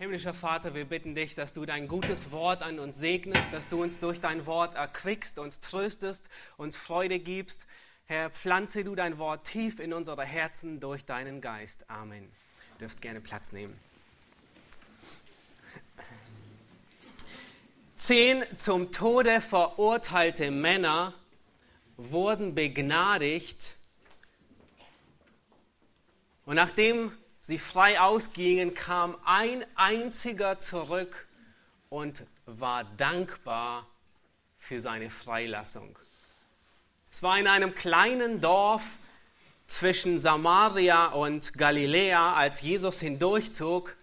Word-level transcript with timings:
Himmlischer 0.00 0.32
Vater, 0.32 0.74
wir 0.76 0.84
bitten 0.84 1.16
dich, 1.16 1.34
dass 1.34 1.52
du 1.52 1.66
dein 1.66 1.88
gutes 1.88 2.30
Wort 2.30 2.62
an 2.62 2.78
uns 2.78 3.00
segnest, 3.00 3.52
dass 3.52 3.66
du 3.66 3.82
uns 3.82 3.98
durch 3.98 4.20
dein 4.20 4.46
Wort 4.46 4.76
erquickst, 4.76 5.40
uns 5.40 5.58
tröstest, 5.58 6.30
uns 6.56 6.76
Freude 6.76 7.18
gibst. 7.18 7.66
Herr, 8.04 8.30
pflanze 8.30 8.84
du 8.84 8.94
dein 8.94 9.18
Wort 9.18 9.44
tief 9.48 9.80
in 9.80 9.92
unsere 9.92 10.24
Herzen 10.24 10.78
durch 10.78 11.04
deinen 11.04 11.40
Geist. 11.40 11.90
Amen. 11.90 12.22
Ihr 12.22 12.78
dürft 12.78 13.00
gerne 13.00 13.20
Platz 13.20 13.50
nehmen. 13.50 13.76
Zehn 17.96 18.44
zum 18.54 18.92
Tode 18.92 19.40
verurteilte 19.40 20.52
Männer 20.52 21.12
wurden 21.96 22.54
begnadigt 22.54 23.74
und 26.44 26.54
nachdem 26.54 27.10
sie 27.48 27.56
frei 27.56 27.98
ausgingen, 27.98 28.74
kam 28.74 29.16
ein 29.24 29.64
einziger 29.74 30.58
zurück 30.58 31.26
und 31.88 32.24
war 32.44 32.84
dankbar 32.84 33.86
für 34.58 34.80
seine 34.80 35.08
Freilassung. 35.08 35.98
Es 37.10 37.22
war 37.22 37.38
in 37.38 37.46
einem 37.46 37.74
kleinen 37.74 38.42
Dorf 38.42 38.82
zwischen 39.66 40.20
Samaria 40.20 41.06
und 41.06 41.56
Galiläa, 41.56 42.34
als 42.34 42.60
Jesus 42.60 43.00
hindurchzog. 43.00 43.96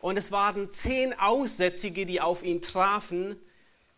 Und 0.00 0.16
es 0.16 0.32
waren 0.32 0.72
zehn 0.72 1.16
Aussätzige, 1.16 2.06
die 2.06 2.20
auf 2.20 2.42
ihn 2.42 2.60
trafen. 2.60 3.36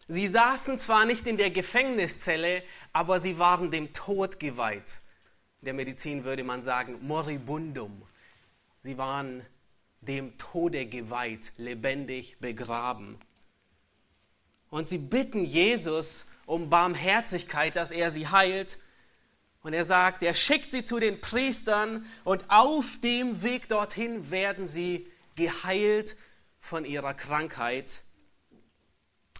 Sie 0.06 0.28
saßen 0.28 0.78
zwar 0.78 1.06
nicht 1.06 1.26
in 1.26 1.38
der 1.38 1.50
Gefängniszelle, 1.50 2.62
aber 2.92 3.20
sie 3.20 3.38
waren 3.38 3.70
dem 3.70 3.94
Tod 3.94 4.38
geweiht. 4.38 5.00
In 5.62 5.64
der 5.64 5.74
Medizin 5.74 6.24
würde 6.24 6.44
man 6.44 6.62
sagen, 6.62 6.98
moribundum. 7.00 8.02
Sie 8.82 8.98
waren 8.98 9.46
dem 10.00 10.36
Tode 10.38 10.86
geweiht, 10.86 11.52
lebendig 11.56 12.38
begraben. 12.40 13.16
Und 14.70 14.88
sie 14.88 14.98
bitten 14.98 15.44
Jesus 15.44 16.26
um 16.46 16.68
Barmherzigkeit, 16.68 17.76
dass 17.76 17.92
er 17.92 18.10
sie 18.10 18.26
heilt. 18.26 18.78
Und 19.62 19.72
er 19.72 19.84
sagt, 19.84 20.24
er 20.24 20.34
schickt 20.34 20.72
sie 20.72 20.84
zu 20.84 20.98
den 20.98 21.20
Priestern 21.20 22.04
und 22.24 22.44
auf 22.48 22.98
dem 23.00 23.44
Weg 23.44 23.68
dorthin 23.68 24.32
werden 24.32 24.66
sie 24.66 25.06
geheilt 25.36 26.16
von 26.58 26.84
ihrer 26.84 27.14
Krankheit. 27.14 28.02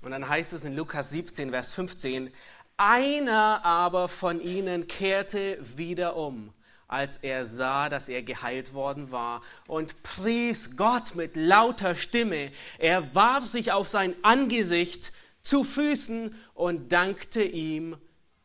Und 0.03 0.13
dann 0.13 0.29
heißt 0.29 0.53
es 0.53 0.63
in 0.63 0.77
Lukas 0.77 1.11
17, 1.11 1.51
Vers 1.51 1.73
15, 1.73 2.33
einer 2.77 3.65
aber 3.65 4.09
von 4.09 4.41
ihnen 4.41 4.87
kehrte 4.87 5.59
wieder 5.77 6.15
um 6.15 6.55
als 6.93 7.17
er 7.17 7.47
sah, 7.47 7.89
dass 7.89 8.09
er 8.09 8.23
geheilt 8.23 8.75
worden 8.75 9.11
war 9.11 9.43
und 9.67 10.03
pries 10.03 10.77
Gott 10.77 11.15
mit 11.15 11.37
lauter 11.37 11.95
Stimme. 11.95 12.51
Er 12.79 13.15
warf 13.15 13.45
sich 13.45 13.73
auf 13.73 13.89
sein 13.89 14.15
Angesicht 14.23 15.13
zu 15.41 15.65
Füßen 15.65 16.35
und 16.55 16.93
dankte 16.93 17.43
ihm 17.43 17.97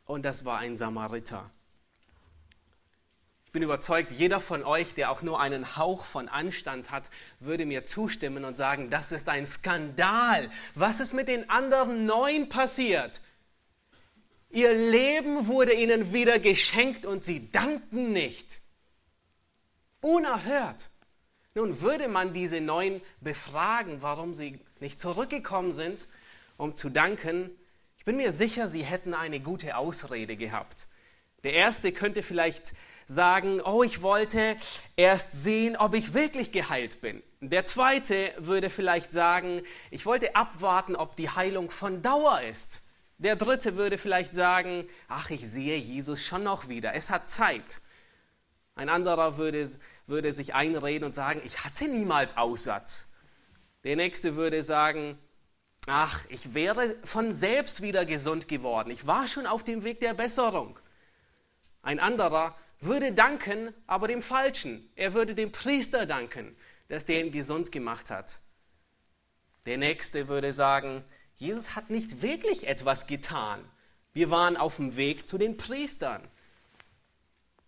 und 0.06 0.24
das 0.24 0.46
war 0.46 0.60
ein 0.60 0.78
Samariter. 0.78 1.52
Ich 3.46 3.52
bin 3.52 3.64
überzeugt, 3.64 4.12
jeder 4.12 4.40
von 4.40 4.64
euch, 4.64 4.94
der 4.94 5.10
auch 5.12 5.22
nur 5.22 5.40
einen 5.40 5.78
Hauch 5.78 6.04
von 6.04 6.28
Anstand 6.28 6.92
hat, 6.92 7.10
würde 7.40 7.66
mir 7.66 7.86
zustimmen 7.86 8.46
und 8.46 8.58
sagen, 8.58 8.90
das 8.90 9.12
ist 9.12 9.30
ein 9.30 9.46
Skandal. 9.46 10.50
Was 10.76 11.00
ist 11.00 11.14
mit 11.14 11.28
den 11.28 11.50
anderen 11.50 12.06
neun 12.06 12.50
passiert? 12.50 13.22
Ihr 14.50 14.74
Leben 14.74 15.48
wurde 15.48 15.74
ihnen 15.74 16.14
wieder 16.14 16.40
geschenkt 16.40 17.06
und 17.06 17.24
sie 17.24 17.52
danken 17.52 18.14
nicht. 18.14 18.62
Unerhört. 20.02 20.90
Nun 21.54 21.82
würde 21.82 22.08
man 22.08 22.34
diese 22.34 22.62
neun 22.62 23.02
befragen, 23.20 24.02
warum 24.02 24.34
sie 24.34 24.60
nicht 24.80 25.00
zurückgekommen 25.00 25.74
sind, 25.74 26.08
um 26.56 26.76
zu 26.76 26.90
danken. 26.90 27.50
Ich 27.98 28.06
bin 28.06 28.16
mir 28.16 28.32
sicher, 28.32 28.68
sie 28.68 28.84
hätten 28.84 29.14
eine 29.14 29.40
gute 29.40 29.76
Ausrede 29.76 30.38
gehabt. 30.38 30.88
Der 31.44 31.54
erste 31.54 31.92
könnte 31.92 32.24
vielleicht 32.24 32.74
sagen, 33.08 33.62
oh, 33.62 33.84
ich 33.84 34.02
wollte 34.02 34.56
erst 34.96 35.32
sehen, 35.32 35.78
ob 35.78 35.94
ich 35.94 36.14
wirklich 36.14 36.52
geheilt 36.52 37.02
bin. 37.02 37.24
Der 37.42 37.66
zweite 37.66 38.34
würde 38.38 38.70
vielleicht 38.70 39.12
sagen, 39.12 39.62
ich 39.92 40.06
wollte 40.06 40.36
abwarten, 40.36 40.96
ob 40.96 41.16
die 41.16 41.30
Heilung 41.30 41.70
von 41.70 42.02
Dauer 42.02 42.42
ist. 42.42 42.82
Der 43.20 43.36
dritte 43.36 43.76
würde 43.76 43.98
vielleicht 43.98 44.36
sagen, 44.36 44.88
ach, 45.08 45.32
ich 45.32 45.48
sehe 45.48 45.78
Jesus 45.78 46.24
schon 46.24 46.44
noch 46.44 46.70
wieder, 46.70 46.94
es 46.94 47.10
hat 47.10 47.30
Zeit. 47.30 47.82
Ein 48.76 48.90
anderer 48.90 49.38
würde, 49.38 49.68
würde 50.06 50.32
sich 50.34 50.54
einreden 50.54 51.06
und 51.06 51.16
sagen, 51.16 51.42
ich 51.44 51.64
hatte 51.64 51.88
niemals 51.88 52.38
Aussatz. 52.38 53.16
Der 53.84 53.96
nächste 53.96 54.36
würde 54.36 54.62
sagen, 54.62 55.18
ach, 55.88 56.26
ich 56.30 56.54
wäre 56.54 56.96
von 57.04 57.34
selbst 57.34 57.82
wieder 57.82 58.06
gesund 58.06 58.48
geworden, 58.48 58.92
ich 58.92 59.08
war 59.08 59.28
schon 59.28 59.48
auf 59.48 59.64
dem 59.64 59.84
Weg 59.84 60.00
der 60.00 60.14
Besserung. 60.14 60.80
Ein 61.82 62.00
anderer 62.00 62.56
würde 62.80 63.14
danken, 63.14 63.74
aber 63.88 64.08
dem 64.08 64.22
Falschen. 64.22 64.92
Er 64.96 65.16
würde 65.16 65.34
dem 65.34 65.52
Priester 65.52 66.06
danken, 66.06 66.56
dass 66.90 67.06
der 67.06 67.26
ihn 67.26 67.32
gesund 67.32 67.72
gemacht 67.72 68.12
hat. 68.12 68.40
Der 69.66 69.78
nächste 69.78 70.28
würde 70.28 70.54
sagen, 70.54 71.04
Jesus 71.38 71.76
hat 71.76 71.90
nicht 71.90 72.22
wirklich 72.22 72.68
etwas 72.68 73.08
getan. 73.08 73.64
Wir 74.14 74.30
waren 74.30 74.58
auf 74.58 74.78
dem 74.78 74.96
Weg 74.96 75.28
zu 75.28 75.38
den 75.38 75.58
Priestern. 75.58 76.22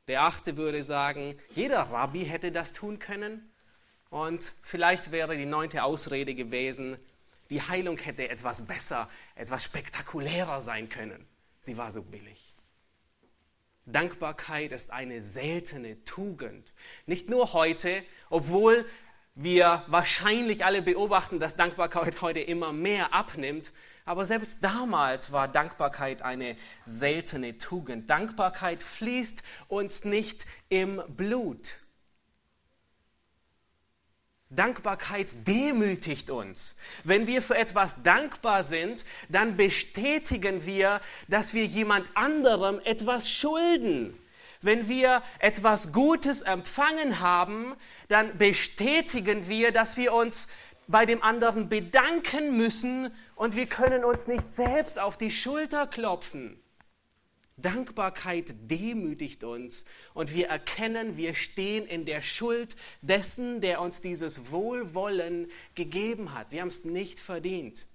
Der 0.07 0.24
achte 0.24 0.57
würde 0.57 0.84
sagen, 0.84 1.40
jeder 1.52 1.81
Rabbi 1.81 2.25
hätte 2.25 2.52
das 2.52 2.74
tun 2.74 2.97
können. 2.97 3.52
Und 4.09 4.52
vielleicht 4.63 5.12
wäre 5.12 5.38
die 5.38 5.46
neunte 5.46 5.84
Ausrede 5.84 6.34
gewesen, 6.34 6.97
die 7.52 7.62
Heilung 7.62 7.97
hätte 8.00 8.28
etwas 8.28 8.66
besser, 8.66 9.08
etwas 9.35 9.63
spektakulärer 9.63 10.62
sein 10.62 10.90
können. 10.90 11.28
Sie 11.62 11.78
war 11.78 11.91
so 11.91 12.02
billig. 12.02 12.56
Dankbarkeit 13.85 14.72
ist 14.72 14.91
eine 14.91 15.22
seltene 15.22 16.03
Tugend. 16.06 16.74
Nicht 17.06 17.29
nur 17.29 17.53
heute, 17.53 18.03
obwohl 18.29 18.85
wir 19.41 19.83
wahrscheinlich 19.88 20.66
alle 20.66 20.81
beobachten, 20.81 21.39
dass 21.39 21.55
Dankbarkeit 21.55 22.22
heute 22.22 22.41
immer 22.41 22.73
mehr 22.73 23.13
abnimmt. 23.13 23.72
Aber 24.03 24.25
selbst 24.25 24.57
damals 24.61 25.31
war 25.31 25.47
Dankbarkeit 25.47 26.22
eine 26.23 26.57
seltene 26.85 27.57
Tugend. 27.57 28.09
Dankbarkeit 28.09 28.83
fließt 28.83 29.41
uns 29.69 30.03
nicht 30.03 30.45
im 30.67 31.01
Blut. 31.07 31.79
Dankbarkeit 34.49 35.47
demütigt 35.47 36.31
uns. 36.31 36.78
Wenn 37.05 37.25
wir 37.25 37.41
für 37.41 37.55
etwas 37.55 38.03
dankbar 38.03 38.63
sind, 38.63 39.05
dann 39.29 39.55
bestätigen 39.55 40.66
wir, 40.66 40.99
dass 41.29 41.53
wir 41.53 41.66
jemand 41.66 42.09
anderem 42.16 42.81
etwas 42.83 43.29
schulden. 43.29 44.17
Wenn 44.62 44.90
wir 44.90 45.24
etwas 45.40 45.94
Gutes 45.94 46.42
empfangen 46.42 47.22
haben, 47.22 47.75
dann 48.09 48.38
bestätigen 48.38 49.47
wir, 49.47 49.72
dass 49.72 49.96
wir 49.96 50.14
uns 50.14 50.47
bei 50.88 51.06
dem 51.06 51.24
anderen 51.24 51.70
bedanken 51.70 52.58
müssen 52.58 53.12
und 53.36 53.56
wir 53.56 53.68
können 53.68 54.03
uns 54.03 54.28
nicht 54.28 54.52
selbst 54.52 55.00
auf 55.00 55.18
die 55.18 55.31
Schulter 55.31 55.88
klopfen. 55.88 56.59
Dankbarkeit 57.62 58.56
demütigt 58.70 59.44
uns 59.44 59.86
und 60.14 60.34
wir 60.34 60.47
erkennen, 60.47 61.18
wir 61.18 61.34
stehen 61.34 61.86
in 61.86 62.06
der 62.06 62.22
Schuld 62.22 62.76
dessen, 63.02 63.62
der 63.62 63.81
uns 63.81 64.02
dieses 64.02 64.52
Wohlwollen 64.52 65.47
gegeben 65.76 66.34
hat. 66.34 66.52
Wir 66.52 66.62
haben 66.62 66.70
es 66.70 66.86
nicht 66.86 67.20
verdient. 67.20 67.86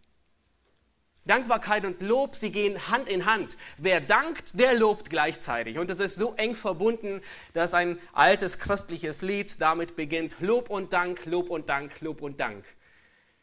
Dankbarkeit 1.27 1.85
und 1.87 2.03
Lob, 2.03 2.37
sie 2.37 2.53
gehen 2.53 2.89
Hand 2.89 3.09
in 3.09 3.25
Hand. 3.25 3.57
Wer 3.79 4.01
dankt, 4.01 4.59
der 4.59 4.75
lobt 4.75 5.09
gleichzeitig. 5.09 5.79
Und 5.79 5.89
es 5.91 6.01
ist 6.01 6.17
so 6.17 6.35
eng 6.35 6.55
verbunden, 6.55 7.23
dass 7.55 7.73
ein 7.73 7.99
altes 8.13 8.59
christliches 8.59 9.23
Lied 9.23 9.61
damit 9.61 9.97
beginnt, 9.97 10.37
Lob 10.41 10.69
und 10.69 10.93
Dank, 10.93 11.25
Lob 11.25 11.49
und 11.49 11.69
Dank, 11.69 12.01
Lob 12.01 12.21
und 12.21 12.41
Dank. 12.41 12.65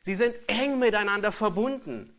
Sie 0.02 0.16
sind 0.16 0.36
eng 0.48 0.80
miteinander 0.80 1.32
verbunden. 1.32 2.16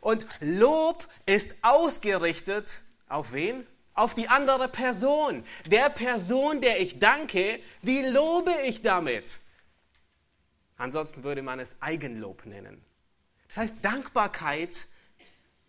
Und 0.00 0.26
Lob 0.40 1.08
ist 1.26 1.56
ausgerichtet 1.62 2.80
auf 3.08 3.32
wen? 3.32 3.66
Auf 3.94 4.14
die 4.14 4.28
andere 4.28 4.68
Person. 4.68 5.44
Der 5.66 5.88
Person, 5.88 6.60
der 6.60 6.80
ich 6.80 6.98
danke, 6.98 7.60
die 7.82 8.02
lobe 8.02 8.52
ich 8.64 8.82
damit. 8.82 9.38
Ansonsten 10.76 11.22
würde 11.22 11.42
man 11.42 11.60
es 11.60 11.80
Eigenlob 11.80 12.44
nennen. 12.44 12.84
Das 13.54 13.62
heißt, 13.70 13.84
Dankbarkeit 13.84 14.86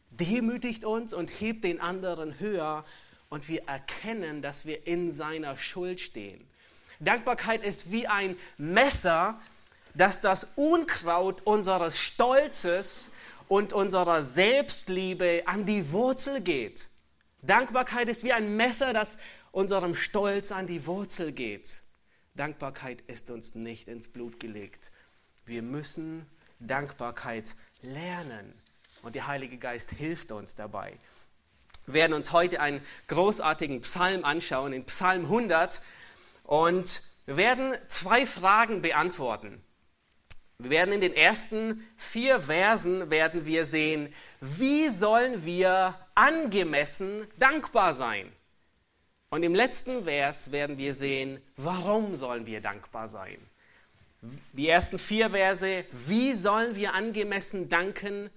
demütigt 0.10 0.86
uns 0.86 1.14
und 1.14 1.28
hebt 1.28 1.64
den 1.64 1.80
anderen 1.80 2.40
höher 2.40 2.84
und 3.30 3.48
wir 3.48 3.68
erkennen, 3.68 4.42
dass 4.42 4.66
wir 4.66 4.88
in 4.88 5.12
seiner 5.12 5.56
Schuld 5.56 6.00
stehen. 6.00 6.48
Dankbarkeit 7.00 7.64
ist 7.64 7.92
wie 7.92 8.08
ein 8.08 8.38
Messer, 8.58 9.40
das 9.94 10.20
das 10.20 10.54
Unkraut 10.56 11.46
unseres 11.46 12.00
Stolzes 12.00 13.12
und 13.50 13.72
unserer 13.72 14.24
Selbstliebe 14.24 15.44
an 15.46 15.68
die 15.68 15.92
Wurzel 15.92 16.42
geht. 16.42 16.88
Dankbarkeit 17.44 18.10
ist 18.10 18.24
wie 18.24 18.34
ein 18.34 18.56
Messer, 18.56 18.94
das 18.94 19.20
unserem 19.52 19.94
Stolz 19.94 20.52
an 20.52 20.66
die 20.66 20.88
Wurzel 20.88 21.32
geht. 21.32 21.84
Dankbarkeit 22.34 23.02
ist 23.02 23.30
uns 23.30 23.54
nicht 23.54 23.88
ins 23.88 24.08
Blut 24.08 24.40
gelegt. 24.40 24.90
Wir 25.46 25.62
müssen 25.62 26.26
Dankbarkeit 26.60 27.56
lernen. 27.82 28.54
Und 29.02 29.16
der 29.16 29.28
Heilige 29.28 29.58
Geist 29.58 29.92
hilft 29.92 30.32
uns 30.32 30.56
dabei. 30.56 30.98
Wir 31.86 31.96
werden 31.96 32.14
uns 32.14 32.32
heute 32.32 32.60
einen 32.60 32.82
großartigen 33.08 33.82
Psalm 33.82 34.26
anschauen, 34.26 34.74
in 34.74 34.86
Psalm 34.86 35.26
100. 35.26 35.82
Und 36.44 37.02
wir 37.26 37.38
werden 37.38 37.76
zwei 37.88 38.26
Fragen 38.26 38.82
beantworten. 38.82 39.62
Wir 40.58 40.70
werden 40.70 40.94
in 40.94 41.02
den 41.02 41.14
ersten 41.14 41.86
vier 41.98 42.40
Versen 42.40 43.10
werden 43.10 43.46
wir 43.46 43.66
sehen, 43.66 44.14
wie 44.40 44.88
sollen 44.88 45.44
wir 45.44 46.00
angemessen 46.16 47.28
dankbar 47.38 47.94
sein? 47.94 48.32
Und 49.30 49.44
im 49.44 49.54
letzten 49.54 50.06
Vers 50.06 50.54
werden 50.54 50.78
wir 50.78 50.94
sehen, 50.94 51.42
warum 51.58 52.16
sollen 52.16 52.46
wir 52.46 52.62
dankbar 52.62 53.10
sein? 53.10 53.38
Die 54.54 54.70
ersten 54.70 54.98
vier 54.98 55.32
Verse, 55.32 55.86
wie 55.92 56.34
sollen 56.34 56.76
wir 56.76 56.94
angemessen 56.94 57.70
danken? 57.70 58.30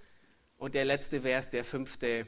Und 0.59 0.75
der 0.75 0.85
letzte 0.85 1.21
Vers, 1.23 1.51
der 1.51 1.65
fünfte, 1.65 2.27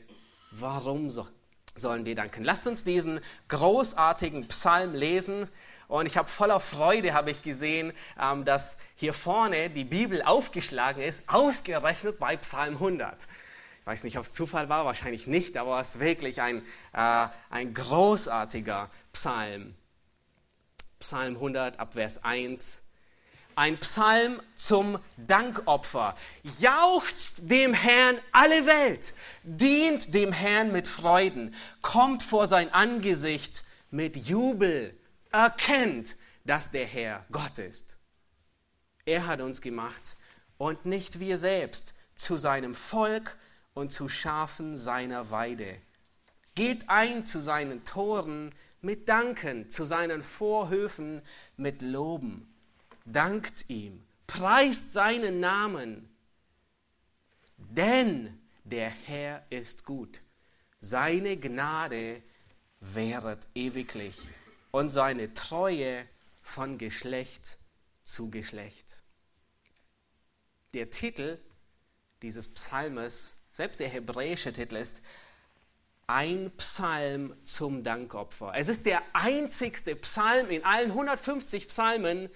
warum 0.53 1.11
so, 1.11 1.27
sollen 1.75 2.05
wir 2.05 2.15
danken? 2.15 2.45
Lasst 2.45 2.67
uns 2.67 2.85
diesen 2.85 3.21
großartigen 3.49 4.47
Psalm 4.49 4.95
lesen. 4.95 5.49
Und 5.89 6.07
ich 6.07 6.17
habe 6.17 6.29
voller 6.29 6.61
Freude 6.61 7.13
habe 7.13 7.33
ich 7.33 7.43
gesehen, 7.43 7.93
ähm, 8.21 8.45
dass 8.45 8.79
hier 8.95 9.13
vorne 9.13 9.69
die 9.71 9.85
Bibel 9.85 10.23
aufgeschlagen 10.23 11.03
ist, 11.03 11.29
ausgerechnet 11.29 12.21
bei 12.21 12.37
Psalm 12.37 12.75
100. 12.75 13.27
Ich 13.81 13.87
weiß 13.87 14.05
nicht, 14.05 14.17
ob 14.17 14.25
es 14.25 14.33
Zufall 14.33 14.69
war, 14.69 14.85
wahrscheinlich 14.85 15.27
nicht, 15.27 15.57
aber 15.57 15.81
es 15.81 15.97
ist 15.97 16.01
wirklich 16.01 16.41
ein, 16.41 16.63
äh, 16.93 17.27
ein 17.51 17.75
großartiger 17.75 18.89
Psalm. 19.13 19.75
Psalm 21.01 21.35
100 21.35 21.81
ab 21.81 21.95
Vers 21.95 22.23
1. 22.23 22.90
Ein 23.61 23.79
Psalm 23.81 24.41
zum 24.55 24.99
Dankopfer. 25.19 26.17
Jaucht 26.61 27.51
dem 27.51 27.75
Herrn 27.75 28.17
alle 28.33 28.65
Welt, 28.65 29.13
dient 29.43 30.15
dem 30.15 30.33
Herrn 30.33 30.73
mit 30.73 30.89
Freuden, 30.89 31.55
kommt 31.83 32.23
vor 32.23 32.47
sein 32.47 32.73
Angesicht 32.73 33.65
mit 33.91 34.17
Jubel 34.17 34.99
erkennt, 35.31 36.17
dass 36.47 36.71
der 36.71 36.87
Herr 36.87 37.27
Gott 37.31 37.59
ist. 37.59 37.99
Er 39.05 39.27
hat 39.27 39.43
uns 39.43 39.61
gemacht 39.61 40.17
und 40.57 40.87
nicht 40.87 41.21
wir 41.21 41.37
selbst 41.37 41.93
zu 42.15 42.39
seinem 42.39 42.75
Volk 42.75 43.37
und 43.75 43.93
zu 43.93 44.09
Schafen 44.09 44.79
seiner 44.79 45.31
Weide. 45.31 45.77
Geht 46.55 46.89
ein 46.89 47.27
zu 47.27 47.43
seinen 47.43 47.85
Toren 47.85 48.55
mit 48.81 49.11
Danken, 49.11 49.69
zu 49.69 49.85
seinen 49.85 50.23
Vorhöfen 50.23 51.21
mit 51.59 51.83
Loben. 51.83 52.50
Dankt 53.13 53.69
ihm, 53.69 54.05
preist 54.27 54.93
seinen 54.93 55.41
Namen, 55.41 56.09
denn 57.57 58.39
der 58.65 58.91
Herr 58.91 59.45
ist 59.51 59.85
gut. 59.85 60.21
Seine 60.79 61.37
Gnade 61.37 62.23
währet 62.81 63.49
ewiglich 63.55 64.17
und 64.71 64.91
seine 64.91 65.35
Treue 65.35 66.07
von 66.43 66.79
Geschlecht 66.79 67.57
zu 68.03 68.31
Geschlecht. 68.31 69.03
Der 70.73 70.91
Titel 70.91 71.39
dieses 72.23 72.53
Psalmes, 72.55 73.45
selbst 73.53 73.81
der 73.81 73.89
hebräische 73.89 74.53
Titel 74.53 74.77
ist 74.77 75.03
ein 76.07 76.51
Psalm 76.57 77.35
zum 77.45 77.83
Dankopfer. 77.83 78.53
Es 78.55 78.69
ist 78.69 78.87
der 78.87 79.03
einzigste 79.13 79.95
Psalm 79.97 80.51
in 80.51 80.65
allen 80.65 80.91
150 80.91 81.69
Psalmen, 81.69 82.31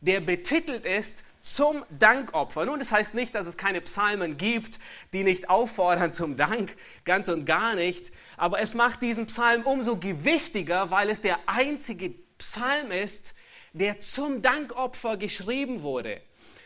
der 0.00 0.20
betitelt 0.20 0.84
ist 0.84 1.24
zum 1.40 1.84
Dankopfer. 1.90 2.66
Nun, 2.66 2.78
das 2.78 2.92
heißt 2.92 3.14
nicht, 3.14 3.34
dass 3.34 3.46
es 3.46 3.56
keine 3.56 3.80
Psalmen 3.80 4.36
gibt, 4.36 4.78
die 5.12 5.24
nicht 5.24 5.48
auffordern 5.48 6.12
zum 6.12 6.36
Dank, 6.36 6.76
ganz 7.04 7.28
und 7.28 7.46
gar 7.46 7.74
nicht. 7.74 8.12
Aber 8.36 8.60
es 8.60 8.74
macht 8.74 9.02
diesen 9.02 9.26
Psalm 9.26 9.62
umso 9.62 9.96
gewichtiger, 9.96 10.90
weil 10.90 11.10
es 11.10 11.20
der 11.20 11.38
einzige 11.46 12.14
Psalm 12.38 12.90
ist, 12.90 13.34
der 13.72 14.00
zum 14.00 14.42
Dankopfer 14.42 15.16
geschrieben 15.16 15.82
wurde. 15.82 16.20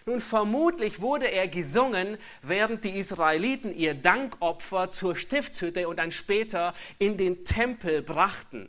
Nun, 0.04 0.20
vermutlich 0.20 1.00
wurde 1.00 1.30
er 1.30 1.46
gesungen, 1.46 2.18
während 2.42 2.84
die 2.84 2.98
Israeliten 2.98 3.74
ihr 3.76 3.94
Dankopfer 3.94 4.90
zur 4.90 5.14
Stiftshütte 5.14 5.88
und 5.88 5.98
dann 5.98 6.10
später 6.10 6.74
in 6.98 7.16
den 7.16 7.44
Tempel 7.44 8.02
brachten. 8.02 8.68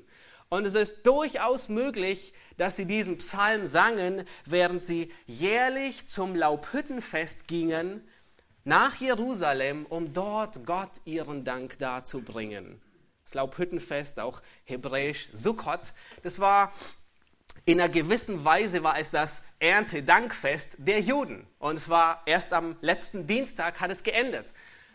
Und 0.53 0.65
es 0.65 0.75
ist 0.75 1.07
durchaus 1.07 1.67
möglich, 1.67 2.31
dass 2.57 2.75
sie 2.75 2.85
diesen 2.85 3.17
Psalm 3.17 3.65
sangen, 3.65 4.23
während 4.45 4.83
sie 4.83 5.11
jährlich 5.25 6.07
zum 6.07 6.35
Laubhüttenfest 6.35 7.47
gingen 7.47 8.07
nach 8.63 8.97
Jerusalem, 8.97 9.88
um 9.88 10.13
dort 10.13 10.63
Gott 10.63 10.91
ihren 11.05 11.44
Dank 11.44 11.79
darzubringen. 11.79 12.79
Das 13.23 13.33
Laubhüttenfest, 13.33 14.19
auch 14.19 14.44
hebräisch 14.65 15.29
Sukkot, 15.33 15.91
das 16.21 16.38
war 16.38 16.71
in 17.65 17.81
einer 17.81 17.91
gewissen 17.91 18.45
Weise 18.45 18.83
war 18.83 19.00
es 19.00 19.09
das 19.09 19.45
Erntedankfest 19.57 20.88
der 20.88 21.00
Juden. 21.00 21.47
Und 21.57 21.77
es 21.77 21.89
war 21.89 22.21
erst 22.27 22.53
am 22.53 22.75
letzten 22.81 23.25
Dienstag 23.25 23.81
hat 23.81 23.89
es 23.89 24.03
geendet. 24.03 24.53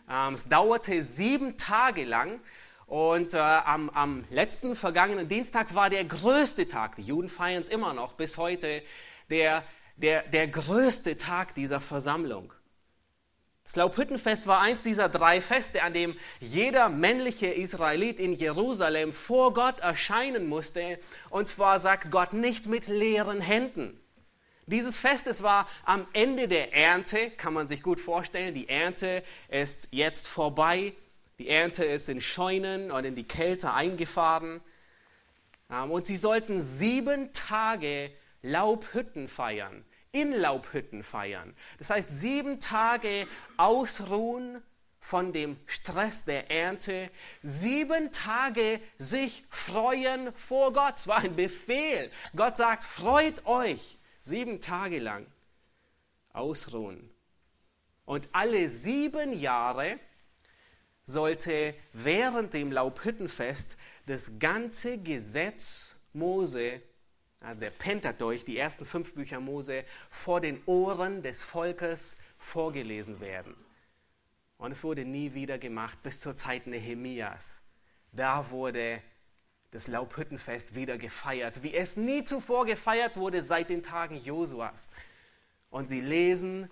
Ähm, 0.09 0.35
es 0.35 0.45
dauerte 0.47 1.03
sieben 1.03 1.57
Tage 1.57 2.05
lang 2.05 2.39
und 2.89 3.35
äh, 3.35 3.37
am, 3.37 3.91
am 3.91 4.25
letzten 4.31 4.75
vergangenen 4.75 5.27
Dienstag 5.27 5.75
war 5.75 5.91
der 5.91 6.05
größte 6.05 6.67
Tag, 6.67 6.95
die 6.95 7.03
Juden 7.03 7.29
feiern 7.29 7.61
es 7.61 7.69
immer 7.69 7.93
noch 7.93 8.13
bis 8.13 8.37
heute, 8.37 8.81
der, 9.29 9.63
der, 9.95 10.23
der 10.23 10.47
größte 10.47 11.15
Tag 11.15 11.53
dieser 11.53 11.81
Versammlung. 11.81 12.51
Das 13.63 13.75
Laubhüttenfest 13.75 14.47
war 14.47 14.61
eins 14.61 14.81
dieser 14.81 15.07
drei 15.07 15.39
Feste, 15.39 15.83
an 15.83 15.93
dem 15.93 16.15
jeder 16.39 16.89
männliche 16.89 17.45
Israelit 17.45 18.19
in 18.19 18.33
Jerusalem 18.33 19.13
vor 19.13 19.53
Gott 19.53 19.81
erscheinen 19.81 20.47
musste. 20.47 20.97
Und 21.29 21.47
zwar 21.47 21.77
sagt 21.77 22.09
Gott 22.09 22.33
nicht 22.33 22.65
mit 22.65 22.87
leeren 22.87 23.39
Händen. 23.39 24.01
Dieses 24.65 24.97
Fest, 24.97 25.27
es 25.27 25.43
war 25.43 25.67
am 25.85 26.07
Ende 26.13 26.47
der 26.47 26.73
Ernte, 26.73 27.29
kann 27.29 27.53
man 27.53 27.67
sich 27.67 27.83
gut 27.83 27.99
vorstellen. 27.99 28.55
Die 28.55 28.67
Ernte 28.67 29.21
ist 29.49 29.89
jetzt 29.91 30.27
vorbei. 30.27 30.93
Die 31.39 31.47
Ernte 31.47 31.85
ist 31.85 32.09
in 32.09 32.19
Scheunen 32.19 32.91
und 32.91 33.05
in 33.05 33.15
die 33.15 33.27
Kälte 33.27 33.73
eingefahren. 33.73 34.61
Ähm, 35.71 35.89
und 35.89 36.05
sie 36.05 36.17
sollten 36.17 36.61
sieben 36.61 37.31
Tage 37.33 38.11
Laubhütten 38.41 39.27
feiern, 39.27 39.83
in 40.11 40.33
Laubhütten 40.33 41.01
feiern. 41.01 41.55
Das 41.77 41.89
heißt, 41.89 42.19
sieben 42.19 42.59
Tage 42.59 43.25
ausruhen 43.57 44.61
von 44.99 45.31
dem 45.31 45.57
Stress 45.65 46.25
der 46.25 46.51
Ernte, 46.51 47.09
sieben 47.41 48.11
Tage 48.11 48.81
sich 48.97 49.45
freuen 49.49 50.33
vor 50.33 50.73
Gott. 50.73 50.97
Es 50.97 51.07
war 51.07 51.19
ein 51.19 51.37
Befehl. 51.37 52.11
Gott 52.35 52.57
sagt, 52.57 52.83
freut 52.83 53.45
euch 53.45 53.97
sieben 54.19 54.59
Tage 54.59 54.99
lang. 54.99 55.25
Ausruhen. 56.33 57.09
Und 58.05 58.29
alle 58.33 58.67
sieben 58.67 59.33
Jahre 59.33 59.99
sollte 61.09 61.73
während 61.91 62.53
dem 62.53 62.71
Laubhüttenfest 62.71 63.77
das 64.05 64.39
ganze 64.39 64.97
Gesetz 64.99 65.97
Mose, 66.13 66.81
also 67.39 67.59
der 67.59 67.71
Pentateuch, 67.71 68.43
die 68.43 68.57
ersten 68.57 68.85
fünf 68.85 69.13
Bücher 69.15 69.39
Mose, 69.39 69.85
vor 70.09 70.39
den 70.39 70.61
Ohren 70.65 71.21
des 71.21 71.43
Volkes 71.43 72.17
vorgelesen 72.37 73.19
werden. 73.19 73.55
Und 74.57 74.71
es 74.71 74.83
wurde 74.83 75.05
nie 75.05 75.33
wieder 75.33 75.57
gemacht 75.57 76.01
bis 76.03 76.19
zur 76.19 76.35
Zeit 76.35 76.67
Nehemias. 76.67 77.63
Da 78.11 78.51
wurde 78.51 79.01
das 79.71 79.87
Laubhüttenfest 79.87 80.75
wieder 80.75 80.97
gefeiert, 80.97 81.63
wie 81.63 81.73
es 81.73 81.95
nie 81.95 82.23
zuvor 82.23 82.65
gefeiert 82.65 83.17
wurde 83.17 83.41
seit 83.41 83.69
den 83.69 83.83
Tagen 83.83 84.17
Josuas. 84.17 84.89
Und 85.69 85.87
sie 85.87 86.01
lesen 86.01 86.69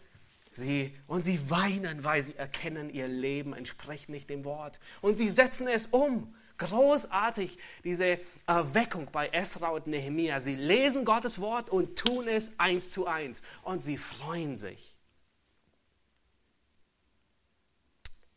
Sie, 0.57 0.91
und 1.05 1.23
sie 1.23 1.51
weinen, 1.51 2.03
weil 2.03 2.19
sie 2.23 2.35
erkennen, 2.35 2.89
ihr 2.89 3.07
Leben 3.07 3.53
entspricht 3.53 4.09
nicht 4.09 4.27
dem 4.31 4.43
Wort. 4.43 4.79
Und 5.01 5.19
sie 5.19 5.29
setzen 5.29 5.67
es 5.67 5.85
um. 5.85 6.35
Großartig, 6.57 7.59
diese 7.83 8.19
Erweckung 8.47 9.09
bei 9.11 9.29
Esra 9.29 9.69
und 9.69 9.85
Nehemia. 9.85 10.39
Sie 10.39 10.55
lesen 10.55 11.05
Gottes 11.05 11.39
Wort 11.39 11.69
und 11.69 11.99
tun 11.99 12.27
es 12.27 12.59
eins 12.59 12.89
zu 12.89 13.05
eins. 13.05 13.43
Und 13.61 13.83
sie 13.83 13.97
freuen 13.97 14.57
sich. 14.57 14.97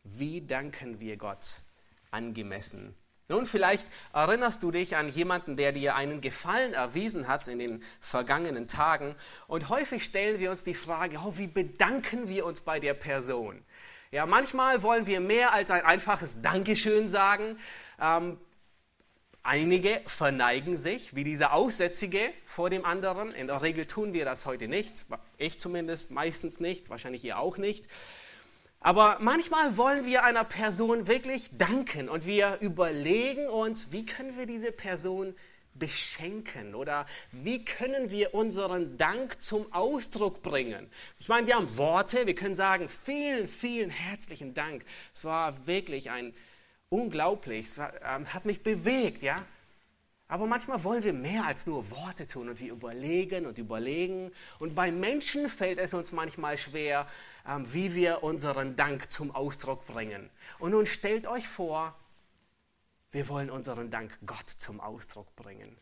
Wie 0.05 0.43
danken 0.43 1.01
wir 1.01 1.17
Gott 1.17 1.61
angemessen 2.11 2.95
nun, 3.31 3.47
vielleicht 3.47 3.87
erinnerst 4.13 4.63
du 4.63 4.71
dich 4.71 4.97
an 4.97 5.09
jemanden, 5.09 5.57
der 5.57 5.73
dir 5.73 5.95
einen 5.95 6.21
Gefallen 6.21 6.75
erwiesen 6.75 7.29
hat 7.29 7.49
in 7.49 7.59
den 7.59 7.83
vergangenen 8.01 8.69
Tagen. 8.69 9.15
Und 9.47 9.71
häufig 9.71 10.05
stellen 10.05 10.39
wir 10.39 10.51
uns 10.51 10.65
die 10.65 10.75
Frage, 10.75 11.19
oh, 11.25 11.33
wie 11.37 11.47
bedanken 11.47 12.29
wir 12.29 12.45
uns 12.45 12.61
bei 12.61 12.79
der 12.79 12.93
Person? 12.95 13.65
Ja, 14.11 14.27
manchmal 14.27 14.83
wollen 14.83 15.07
wir 15.07 15.21
mehr 15.21 15.53
als 15.53 15.71
ein 15.71 15.83
einfaches 15.83 16.43
Dankeschön 16.43 17.09
sagen. 17.09 17.57
Ähm, 18.01 18.39
Einige 19.43 20.03
verneigen 20.05 20.77
sich, 20.77 21.17
wie 21.17 21.25
dieser 21.25 21.55
Aussätzige 21.55 22.31
vor 22.45 22.69
dem 22.69 22.85
anderen. 22.85 23.33
In 23.33 23.47
der 23.47 23.63
Regel 23.63 23.87
tun 23.87 24.13
wir 24.13 24.27
das 24.27 24.45
heute 24.45 24.69
nicht. 24.69 25.05
Ich 25.39 25.59
zumindest 25.59 26.11
meistens 26.11 26.61
nicht, 26.61 26.91
wahrscheinlich 26.91 27.25
ihr 27.25 27.39
auch 27.39 27.57
nicht. 27.57 27.87
Aber 28.81 29.19
manchmal 29.21 29.77
wollen 29.77 30.07
wir 30.07 30.25
einer 30.25 30.45
Person 30.45 31.07
wirklich 31.07 31.51
danken 31.59 32.09
und 32.09 32.25
wir 32.25 32.59
überlegen 32.61 33.47
uns, 33.47 33.93
wie 33.93 34.07
können 34.07 34.39
wir 34.39 34.47
diese 34.47 34.73
Person 34.73 35.35
beschenken 35.75 36.75
oder 36.75 37.07
wie 37.31 37.65
können 37.65 38.11
wir 38.11 38.35
unseren 38.35 38.97
Dank 38.97 39.43
zum 39.43 39.71
Ausdruck 39.73 40.43
bringen. 40.43 40.91
Ich 41.19 41.29
meine, 41.29 41.47
wir 41.47 41.57
haben 41.57 41.77
Worte, 41.77 42.27
wir 42.27 42.35
können 42.35 42.57
sagen, 42.57 42.89
vielen, 42.89 43.47
vielen 43.49 43.91
herzlichen 43.91 44.55
Dank. 44.55 44.85
Es 45.15 45.25
war 45.25 45.67
wirklich 45.67 46.11
ein 46.11 46.35
unglaublich, 46.89 47.67
es 47.67 47.79
war, 47.79 47.93
ähm, 48.03 48.33
hat 48.33 48.47
mich 48.47 48.63
bewegt, 48.63 49.23
ja. 49.23 49.45
Aber 50.31 50.47
manchmal 50.47 50.85
wollen 50.85 51.03
wir 51.03 51.13
mehr 51.13 51.45
als 51.45 51.67
nur 51.67 51.91
Worte 51.91 52.25
tun 52.25 52.49
und 52.49 52.61
wir 52.61 52.71
überlegen 52.71 53.47
und 53.47 53.59
überlegen. 53.59 54.31
Und 54.61 54.77
bei 54.77 54.93
Menschen 54.93 55.49
fällt 55.49 55.81
es 55.81 55.93
uns 55.93 56.13
manchmal 56.13 56.57
schwer, 56.57 57.09
ähm, 57.49 57.67
wie 57.75 57.97
wir 57.97 58.23
unseren 58.23 58.77
Dank 58.77 59.11
zum 59.11 59.35
Ausdruck 59.35 59.85
bringen. 59.89 60.31
Und 60.61 60.71
nun 60.71 60.87
stellt 60.87 61.27
euch 61.27 61.49
vor, 61.49 61.97
wir 63.11 63.27
wollen 63.27 63.51
unseren 63.51 63.91
Dank 63.91 64.17
Gott 64.25 64.49
zum 64.49 64.79
Ausdruck 64.79 65.35
bringen. 65.35 65.77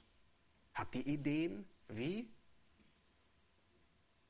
Habt 0.73 0.95
ihr 0.95 1.07
Ideen? 1.07 1.69
Wie? 1.89 2.27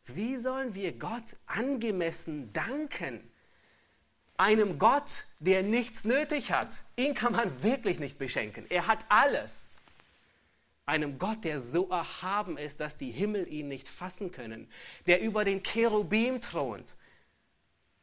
Wie 0.06 0.36
sollen 0.36 0.74
wir 0.74 0.98
Gott 0.98 1.36
angemessen 1.46 2.52
danken? 2.52 3.30
Einem 4.36 4.80
Gott, 4.80 5.26
der 5.38 5.62
nichts 5.62 6.02
nötig 6.02 6.50
hat. 6.50 6.80
Ihn 6.96 7.14
kann 7.14 7.34
man 7.34 7.62
wirklich 7.62 8.00
nicht 8.00 8.18
beschenken. 8.18 8.66
Er 8.68 8.88
hat 8.88 9.06
alles 9.10 9.70
einem 10.88 11.18
Gott, 11.18 11.44
der 11.44 11.60
so 11.60 11.88
erhaben 11.90 12.56
ist, 12.56 12.80
dass 12.80 12.96
die 12.96 13.12
Himmel 13.12 13.46
ihn 13.52 13.68
nicht 13.68 13.86
fassen 13.86 14.32
können, 14.32 14.68
der 15.06 15.20
über 15.20 15.44
den 15.44 15.62
Cherubim 15.62 16.40
thront, 16.40 16.96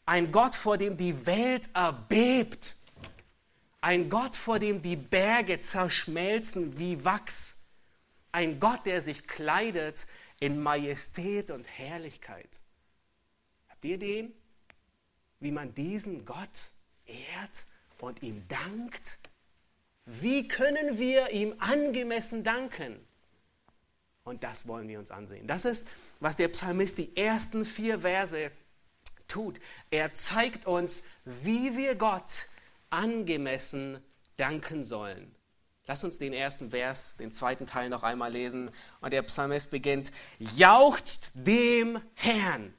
ein 0.06 0.32
Gott, 0.32 0.56
vor 0.56 0.78
dem 0.78 0.96
die 0.96 1.26
Welt 1.26 1.70
erbebt, 1.74 2.76
ein 3.82 4.10
Gott, 4.10 4.36
vor 4.36 4.60
dem 4.60 4.84
die 4.84 4.96
Berge 4.96 5.60
zerschmelzen 5.60 6.78
wie 6.78 7.04
Wachs, 7.04 7.64
ein 8.32 8.60
Gott, 8.60 8.86
der 8.86 9.02
sich 9.02 9.28
kleidet 9.28 10.06
in 10.40 10.62
Majestät 10.62 11.50
und 11.50 11.68
Herrlichkeit. 11.68 12.62
Habt 13.68 13.84
ihr 13.84 13.98
den? 13.98 14.32
Wie 15.40 15.52
man 15.52 15.74
diesen 15.74 16.24
Gott 16.26 16.72
ehrt 17.06 17.66
und 18.00 18.22
ihm 18.22 18.48
dankt? 18.48 19.18
Wie 20.06 20.48
können 20.48 20.98
wir 20.98 21.32
ihm 21.32 21.56
angemessen 21.60 22.44
danken? 22.44 23.00
Und 24.24 24.44
das 24.44 24.68
wollen 24.68 24.88
wir 24.88 25.00
uns 25.00 25.12
ansehen. 25.12 25.48
Das 25.48 25.66
ist, 25.66 25.88
was 26.20 26.36
der 26.36 26.48
Psalmist 26.48 26.98
die 26.98 27.16
ersten 27.16 27.66
vier 27.66 28.02
Verse 28.02 28.52
tut. 29.28 29.60
Er 29.92 30.14
zeigt 30.14 30.66
uns, 30.66 31.04
wie 31.26 31.78
wir 31.78 31.96
Gott 31.96 32.48
angemessen 32.90 34.00
danken 34.38 34.84
sollen. 34.84 35.36
Lass 35.88 36.04
uns 36.04 36.18
den 36.18 36.34
ersten 36.34 36.72
Vers, 36.72 37.18
den 37.18 37.32
zweiten 37.32 37.68
Teil 37.68 37.90
noch 37.90 38.02
einmal 38.02 38.32
lesen. 38.32 38.72
Und 39.02 39.14
der 39.14 39.22
Psalmist 39.22 39.70
beginnt, 39.70 40.12
jauchzt 40.40 41.32
dem 41.36 42.02
Herrn. 42.16 42.74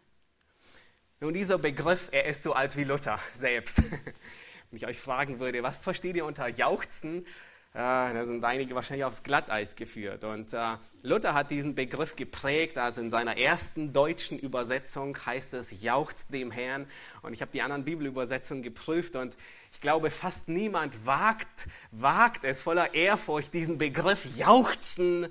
Nun, 1.20 1.32
dieser 1.32 1.58
Begriff, 1.58 2.08
er 2.10 2.26
ist 2.26 2.42
so 2.42 2.52
alt 2.52 2.76
wie 2.76 2.84
Luther 2.84 3.20
selbst. 3.34 3.80
Wenn 4.76 4.82
ich 4.82 4.88
euch 4.88 5.00
fragen 5.00 5.40
würde, 5.40 5.62
was 5.62 5.78
versteht 5.78 6.16
ihr 6.16 6.26
unter 6.26 6.48
Jauchzen, 6.48 7.24
äh, 7.72 7.78
da 7.78 8.24
sind 8.26 8.44
einige 8.44 8.74
wahrscheinlich 8.74 9.06
aufs 9.06 9.22
Glatteis 9.22 9.74
geführt. 9.74 10.22
Und 10.22 10.52
äh, 10.52 10.76
Luther 11.00 11.32
hat 11.32 11.50
diesen 11.50 11.74
Begriff 11.74 12.14
geprägt, 12.14 12.76
also 12.76 13.00
in 13.00 13.10
seiner 13.10 13.38
ersten 13.38 13.94
deutschen 13.94 14.38
Übersetzung 14.38 15.16
heißt 15.16 15.54
es 15.54 15.82
Jauchzt 15.82 16.34
dem 16.34 16.50
Herrn. 16.50 16.86
Und 17.22 17.32
ich 17.32 17.40
habe 17.40 17.50
die 17.52 17.62
anderen 17.62 17.86
Bibelübersetzungen 17.86 18.62
geprüft 18.62 19.16
und 19.16 19.38
ich 19.72 19.80
glaube, 19.80 20.10
fast 20.10 20.50
niemand 20.50 21.06
wagt, 21.06 21.68
wagt 21.90 22.44
es 22.44 22.60
voller 22.60 22.92
Ehrfurcht, 22.92 23.54
diesen 23.54 23.78
Begriff 23.78 24.26
Jauchzen 24.36 25.28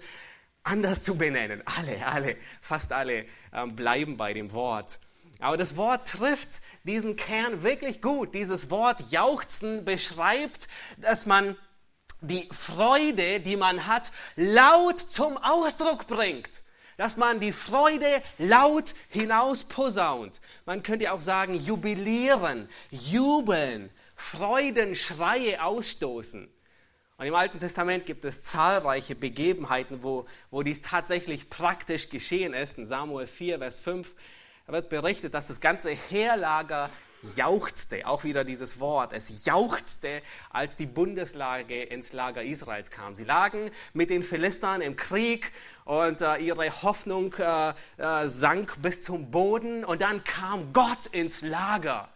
anders 0.64 1.04
zu 1.04 1.20
benennen. 1.20 1.62
Alle, 1.66 2.04
alle, 2.08 2.36
fast 2.62 2.92
alle 2.92 3.26
äh, 3.52 3.68
bleiben 3.68 4.18
bei 4.18 4.34
dem 4.34 4.54
Wort. 4.54 4.98
Aber 5.40 5.58
das 5.58 5.76
Wort 5.76 6.08
trifft 6.08 6.62
diesen 6.84 7.16
Kern 7.16 7.64
wirklich 7.64 8.02
gut. 8.02 8.34
Dieses 8.34 8.70
Wort 8.70 9.12
jauchzen 9.12 9.84
beschreibt, 9.84 10.68
dass 10.98 11.26
man 11.26 11.58
die 12.22 12.48
Freude, 12.52 13.40
die 13.40 13.58
man 13.58 13.88
hat, 13.88 14.12
laut 14.36 15.00
zum 15.00 15.38
Ausdruck 15.38 16.08
bringt. 16.08 16.64
Dass 16.98 17.18
man 17.18 17.42
die 17.42 17.52
Freude 17.52 18.22
laut 18.38 18.96
hinaus 19.10 19.66
posaunt. 19.66 20.40
Man 20.66 20.82
könnte 20.82 21.12
auch 21.12 21.20
sagen, 21.20 21.56
jubilieren, 21.56 22.70
jubeln, 22.90 23.90
Freudenschreie 24.16 25.62
ausstoßen. 25.62 26.50
Und 27.18 27.26
im 27.26 27.36
Alten 27.36 27.60
Testament 27.60 28.06
gibt 28.06 28.24
es 28.24 28.44
zahlreiche 28.44 29.16
Begebenheiten, 29.16 30.04
wo, 30.04 30.26
wo 30.52 30.64
dies 30.64 30.82
tatsächlich 30.82 31.50
praktisch 31.50 32.10
geschehen 32.10 32.54
ist. 32.54 32.78
In 32.78 32.86
Samuel 32.86 33.28
4, 33.28 33.60
Vers 33.60 33.80
5 33.80 34.16
da 34.66 34.74
wird 34.74 34.90
berichtet, 34.90 35.34
dass 35.34 35.48
das 35.48 35.60
ganze 35.60 35.92
Heerlager 35.92 36.90
jauchzte, 37.36 38.08
auch 38.08 38.24
wieder 38.24 38.44
dieses 38.44 38.80
Wort, 38.80 39.14
es 39.14 39.46
jauchzte, 39.46 40.22
als 40.50 40.76
die 40.76 40.86
Bundeslage 40.86 41.84
ins 41.84 42.14
Lager 42.14 42.44
Israels 42.44 42.92
kam. 42.92 43.16
Sie 43.16 43.24
lagen 43.24 43.72
mit 43.94 44.10
den 44.10 44.24
Philistern 44.24 44.82
im 44.82 44.96
Krieg 44.96 45.52
und 45.86 46.22
äh, 46.22 46.38
ihre 46.38 46.70
Hoffnung 46.84 47.34
äh, 47.34 47.74
äh, 47.98 48.28
sank 48.28 48.82
bis 48.82 49.02
zum 49.02 49.32
Boden 49.32 49.84
und 49.84 50.02
dann 50.02 50.24
kam 50.24 50.74
Gott 50.74 51.08
ins 51.12 51.42
Lager, 51.42 52.10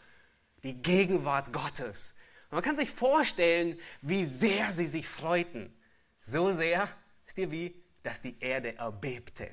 die 0.63 0.81
Gegenwart 0.81 1.53
Gottes. 1.53 2.15
Und 2.49 2.55
man 2.55 2.63
kann 2.63 2.77
sich 2.77 2.91
vorstellen, 2.91 3.79
wie 4.01 4.25
sehr 4.25 4.71
sie 4.71 4.87
sich 4.87 5.07
freuten. 5.07 5.73
So 6.21 6.51
sehr, 6.51 6.89
wisst 7.25 7.37
ihr 7.37 7.51
wie, 7.51 7.75
dass 8.03 8.21
die 8.21 8.39
Erde 8.39 8.77
erbebte. 8.77 9.49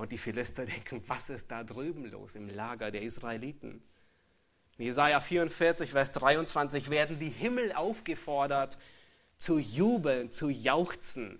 Und 0.00 0.12
die 0.12 0.18
Philister 0.18 0.64
denken, 0.66 1.02
was 1.08 1.28
ist 1.28 1.50
da 1.50 1.62
drüben 1.62 2.10
los 2.10 2.34
im 2.34 2.48
Lager 2.48 2.90
der 2.90 3.02
Israeliten? 3.02 3.82
In 4.78 4.86
Jesaja 4.86 5.20
44, 5.20 5.90
Vers 5.90 6.12
23 6.12 6.88
werden 6.88 7.18
die 7.18 7.28
Himmel 7.28 7.74
aufgefordert, 7.74 8.78
zu 9.36 9.58
jubeln, 9.58 10.30
zu 10.30 10.48
jauchzen, 10.48 11.38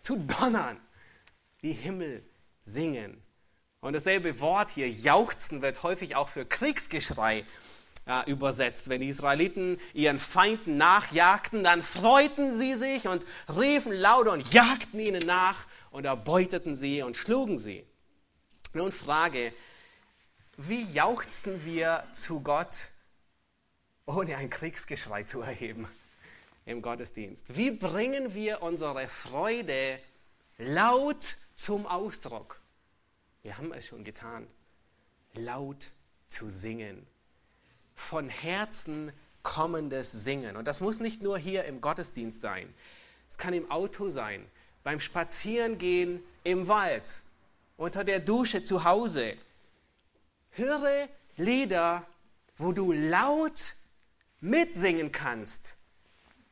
zu 0.00 0.16
donnern. 0.16 0.80
Die 1.60 1.72
Himmel 1.72 2.24
singen. 2.62 3.22
Und 3.80 3.92
dasselbe 3.92 4.40
Wort 4.40 4.70
hier, 4.70 4.88
jauchzen, 4.88 5.60
wird 5.60 5.82
häufig 5.82 6.16
auch 6.16 6.30
für 6.30 6.46
Kriegsgeschrei 6.46 7.44
äh, 8.06 8.30
übersetzt. 8.30 8.88
Wenn 8.88 9.00
die 9.00 9.08
Israeliten 9.08 9.78
ihren 9.92 10.18
Feinden 10.18 10.76
nachjagten, 10.76 11.64
dann 11.64 11.82
freuten 11.82 12.54
sie 12.54 12.74
sich 12.74 13.08
und 13.08 13.26
riefen 13.48 13.92
laut 13.92 14.28
und 14.28 14.52
jagten 14.54 15.00
ihnen 15.00 15.26
nach 15.26 15.66
und 15.90 16.04
erbeuteten 16.04 16.76
sie 16.76 17.02
und 17.02 17.16
schlugen 17.16 17.58
sie. 17.58 17.84
Nun 18.72 18.92
Frage, 18.92 19.52
wie 20.56 20.82
jauchzen 20.82 21.64
wir 21.64 22.04
zu 22.12 22.42
Gott, 22.42 22.86
ohne 24.06 24.36
ein 24.36 24.50
Kriegsgeschrei 24.50 25.24
zu 25.24 25.42
erheben 25.42 25.88
im 26.64 26.82
Gottesdienst? 26.82 27.56
Wie 27.56 27.70
bringen 27.70 28.34
wir 28.34 28.62
unsere 28.62 29.08
Freude 29.08 29.98
laut 30.58 31.36
zum 31.54 31.86
Ausdruck? 31.86 32.60
Wir 33.42 33.58
haben 33.58 33.72
es 33.72 33.86
schon 33.86 34.04
getan, 34.04 34.46
laut 35.34 35.90
zu 36.28 36.50
singen, 36.50 37.06
von 37.96 38.28
Herzen 38.28 39.12
kommendes 39.42 40.12
Singen. 40.12 40.56
Und 40.56 40.66
das 40.66 40.80
muss 40.80 41.00
nicht 41.00 41.22
nur 41.22 41.38
hier 41.38 41.64
im 41.64 41.80
Gottesdienst 41.80 42.40
sein, 42.40 42.72
es 43.28 43.38
kann 43.38 43.54
im 43.54 43.68
Auto 43.70 44.08
sein, 44.08 44.46
beim 44.84 45.00
Spazierengehen 45.00 46.22
im 46.44 46.68
Wald, 46.68 47.22
unter 47.76 48.04
der 48.04 48.20
Dusche 48.20 48.62
zu 48.62 48.84
Hause. 48.84 49.34
Höre 50.50 51.08
Lieder, 51.36 52.06
wo 52.56 52.72
du 52.72 52.92
laut 52.92 53.74
mitsingen 54.40 55.10
kannst, 55.10 55.76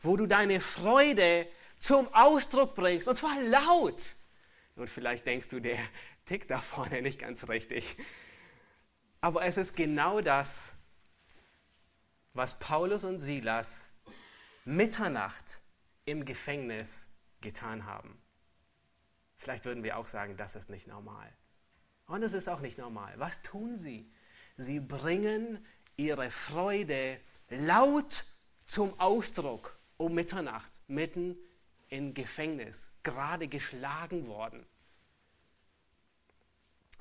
wo 0.01 0.17
du 0.17 0.27
deine 0.27 0.61
Freude 0.61 1.47
zum 1.79 2.13
Ausdruck 2.13 2.75
bringst, 2.75 3.09
und 3.09 3.17
zwar 3.17 3.41
laut. 3.43 4.15
Und 4.77 4.91
vielleicht 4.91 5.27
denkst 5.27 5.49
du, 5.51 5.61
der 5.61 5.79
tickt 6.27 6.51
da 6.51 6.59
vorne 6.59 7.03
nicht 7.03 7.21
ganz 7.21 7.49
richtig. 7.49 7.97
Aber 9.21 9.45
es 9.45 9.57
ist 9.57 9.77
genau 9.77 10.21
das, 10.21 10.84
was 12.35 12.59
Paulus 12.59 13.05
und 13.05 13.21
Silas 13.21 13.93
Mitternacht 14.65 15.61
im 16.05 16.25
Gefängnis 16.25 17.17
getan 17.41 17.87
haben. 17.87 18.21
Vielleicht 19.39 19.65
würden 19.65 19.85
wir 19.85 19.99
auch 19.99 20.07
sagen, 20.07 20.37
das 20.37 20.57
ist 20.57 20.71
nicht 20.71 20.87
normal. 20.87 21.33
Und 22.07 22.23
es 22.23 22.33
ist 22.33 22.49
auch 22.49 22.61
nicht 22.61 22.79
normal. 22.79 23.15
Was 23.17 23.43
tun 23.43 23.77
sie? 23.77 24.11
Sie 24.57 24.81
bringen 24.81 25.65
ihre 25.97 26.31
Freude 26.31 27.21
laut 27.49 28.25
zum 28.67 28.99
Ausdruck 28.99 29.79
um 29.97 30.15
Mitternacht, 30.15 30.71
mitten 30.89 31.37
im 31.89 32.15
Gefängnis, 32.15 32.99
gerade 33.03 33.49
geschlagen 33.49 34.27
worden. 34.27 34.67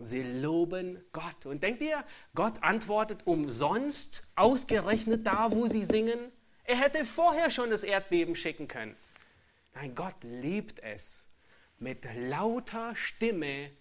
Sie 0.03 0.23
loben 0.23 1.03
Gott. 1.11 1.45
Und 1.45 1.63
denkt 1.63 1.81
ihr, 1.81 2.03
Gott 2.35 2.61
antwortet 2.63 3.25
umsonst, 3.25 4.23
ausgerechnet 4.35 5.25
da, 5.25 5.51
wo 5.51 5.67
sie 5.67 5.83
singen? 5.83 6.19
Er 6.65 6.77
hätte 6.77 7.05
vorher 7.05 7.49
schon 7.49 7.69
das 7.69 7.83
Erdbeben 7.83 8.35
schicken 8.35 8.67
können. 8.67 8.95
Nein, 9.75 9.95
Gott 9.95 10.15
liebt 10.21 10.79
es, 10.79 11.27
mit 11.79 12.05
lauter 12.15 12.95
Stimme 12.95 13.71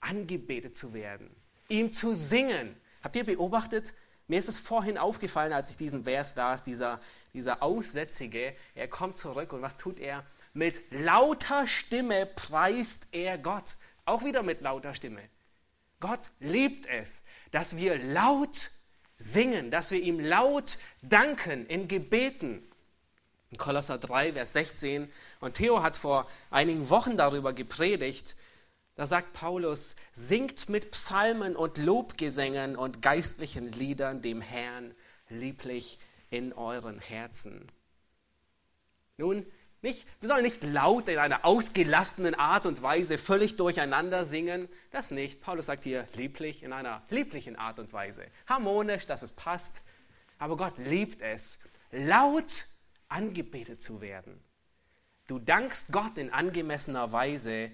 angebetet 0.00 0.76
zu 0.76 0.94
werden, 0.94 1.30
ihm 1.68 1.92
zu 1.92 2.14
singen. 2.14 2.76
Habt 3.02 3.16
ihr 3.16 3.24
beobachtet? 3.24 3.92
Mir 4.26 4.38
ist 4.38 4.48
es 4.48 4.58
vorhin 4.58 4.96
aufgefallen, 4.96 5.52
als 5.52 5.70
ich 5.70 5.76
diesen 5.76 6.04
Vers 6.04 6.34
las, 6.34 6.62
dieser, 6.62 7.00
dieser 7.34 7.62
Aussätzige, 7.62 8.54
er 8.74 8.88
kommt 8.88 9.18
zurück 9.18 9.52
und 9.52 9.60
was 9.60 9.76
tut 9.76 10.00
er? 10.00 10.24
Mit 10.54 10.80
lauter 10.90 11.66
Stimme 11.66 12.26
preist 12.26 13.06
er 13.12 13.36
Gott. 13.38 13.76
Auch 14.04 14.24
wieder 14.24 14.42
mit 14.42 14.60
lauter 14.60 14.94
Stimme. 14.94 15.22
Gott 16.00 16.30
liebt 16.40 16.86
es, 16.86 17.24
dass 17.50 17.76
wir 17.76 17.98
laut 17.98 18.70
singen, 19.16 19.70
dass 19.70 19.90
wir 19.90 20.00
ihm 20.00 20.20
laut 20.20 20.76
danken 21.02 21.66
in 21.66 21.88
Gebeten. 21.88 22.62
In 23.50 23.56
Kolosser 23.56 23.98
3, 23.98 24.34
Vers 24.34 24.52
16. 24.52 25.10
Und 25.40 25.54
Theo 25.54 25.82
hat 25.82 25.96
vor 25.96 26.28
einigen 26.50 26.90
Wochen 26.90 27.16
darüber 27.16 27.52
gepredigt. 27.52 28.36
Da 28.96 29.06
sagt 29.06 29.32
Paulus, 29.32 29.96
singt 30.12 30.68
mit 30.68 30.90
Psalmen 30.90 31.56
und 31.56 31.78
Lobgesängen 31.78 32.76
und 32.76 33.00
geistlichen 33.00 33.72
Liedern 33.72 34.22
dem 34.22 34.40
Herrn 34.40 34.94
lieblich 35.28 35.98
in 36.30 36.52
euren 36.52 36.98
Herzen. 36.98 37.70
Nun, 39.16 39.46
nicht, 39.84 40.08
wir 40.20 40.28
sollen 40.28 40.42
nicht 40.42 40.64
laut 40.64 41.08
in 41.08 41.18
einer 41.18 41.44
ausgelassenen 41.44 42.34
Art 42.34 42.66
und 42.66 42.82
Weise 42.82 43.18
völlig 43.18 43.56
durcheinander 43.56 44.24
singen. 44.24 44.68
Das 44.90 45.12
nicht. 45.12 45.40
Paulus 45.40 45.66
sagt 45.66 45.84
hier 45.84 46.08
lieblich, 46.16 46.62
in 46.62 46.72
einer 46.72 47.02
lieblichen 47.10 47.54
Art 47.54 47.78
und 47.78 47.92
Weise. 47.92 48.26
Harmonisch, 48.48 49.06
dass 49.06 49.22
es 49.22 49.30
passt. 49.30 49.82
Aber 50.38 50.56
Gott 50.56 50.78
liebt 50.78 51.22
es, 51.22 51.58
laut 51.92 52.64
angebetet 53.08 53.80
zu 53.80 54.00
werden. 54.00 54.42
Du 55.26 55.38
dankst 55.38 55.92
Gott 55.92 56.18
in 56.18 56.32
angemessener 56.32 57.12
Weise, 57.12 57.70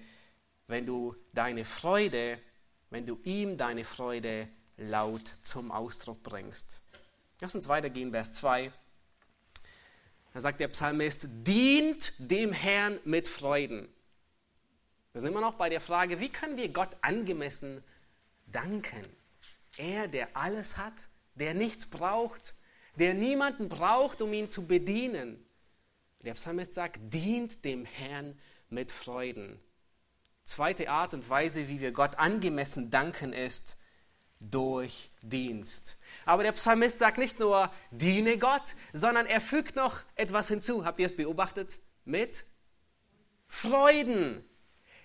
wenn 0.67 0.85
du 0.85 1.15
deine 1.33 1.65
Freude, 1.65 2.37
wenn 2.89 3.05
du 3.05 3.19
ihm 3.23 3.57
deine 3.57 3.83
Freude 3.83 4.47
laut 4.77 5.27
zum 5.41 5.71
Ausdruck 5.71 6.21
bringst. 6.23 6.81
Lass 7.39 7.55
uns 7.55 7.67
weitergehen, 7.67 8.11
Vers 8.11 8.33
2. 8.33 8.71
Da 10.33 10.39
sagt 10.39 10.59
der 10.59 10.69
Psalmist, 10.69 11.27
dient 11.29 12.13
dem 12.19 12.53
Herrn 12.53 12.99
mit 13.03 13.27
Freuden. 13.27 13.87
Wir 15.11 15.21
sind 15.21 15.31
immer 15.31 15.41
noch 15.41 15.55
bei 15.55 15.69
der 15.69 15.81
Frage, 15.81 16.19
wie 16.19 16.29
können 16.29 16.55
wir 16.55 16.69
Gott 16.69 16.95
angemessen 17.01 17.83
danken? 18.47 19.05
Er, 19.77 20.07
der 20.07 20.35
alles 20.37 20.77
hat, 20.77 20.93
der 21.35 21.53
nichts 21.53 21.85
braucht, 21.85 22.53
der 22.95 23.13
niemanden 23.13 23.67
braucht, 23.67 24.21
um 24.21 24.31
ihn 24.31 24.49
zu 24.49 24.67
bedienen. 24.67 25.45
Der 26.21 26.33
Psalmist 26.33 26.73
sagt, 26.73 26.99
dient 27.13 27.65
dem 27.65 27.83
Herrn 27.85 28.39
mit 28.69 28.91
Freuden. 28.91 29.59
Zweite 30.43 30.89
Art 30.89 31.13
und 31.13 31.27
Weise, 31.29 31.67
wie 31.67 31.81
wir 31.81 31.91
Gott 31.91 32.19
angemessen 32.19 32.89
danken, 32.89 33.33
ist 33.33 33.80
durch 34.49 35.09
Dienst. 35.21 35.97
Aber 36.25 36.43
der 36.43 36.51
Psalmist 36.53 36.99
sagt 36.99 37.17
nicht 37.17 37.39
nur, 37.39 37.71
diene 37.91 38.37
Gott, 38.37 38.75
sondern 38.93 39.25
er 39.25 39.41
fügt 39.41 39.75
noch 39.75 40.01
etwas 40.15 40.47
hinzu. 40.47 40.85
Habt 40.85 40.99
ihr 40.99 41.07
es 41.07 41.15
beobachtet? 41.15 41.79
Mit 42.05 42.45
Freuden. 43.47 44.43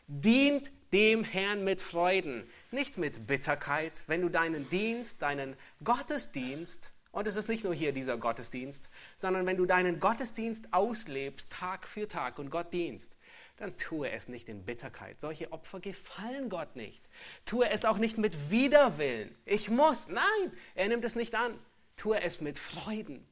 Dient 0.06 0.70
dem 0.92 1.24
Herrn 1.24 1.64
mit 1.64 1.82
Freuden, 1.82 2.48
nicht 2.70 2.96
mit 2.96 3.26
Bitterkeit. 3.26 4.04
Wenn 4.06 4.22
du 4.22 4.28
deinen 4.28 4.68
Dienst, 4.68 5.20
deinen 5.22 5.56
Gottesdienst, 5.82 6.92
und 7.12 7.26
es 7.26 7.36
ist 7.36 7.48
nicht 7.48 7.64
nur 7.64 7.74
hier 7.74 7.92
dieser 7.92 8.16
Gottesdienst, 8.16 8.90
sondern 9.16 9.46
wenn 9.46 9.56
du 9.56 9.66
deinen 9.66 10.00
Gottesdienst 10.00 10.72
auslebst, 10.72 11.50
Tag 11.50 11.86
für 11.88 12.06
Tag 12.06 12.38
und 12.38 12.50
Gott 12.50 12.72
dienst, 12.72 13.16
dann 13.56 13.76
tue 13.76 14.10
es 14.10 14.28
nicht 14.28 14.49
in 14.49 14.64
Bitterkeit. 14.64 15.21
Solche 15.21 15.52
Opfer 15.52 15.80
gefallen 15.80 16.49
Gott 16.49 16.76
nicht. 16.76 17.08
Tue 17.47 17.69
es 17.71 17.84
auch 17.84 17.99
nicht 17.99 18.19
mit 18.19 18.50
Widerwillen. 18.50 19.34
Ich 19.47 19.71
muss. 19.71 20.08
Nein, 20.08 20.52
er 20.75 20.88
nimmt 20.88 21.04
es 21.04 21.16
nicht 21.16 21.34
an. 21.34 21.58
Tue 21.97 22.21
es 22.21 22.40
mit 22.40 22.58
Freuden. 22.58 23.26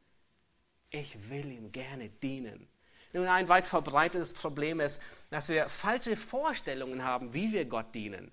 Ich 0.91 1.29
will 1.29 1.51
ihm 1.51 1.73
gerne 1.73 2.09
dienen. 2.09 2.67
Nun, 3.13 3.29
ein 3.29 3.49
weit 3.49 3.67
verbreitetes 3.67 4.33
Problem 4.33 4.81
ist, 4.81 5.03
dass 5.31 5.49
wir 5.49 5.69
falsche 5.69 6.17
Vorstellungen 6.17 7.05
haben, 7.05 7.35
wie 7.35 7.53
wir 7.53 7.65
Gott 7.65 7.95
dienen. 7.95 8.33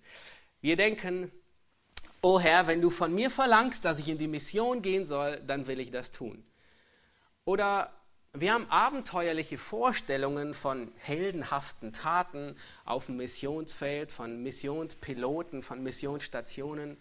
Wir 0.62 0.76
denken, 0.76 1.32
oh 2.22 2.40
Herr, 2.40 2.68
wenn 2.68 2.82
du 2.82 2.90
von 2.90 3.14
mir 3.14 3.30
verlangst, 3.30 3.84
dass 3.84 4.00
ich 4.00 4.08
in 4.08 4.18
die 4.18 4.28
Mission 4.28 4.82
gehen 4.82 5.06
soll, 5.06 5.40
dann 5.42 5.68
will 5.68 5.80
ich 5.80 5.92
das 5.92 6.12
tun. 6.12 6.44
Oder 7.46 7.92
wir 8.34 8.54
haben 8.54 8.70
abenteuerliche 8.70 9.58
Vorstellungen 9.58 10.54
von 10.54 10.90
heldenhaften 10.98 11.92
Taten 11.92 12.56
auf 12.86 13.08
dem 13.08 13.18
Missionsfeld, 13.18 14.12
von 14.12 14.42
Missionspiloten, 14.42 15.62
von 15.62 15.84
Missionsstationen. 15.84 16.98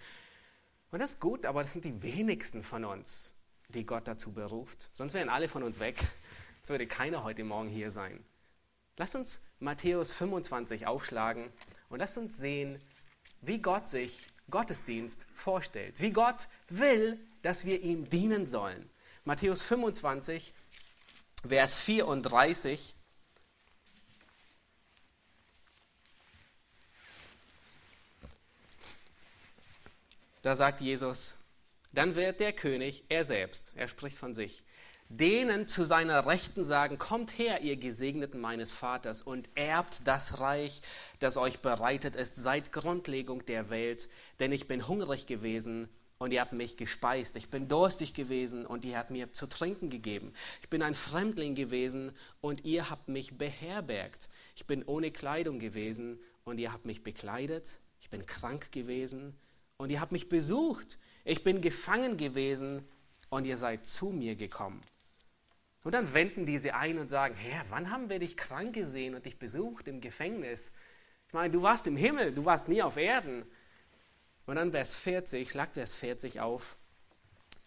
Und 0.90 0.98
das 0.98 1.14
ist 1.14 1.20
gut, 1.20 1.46
aber 1.46 1.62
das 1.62 1.72
sind 1.72 1.84
die 1.84 2.02
wenigsten 2.02 2.64
von 2.64 2.84
uns, 2.84 3.34
die 3.68 3.86
Gott 3.86 4.08
dazu 4.08 4.32
beruft. 4.32 4.90
Sonst 4.92 5.14
wären 5.14 5.28
alle 5.28 5.46
von 5.46 5.62
uns 5.62 5.78
weg. 5.78 5.98
Sonst 6.62 6.70
würde 6.70 6.88
keiner 6.88 7.22
heute 7.22 7.44
Morgen 7.44 7.68
hier 7.68 7.92
sein. 7.92 8.24
Lass 8.96 9.14
uns 9.14 9.52
Matthäus 9.60 10.12
25 10.12 10.88
aufschlagen 10.88 11.52
und 11.90 12.00
lass 12.00 12.18
uns 12.18 12.36
sehen, 12.36 12.80
wie 13.40 13.62
Gott 13.62 13.88
sich 13.88 14.26
Gottesdienst 14.50 15.28
vorstellt. 15.32 16.00
Wie 16.00 16.10
Gott 16.10 16.48
will, 16.68 17.20
dass 17.42 17.64
wir 17.64 17.80
ihm 17.82 18.08
dienen 18.08 18.48
sollen. 18.48 18.90
Matthäus 19.24 19.62
25, 19.62 20.52
Vers 21.46 21.78
34. 21.78 22.94
Da 30.42 30.56
sagt 30.56 30.80
Jesus, 30.80 31.36
dann 31.92 32.16
wird 32.16 32.40
der 32.40 32.52
König, 32.52 33.04
er 33.08 33.24
selbst, 33.24 33.72
er 33.76 33.88
spricht 33.88 34.16
von 34.16 34.34
sich, 34.34 34.62
denen 35.08 35.66
zu 35.66 35.84
seiner 35.84 36.26
Rechten 36.26 36.64
sagen, 36.64 36.96
kommt 36.96 37.36
her, 37.36 37.62
ihr 37.62 37.76
Gesegneten 37.76 38.40
meines 38.40 38.72
Vaters, 38.72 39.22
und 39.22 39.50
erbt 39.54 40.06
das 40.06 40.40
Reich, 40.40 40.82
das 41.18 41.36
euch 41.36 41.60
bereitet 41.60 42.16
ist 42.16 42.36
seit 42.36 42.72
Grundlegung 42.72 43.44
der 43.44 43.70
Welt, 43.70 44.08
denn 44.38 44.52
ich 44.52 44.68
bin 44.68 44.86
hungrig 44.86 45.26
gewesen 45.26 45.88
und 46.20 46.32
ihr 46.32 46.42
habt 46.42 46.52
mich 46.52 46.76
gespeist. 46.76 47.34
Ich 47.36 47.48
bin 47.48 47.66
durstig 47.66 48.12
gewesen 48.12 48.66
und 48.66 48.84
ihr 48.84 48.98
habt 48.98 49.10
mir 49.10 49.32
zu 49.32 49.48
trinken 49.48 49.88
gegeben. 49.88 50.34
Ich 50.60 50.68
bin 50.68 50.82
ein 50.82 50.92
Fremdling 50.92 51.54
gewesen 51.54 52.12
und 52.42 52.64
ihr 52.66 52.90
habt 52.90 53.08
mich 53.08 53.38
beherbergt. 53.38 54.28
Ich 54.54 54.66
bin 54.66 54.84
ohne 54.84 55.10
Kleidung 55.10 55.58
gewesen 55.58 56.20
und 56.44 56.58
ihr 56.58 56.74
habt 56.74 56.84
mich 56.84 57.02
bekleidet. 57.02 57.80
Ich 58.00 58.10
bin 58.10 58.26
krank 58.26 58.70
gewesen 58.70 59.34
und 59.78 59.88
ihr 59.88 60.00
habt 60.00 60.12
mich 60.12 60.28
besucht. 60.28 60.98
Ich 61.24 61.42
bin 61.42 61.62
gefangen 61.62 62.18
gewesen 62.18 62.86
und 63.30 63.46
ihr 63.46 63.56
seid 63.56 63.86
zu 63.86 64.10
mir 64.10 64.36
gekommen. 64.36 64.82
Und 65.84 65.92
dann 65.92 66.12
wenden 66.12 66.44
diese 66.44 66.74
ein 66.74 66.98
und 66.98 67.08
sagen, 67.08 67.34
Herr, 67.34 67.64
wann 67.70 67.90
haben 67.90 68.10
wir 68.10 68.18
dich 68.18 68.36
krank 68.36 68.74
gesehen 68.74 69.14
und 69.14 69.24
dich 69.24 69.38
besucht 69.38 69.88
im 69.88 70.02
Gefängnis? 70.02 70.74
Ich 71.28 71.32
meine, 71.32 71.50
du 71.50 71.62
warst 71.62 71.86
im 71.86 71.96
Himmel, 71.96 72.34
du 72.34 72.44
warst 72.44 72.68
nie 72.68 72.82
auf 72.82 72.98
Erden. 72.98 73.46
Und 74.50 74.56
dann 74.56 74.72
Vers 74.72 74.96
40, 74.96 75.48
schlagt 75.48 75.74
Vers 75.74 75.94
40 75.94 76.40
auf. 76.40 76.76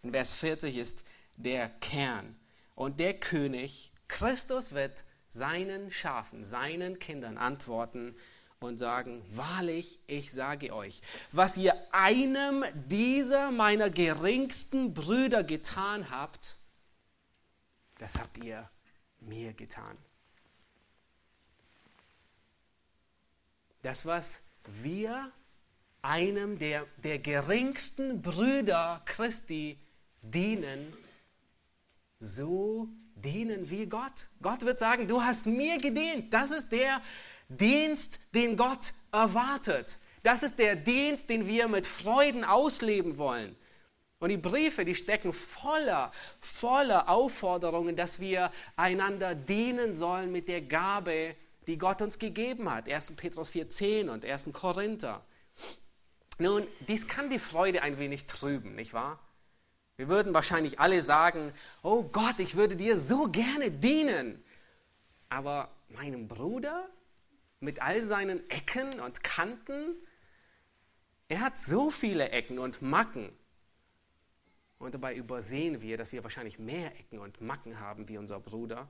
In 0.02 0.12
Vers 0.12 0.34
40 0.34 0.76
ist 0.76 1.06
der 1.38 1.70
Kern. 1.70 2.38
Und 2.76 3.00
der 3.00 3.18
König, 3.18 3.94
Christus 4.10 4.74
wird 4.74 5.06
seinen 5.30 5.92
Schafen, 5.94 6.44
seinen 6.44 7.00
Kindern 7.00 7.38
antworten 7.38 8.18
und 8.60 8.80
sagen, 8.80 9.24
wahrlich, 9.28 10.02
ich 10.08 10.34
sage 10.34 10.74
euch, 10.74 11.02
was 11.32 11.56
ihr 11.56 11.74
einem 11.94 12.66
dieser 12.74 13.52
meiner 13.52 13.90
geringsten 13.90 14.94
Brüder 14.94 15.46
getan 15.46 16.10
habt, 16.10 16.58
das 17.98 18.16
habt 18.16 18.44
ihr 18.44 18.70
mir 19.22 19.54
getan. 19.54 19.98
Das, 23.84 24.06
was 24.06 24.44
wir 24.66 25.32
einem 26.04 26.60
der, 26.60 26.86
der 26.98 27.18
geringsten 27.18 28.22
Brüder 28.22 29.02
Christi 29.06 29.80
dienen, 30.22 30.94
so 32.20 32.88
dienen 33.16 33.70
wir 33.70 33.88
Gott. 33.88 34.28
Gott 34.42 34.62
wird 34.62 34.80
sagen, 34.80 35.08
du 35.08 35.24
hast 35.24 35.48
mir 35.48 35.80
gedient. 35.80 36.34
Das 36.34 36.52
ist 36.52 36.72
der 36.72 37.02
Dienst, 37.50 38.20
den 38.36 38.58
Gott 38.58 38.94
erwartet. 39.12 39.98
Das 40.24 40.44
ist 40.44 40.60
der 40.60 40.76
Dienst, 40.76 41.30
den 41.30 41.48
wir 41.48 41.68
mit 41.68 41.88
Freuden 41.88 42.44
ausleben 42.44 43.18
wollen. 43.18 43.56
Und 44.20 44.30
die 44.30 44.38
Briefe, 44.38 44.86
die 44.86 44.96
stecken 44.96 45.34
voller, 45.34 46.12
voller 46.40 47.10
Aufforderungen, 47.10 47.96
dass 47.96 48.22
wir 48.22 48.52
einander 48.78 49.36
dienen 49.36 49.94
sollen 49.94 50.32
mit 50.32 50.48
der 50.48 50.62
Gabe, 50.62 51.36
die 51.68 51.78
Gott 51.78 52.02
uns 52.02 52.20
gegeben 52.20 52.72
hat. 52.72 52.88
1. 52.90 53.16
Petrus 53.18 53.52
4,10 53.52 54.10
und 54.10 54.24
1. 54.24 54.50
Korinther. 54.54 55.24
Nun, 56.40 56.68
dies 56.88 57.08
kann 57.08 57.30
die 57.30 57.40
Freude 57.40 57.82
ein 57.82 57.98
wenig 57.98 58.26
trüben, 58.26 58.76
nicht 58.76 58.94
wahr? 58.94 59.20
Wir 59.96 60.08
würden 60.08 60.34
wahrscheinlich 60.34 60.80
alle 60.80 61.02
sagen, 61.04 61.54
oh 61.84 62.04
Gott, 62.04 62.40
ich 62.40 62.56
würde 62.56 62.76
dir 62.76 62.98
so 62.98 63.28
gerne 63.28 63.70
dienen. 63.70 64.44
Aber 65.30 65.70
meinem 65.90 66.28
Bruder 66.28 66.90
mit 67.60 67.82
all 67.82 68.04
seinen 68.04 68.50
Ecken 68.50 69.00
und 69.00 69.24
Kanten, 69.24 69.96
er 71.28 71.42
hat 71.42 71.60
so 71.60 71.92
viele 71.92 72.30
Ecken 72.30 72.58
und 72.60 72.82
Macken. 72.82 73.32
Und 74.80 74.96
dabei 74.96 75.16
übersehen 75.16 75.82
wir, 75.82 75.98
dass 75.98 76.12
wir 76.12 76.24
wahrscheinlich 76.24 76.60
mehr 76.60 76.92
Ecken 77.00 77.20
und 77.20 77.40
Macken 77.40 77.80
haben 77.80 78.10
wie 78.10 78.18
unser 78.18 78.40
Bruder. 78.40 78.88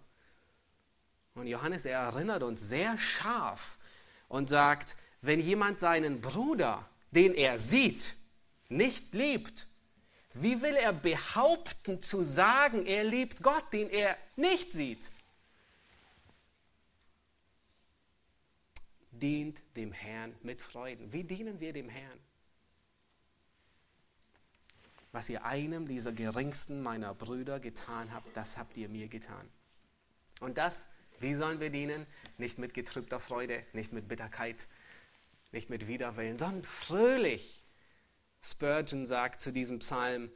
Und 1.35 1.47
Johannes, 1.47 1.85
er 1.85 1.99
erinnert 1.99 2.43
uns 2.43 2.61
sehr 2.61 2.97
scharf 2.97 3.77
und 4.27 4.49
sagt, 4.49 4.95
wenn 5.21 5.39
jemand 5.39 5.79
seinen 5.79 6.21
Bruder, 6.21 6.89
den 7.15 7.33
er 7.33 7.57
sieht, 7.57 8.15
nicht 8.69 9.13
liebt, 9.13 9.67
wie 10.33 10.61
will 10.61 10.75
er 10.75 10.93
behaupten 10.93 12.01
zu 12.01 12.23
sagen, 12.23 12.85
er 12.85 13.03
liebt 13.03 13.43
Gott, 13.43 13.71
den 13.71 13.89
er 13.89 14.17
nicht 14.35 14.71
sieht? 14.71 15.11
Dient 19.11 19.61
dem 19.75 19.91
Herrn 19.91 20.35
mit 20.41 20.59
Freuden. 20.59 21.13
Wie 21.13 21.23
dienen 21.23 21.59
wir 21.59 21.71
dem 21.71 21.87
Herrn? 21.87 22.19
Was 25.11 25.29
ihr 25.29 25.45
einem 25.45 25.87
dieser 25.87 26.11
geringsten 26.11 26.81
meiner 26.81 27.13
Brüder 27.13 27.59
getan 27.59 28.11
habt, 28.11 28.35
das 28.35 28.57
habt 28.57 28.77
ihr 28.79 28.89
mir 28.89 29.07
getan. 29.07 29.47
Und 30.39 30.57
das 30.57 30.87
wie 31.23 31.35
sollen 31.35 31.61
wir 31.61 31.69
dienen? 31.69 32.05
Nicht 32.37 32.59
mit 32.59 32.73
getrübter 32.73 33.17
Freude, 33.17 33.63
nicht 33.71 33.93
mit 33.93 34.09
Bitterkeit, 34.09 34.67
nicht 35.53 35.69
mit 35.69 35.87
Widerwillen, 35.87 36.37
sondern 36.37 36.63
fröhlich. 36.63 37.65
Spurgeon 38.41 39.05
sagt 39.05 39.39
zu 39.39 39.53
diesem 39.53 39.79
Psalm, 39.79 40.29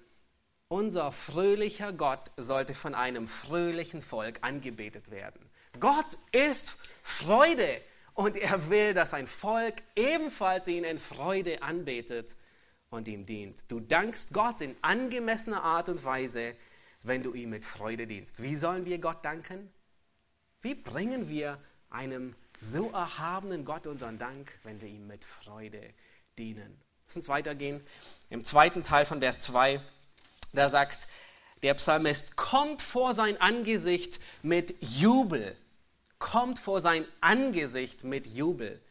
unser 0.69 1.11
fröhlicher 1.11 1.93
Gott 1.93 2.31
sollte 2.37 2.73
von 2.73 2.93
einem 2.93 3.27
fröhlichen 3.27 4.01
Volk 4.01 4.39
angebetet 4.41 5.11
werden. 5.11 5.49
Gott 5.79 6.17
ist 6.31 6.77
Freude 7.01 7.81
und 8.13 8.35
er 8.35 8.69
will, 8.69 8.93
dass 8.93 9.13
ein 9.13 9.27
Volk 9.27 9.75
ebenfalls 9.95 10.67
ihn 10.67 10.83
in 10.83 10.99
Freude 10.99 11.61
anbetet 11.61 12.35
und 12.89 13.07
ihm 13.07 13.25
dient. 13.25 13.71
Du 13.71 13.79
dankst 13.79 14.33
Gott 14.33 14.61
in 14.61 14.75
angemessener 14.81 15.63
Art 15.63 15.89
und 15.89 16.03
Weise, 16.03 16.55
wenn 17.03 17.23
du 17.23 17.33
ihm 17.33 17.51
mit 17.51 17.63
Freude 17.63 18.07
dienst. 18.07 18.41
Wie 18.41 18.55
sollen 18.55 18.85
wir 18.85 18.99
Gott 18.99 19.23
danken? 19.23 19.71
Wie 20.61 20.75
bringen 20.75 21.29
wir 21.29 21.61
einem 21.89 22.35
so 22.55 22.91
erhabenen 22.91 23.65
Gott 23.65 23.87
unseren 23.87 24.17
Dank, 24.17 24.51
wenn 24.63 24.81
wir 24.81 24.87
ihm 24.87 25.07
mit 25.07 25.23
Freude 25.23 25.81
dienen? 26.37 26.79
Lass 27.05 27.17
uns 27.17 27.29
weitergehen. 27.29 27.81
Im 28.29 28.43
zweiten 28.43 28.83
Teil 28.83 29.05
von 29.05 29.19
Vers 29.19 29.39
2, 29.39 29.79
da 30.53 30.69
sagt 30.69 31.07
der 31.63 31.73
Psalmist, 31.75 32.35
kommt 32.35 32.81
vor 32.81 33.13
sein 33.13 33.39
Angesicht 33.39 34.19
mit 34.41 34.75
Jubel. 34.81 35.55
Kommt 36.19 36.59
vor 36.59 36.81
sein 36.81 37.05
Angesicht 37.21 38.03
mit 38.03 38.27
Jubel. 38.27 38.81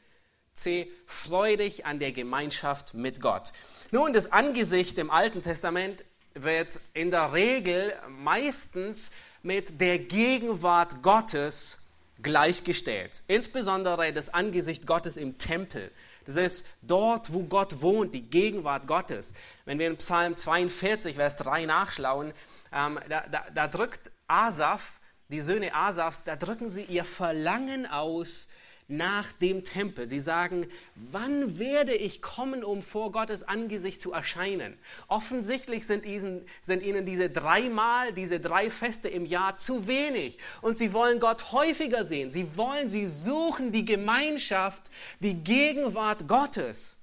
C. 0.54 0.90
Freu 1.06 1.56
dich 1.56 1.84
an 1.84 1.98
der 1.98 2.12
Gemeinschaft 2.12 2.94
mit 2.94 3.20
Gott. 3.20 3.52
Nun, 3.90 4.12
das 4.12 4.32
Angesicht 4.32 4.96
im 4.98 5.10
Alten 5.10 5.42
Testament 5.42 6.04
wird 6.34 6.80
in 6.94 7.10
der 7.10 7.32
Regel 7.32 7.94
meistens 8.08 9.10
mit 9.42 9.80
der 9.80 9.98
Gegenwart 9.98 11.02
Gottes 11.02 11.85
gleichgestellt. 12.22 13.22
Insbesondere 13.28 14.12
das 14.12 14.32
Angesicht 14.32 14.86
Gottes 14.86 15.16
im 15.16 15.38
Tempel. 15.38 15.90
Das 16.24 16.36
ist 16.36 16.68
dort, 16.82 17.32
wo 17.32 17.42
Gott 17.44 17.82
wohnt, 17.82 18.14
die 18.14 18.22
Gegenwart 18.22 18.86
Gottes. 18.86 19.32
Wenn 19.64 19.78
wir 19.78 19.86
in 19.86 19.96
Psalm 19.96 20.36
42, 20.36 21.16
Vers 21.16 21.36
3 21.36 21.66
nachschlauen, 21.66 22.32
ähm, 22.72 22.98
da, 23.08 23.24
da, 23.30 23.44
da 23.54 23.68
drückt 23.68 24.10
Asaf, 24.26 25.00
die 25.28 25.40
Söhne 25.40 25.74
Asafs, 25.74 26.22
da 26.24 26.36
drücken 26.36 26.68
sie 26.68 26.84
ihr 26.84 27.04
Verlangen 27.04 27.86
aus 27.86 28.48
nach 28.88 29.32
dem 29.32 29.64
Tempel. 29.64 30.06
Sie 30.06 30.20
sagen, 30.20 30.66
wann 30.94 31.58
werde 31.58 31.94
ich 31.94 32.22
kommen, 32.22 32.62
um 32.62 32.82
vor 32.82 33.10
Gottes 33.10 33.42
Angesicht 33.42 34.00
zu 34.00 34.12
erscheinen? 34.12 34.78
Offensichtlich 35.08 35.86
sind 35.86 36.06
ihnen, 36.06 36.46
sind 36.62 36.82
ihnen 36.82 37.04
diese 37.04 37.28
dreimal, 37.28 38.12
diese 38.12 38.38
drei 38.38 38.70
Feste 38.70 39.08
im 39.08 39.26
Jahr 39.26 39.56
zu 39.56 39.88
wenig. 39.88 40.38
Und 40.62 40.78
sie 40.78 40.92
wollen 40.92 41.18
Gott 41.18 41.52
häufiger 41.52 42.04
sehen. 42.04 42.30
Sie 42.30 42.56
wollen, 42.56 42.88
sie 42.88 43.08
suchen 43.08 43.72
die 43.72 43.84
Gemeinschaft, 43.84 44.90
die 45.18 45.34
Gegenwart 45.34 46.28
Gottes. 46.28 47.02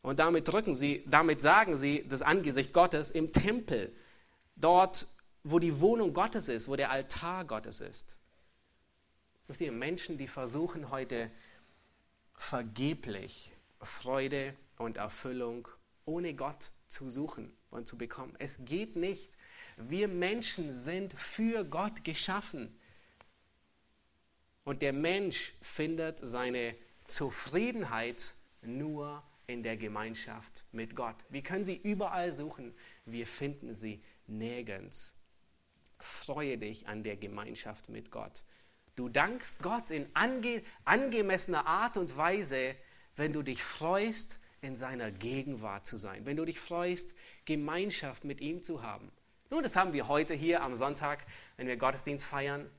Und 0.00 0.18
damit 0.18 0.48
drücken 0.48 0.74
sie, 0.74 1.04
damit 1.06 1.42
sagen 1.42 1.76
sie 1.76 2.06
das 2.08 2.22
Angesicht 2.22 2.72
Gottes 2.72 3.10
im 3.10 3.32
Tempel. 3.32 3.92
Dort, 4.56 5.06
wo 5.42 5.58
die 5.58 5.80
Wohnung 5.80 6.14
Gottes 6.14 6.48
ist, 6.48 6.66
wo 6.68 6.76
der 6.76 6.90
Altar 6.90 7.44
Gottes 7.44 7.82
ist. 7.82 8.16
Wisst 9.46 9.60
ihr, 9.60 9.72
Menschen, 9.72 10.16
die 10.16 10.26
versuchen 10.26 10.90
heute 10.90 11.30
vergeblich 12.34 13.52
Freude 13.80 14.54
und 14.78 14.96
Erfüllung 14.96 15.68
ohne 16.06 16.34
Gott 16.34 16.70
zu 16.88 17.10
suchen 17.10 17.52
und 17.70 17.86
zu 17.86 17.98
bekommen. 17.98 18.34
Es 18.38 18.58
geht 18.64 18.96
nicht. 18.96 19.36
Wir 19.76 20.08
Menschen 20.08 20.74
sind 20.74 21.12
für 21.12 21.64
Gott 21.64 22.04
geschaffen. 22.04 22.78
Und 24.64 24.80
der 24.80 24.94
Mensch 24.94 25.52
findet 25.60 26.18
seine 26.18 26.74
Zufriedenheit 27.06 28.34
nur 28.62 29.22
in 29.46 29.62
der 29.62 29.76
Gemeinschaft 29.76 30.64
mit 30.72 30.96
Gott. 30.96 31.16
Wir 31.28 31.42
können 31.42 31.66
sie 31.66 31.76
überall 31.76 32.32
suchen, 32.32 32.74
wir 33.04 33.26
finden 33.26 33.74
sie 33.74 34.02
nirgends. 34.26 35.14
Freue 35.98 36.56
dich 36.56 36.88
an 36.88 37.02
der 37.02 37.16
Gemeinschaft 37.16 37.90
mit 37.90 38.10
Gott. 38.10 38.42
Du 38.96 39.08
dankst 39.08 39.62
Gott 39.62 39.90
in 39.90 40.06
ange 40.14 40.62
angemessener 40.84 41.66
Art 41.66 41.96
und 41.96 42.16
Weise, 42.16 42.76
wenn 43.16 43.32
du 43.32 43.42
dich 43.42 43.62
freust, 43.62 44.40
in 44.64 44.76
seiner 44.76 45.10
Gegenwart 45.10 45.86
zu 45.86 45.98
sein, 45.98 46.24
wenn 46.24 46.36
du 46.36 46.44
dich 46.44 46.58
freust, 46.58 47.14
Gemeinschaft 47.44 48.24
mit 48.24 48.40
ihm 48.40 48.62
zu 48.62 48.82
haben. 48.82 49.12
Nun, 49.50 49.62
das 49.62 49.76
haben 49.76 49.92
wir 49.92 50.08
heute 50.08 50.32
hier 50.32 50.62
am 50.62 50.74
Sonntag, 50.74 51.26
wenn 51.56 51.66
wir 51.66 51.76
Gottesdienst 51.76 52.24
feiern. 52.24 52.70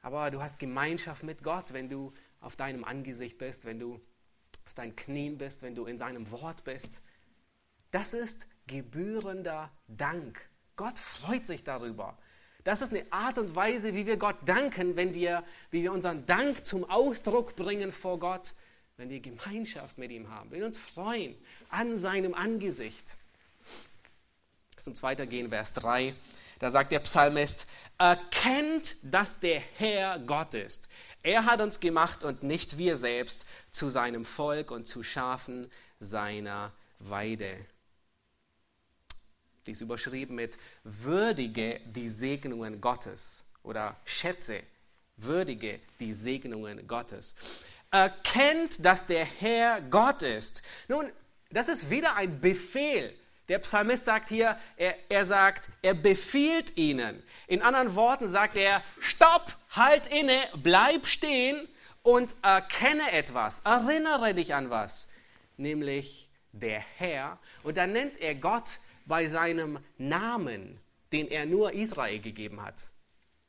Aber 0.00 0.30
du 0.30 0.40
hast 0.40 0.58
Gemeinschaft 0.58 1.22
mit 1.22 1.44
Gott, 1.44 1.74
wenn 1.74 1.90
du 1.90 2.14
auf 2.40 2.56
deinem 2.56 2.82
Angesicht 2.82 3.36
bist, 3.36 3.66
wenn 3.66 3.78
du 3.78 4.00
auf 4.64 4.74
deinen 4.74 4.96
Knien 4.96 5.38
bist, 5.38 5.62
wenn 5.62 5.74
du 5.74 5.84
in 5.84 5.98
seinem 5.98 6.30
Wort 6.30 6.64
bist. 6.64 7.02
Das 7.90 8.14
ist 8.14 8.48
gebührender 8.66 9.70
Dank. 9.86 10.48
Gott 10.76 10.98
freut 10.98 11.46
sich 11.46 11.62
darüber. 11.62 12.16
Das 12.68 12.82
ist 12.82 12.92
eine 12.92 13.10
Art 13.10 13.38
und 13.38 13.56
Weise, 13.56 13.94
wie 13.94 14.04
wir 14.04 14.18
Gott 14.18 14.36
danken, 14.44 14.94
wenn 14.94 15.14
wir, 15.14 15.42
wie 15.70 15.84
wir 15.84 15.90
unseren 15.90 16.26
Dank 16.26 16.66
zum 16.66 16.84
Ausdruck 16.84 17.56
bringen 17.56 17.90
vor 17.90 18.18
Gott, 18.18 18.52
wenn 18.98 19.08
wir 19.08 19.20
Gemeinschaft 19.20 19.96
mit 19.96 20.10
ihm 20.10 20.28
haben, 20.28 20.50
wenn 20.50 20.58
wir 20.58 20.66
uns 20.66 20.76
freuen 20.76 21.34
an 21.70 21.98
seinem 21.98 22.34
Angesicht. 22.34 23.16
Lass 24.74 24.86
uns 24.86 25.02
weitergehen, 25.02 25.48
Vers 25.48 25.72
3. 25.72 26.14
Da 26.58 26.70
sagt 26.70 26.92
der 26.92 26.98
Psalmist, 26.98 27.68
erkennt, 27.96 28.96
dass 29.00 29.40
der 29.40 29.60
Herr 29.78 30.18
Gott 30.18 30.52
ist. 30.52 30.90
Er 31.22 31.46
hat 31.46 31.62
uns 31.62 31.80
gemacht 31.80 32.22
und 32.22 32.42
nicht 32.42 32.76
wir 32.76 32.98
selbst 32.98 33.48
zu 33.70 33.88
seinem 33.88 34.26
Volk 34.26 34.70
und 34.72 34.86
zu 34.86 35.02
Schafen 35.02 35.70
seiner 36.00 36.74
Weide. 36.98 37.56
Die 39.68 39.72
ist 39.72 39.82
überschrieben 39.82 40.34
mit 40.34 40.56
Würdige 40.82 41.82
die 41.84 42.08
Segnungen 42.08 42.80
Gottes 42.80 43.44
oder 43.62 43.96
Schätze, 44.06 44.62
würdige 45.18 45.80
die 46.00 46.14
Segnungen 46.14 46.86
Gottes. 46.88 47.34
Erkennt, 47.90 48.82
dass 48.82 49.06
der 49.06 49.26
Herr 49.26 49.82
Gott 49.82 50.22
ist. 50.22 50.62
Nun, 50.88 51.12
das 51.50 51.68
ist 51.68 51.90
wieder 51.90 52.16
ein 52.16 52.40
Befehl. 52.40 53.14
Der 53.48 53.58
Psalmist 53.58 54.06
sagt 54.06 54.30
hier, 54.30 54.58
er, 54.78 54.94
er 55.10 55.26
sagt, 55.26 55.68
er 55.82 55.92
befiehlt 55.92 56.78
ihnen. 56.78 57.22
In 57.46 57.60
anderen 57.60 57.94
Worten 57.94 58.26
sagt 58.26 58.56
er, 58.56 58.82
stopp, 59.00 59.54
halt 59.72 60.06
inne, 60.06 60.48
bleib 60.62 61.04
stehen 61.04 61.68
und 62.02 62.34
erkenne 62.40 63.12
etwas, 63.12 63.60
erinnere 63.66 64.32
dich 64.32 64.54
an 64.54 64.70
was, 64.70 65.10
nämlich 65.58 66.30
der 66.52 66.80
Herr. 66.80 67.38
Und 67.62 67.76
dann 67.76 67.92
nennt 67.92 68.16
er 68.16 68.34
Gott 68.34 68.78
bei 69.08 69.26
seinem 69.26 69.80
Namen, 69.96 70.78
den 71.12 71.28
er 71.28 71.46
nur 71.46 71.72
Israel 71.72 72.20
gegeben 72.20 72.62
hat. 72.62 72.86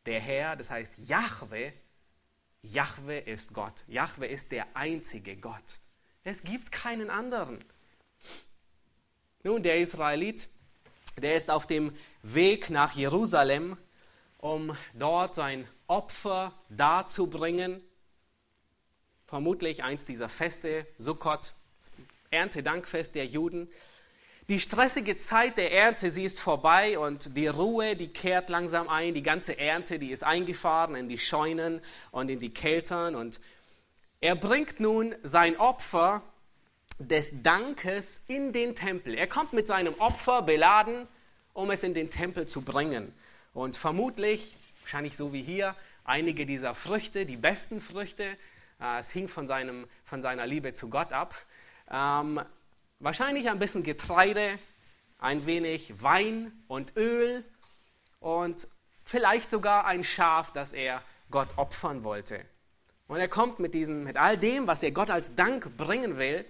Der 0.06 0.20
Herr, 0.20 0.56
das 0.56 0.72
heißt 0.72 0.94
Jahwe, 0.98 1.74
Jahwe 2.62 3.20
ist 3.20 3.54
Gott. 3.54 3.84
Jahwe 3.88 4.26
ist 4.28 4.52
der 4.52 4.66
einzige 4.76 5.36
Gott. 5.38 5.80
Es 6.24 6.44
gibt 6.44 6.72
keinen 6.72 7.10
anderen. 7.10 7.64
Nun, 9.44 9.64
der 9.64 9.80
Israelit, 9.80 10.50
der 11.18 11.36
ist 11.36 11.50
auf 11.50 11.68
dem 11.68 11.96
Weg 12.24 12.70
nach 12.70 12.96
Jerusalem, 12.96 13.78
um 14.38 14.76
dort 14.94 15.36
sein 15.36 15.68
Opfer 15.88 16.54
darzubringen. 16.70 17.82
Vermutlich 19.26 19.84
eins 19.84 20.06
dieser 20.06 20.30
Feste, 20.30 20.88
Sukkot, 20.98 21.54
Erntedankfest 22.32 23.16
der 23.16 23.26
Juden. 23.26 23.70
Die 24.50 24.60
stressige 24.60 25.16
Zeit 25.16 25.60
der 25.60 25.72
Ernte, 25.72 26.10
sie 26.10 26.24
ist 26.24 26.40
vorbei 26.40 26.98
und 26.98 27.38
die 27.38 27.46
Ruhe, 27.46 27.96
die 27.96 28.08
kehrt 28.08 28.50
langsam 28.50 28.90
ein. 28.90 29.14
Die 29.14 29.22
ganze 29.22 29.60
Ernte, 29.60 30.00
die 30.00 30.10
ist 30.10 30.24
eingefahren 30.24 30.96
in 30.96 31.08
die 31.08 31.20
Scheunen 31.20 31.82
und 32.10 32.30
in 32.30 32.40
die 32.40 32.52
Keltern. 32.52 33.14
Und 33.14 33.40
er 34.22 34.36
bringt 34.36 34.80
nun 34.80 35.14
sein 35.22 35.56
Opfer 35.60 36.24
des 36.98 37.44
Dankes 37.44 38.24
in 38.28 38.52
den 38.52 38.74
Tempel. 38.74 39.14
Er 39.14 39.28
kommt 39.28 39.54
mit 39.54 39.68
seinem 39.68 39.94
Opfer 40.00 40.42
beladen, 40.42 41.08
um 41.54 41.70
es 41.70 41.84
in 41.84 41.94
den 41.94 42.10
Tempel 42.10 42.48
zu 42.48 42.64
bringen. 42.64 43.14
Und 43.54 43.76
vermutlich, 43.76 44.58
wahrscheinlich 44.82 45.16
so 45.16 45.32
wie 45.32 45.44
hier, 45.44 45.76
einige 46.06 46.48
dieser 46.48 46.74
Früchte, 46.74 47.28
die 47.28 47.38
besten 47.38 47.80
Früchte, 47.80 48.24
äh, 48.82 48.98
es 48.98 49.12
hing 49.12 49.28
von, 49.28 49.46
seinem, 49.46 49.86
von 50.06 50.24
seiner 50.24 50.48
Liebe 50.48 50.74
zu 50.74 50.90
Gott 50.90 51.14
ab. 51.14 51.36
Wahrscheinlich 53.02 53.50
ein 53.50 53.60
bisschen 53.60 53.84
Getreide, 53.84 54.60
ein 55.20 55.46
wenig 55.46 56.02
Wein 56.04 56.52
und 56.68 56.98
Öl 56.98 57.46
und 58.20 58.68
vielleicht 59.06 59.50
sogar 59.50 59.86
ein 59.86 60.04
Schaf, 60.04 60.52
das 60.52 60.74
er 60.74 61.02
Gott 61.32 61.58
opfern 61.58 62.04
wollte. 62.04 62.44
Und 63.08 63.20
er 63.20 63.30
kommt 63.30 63.60
mit, 63.60 63.74
diesen, 63.74 64.04
mit 64.04 64.18
all 64.18 64.38
dem, 64.38 64.68
was 64.68 64.84
er 64.84 64.92
Gott 64.92 65.10
als 65.10 65.34
Dank 65.34 65.78
bringen 65.78 66.18
will, 66.18 66.46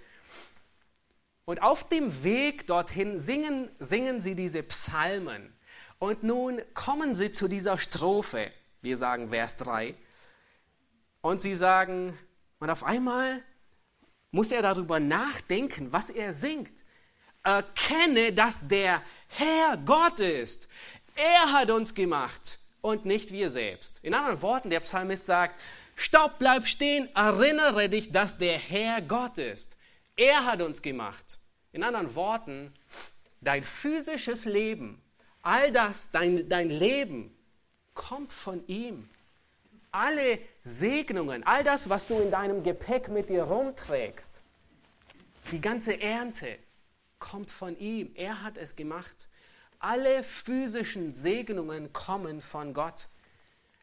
und 1.46 1.62
auf 1.64 1.88
dem 1.88 2.24
Weg 2.24 2.66
dorthin 2.66 3.18
singen, 3.18 3.72
singen 3.80 4.22
sie 4.22 4.36
diese 4.36 4.62
Psalmen. 4.62 5.52
Und 5.98 6.22
nun 6.24 6.62
kommen 6.76 7.16
sie 7.16 7.32
zu 7.32 7.48
dieser 7.48 7.78
Strophe, 7.78 8.50
wir 8.82 8.98
sagen 8.98 9.30
Vers 9.30 9.58
3, 9.58 9.96
und 11.22 11.42
sie 11.42 11.54
sagen, 11.54 12.18
und 12.60 12.70
auf 12.70 12.84
einmal 12.84 13.44
muss 14.32 14.52
er 14.52 14.62
darüber 14.62 15.00
nachdenken, 15.00 15.92
was 15.92 16.10
er 16.10 16.34
singt. 16.34 16.84
Erkenne, 17.44 18.34
dass 18.34 18.68
der 18.68 19.02
Herr 19.28 19.78
Gott 19.78 20.20
ist. 20.20 20.68
Er 21.16 21.52
hat 21.52 21.72
uns 21.72 21.94
gemacht 21.94 22.60
und 22.82 23.06
nicht 23.06 23.32
wir 23.32 23.50
selbst. 23.50 24.04
In 24.04 24.14
anderen 24.14 24.42
Worten, 24.42 24.70
der 24.70 24.82
Psalmist 24.82 25.26
sagt, 25.26 25.60
Stopp, 25.96 26.40
bleib 26.40 26.66
stehen, 26.66 27.10
erinnere 27.14 27.90
dich, 27.90 28.12
dass 28.12 28.38
der 28.38 28.58
Herr 28.58 29.02
Gott 29.02 29.38
ist. 29.38 29.78
Er 30.16 30.46
hat 30.46 30.62
uns 30.62 30.82
gemacht. 30.82 31.40
In 31.72 31.84
anderen 31.84 32.16
Worten, 32.16 32.74
dein 33.42 33.64
physisches 33.64 34.46
Leben, 34.46 35.02
all 35.42 35.72
das, 35.72 36.12
dein, 36.12 36.48
dein 36.50 36.70
Leben 36.70 37.36
kommt 37.94 38.32
von 38.32 38.66
ihm. 38.68 39.10
Alle 39.92 40.40
Segnungen, 40.62 41.44
all 41.44 41.64
das, 41.64 41.90
was 41.90 42.08
du 42.08 42.20
in 42.20 42.32
deinem 42.32 42.64
Gepäck 42.64 43.10
mit 43.10 43.30
dir 43.30 43.44
rumträgst, 43.44 44.42
die 45.52 45.62
ganze 45.62 46.00
Ernte 46.00 46.60
kommt 47.18 47.52
von 47.52 47.78
ihm. 47.80 48.12
Er 48.16 48.44
hat 48.44 48.58
es 48.58 48.76
gemacht. 48.76 49.28
Alle 49.80 50.24
physischen 50.24 51.12
Segnungen 51.12 51.92
kommen 51.94 52.42
von 52.42 52.74
Gott. 52.74 53.08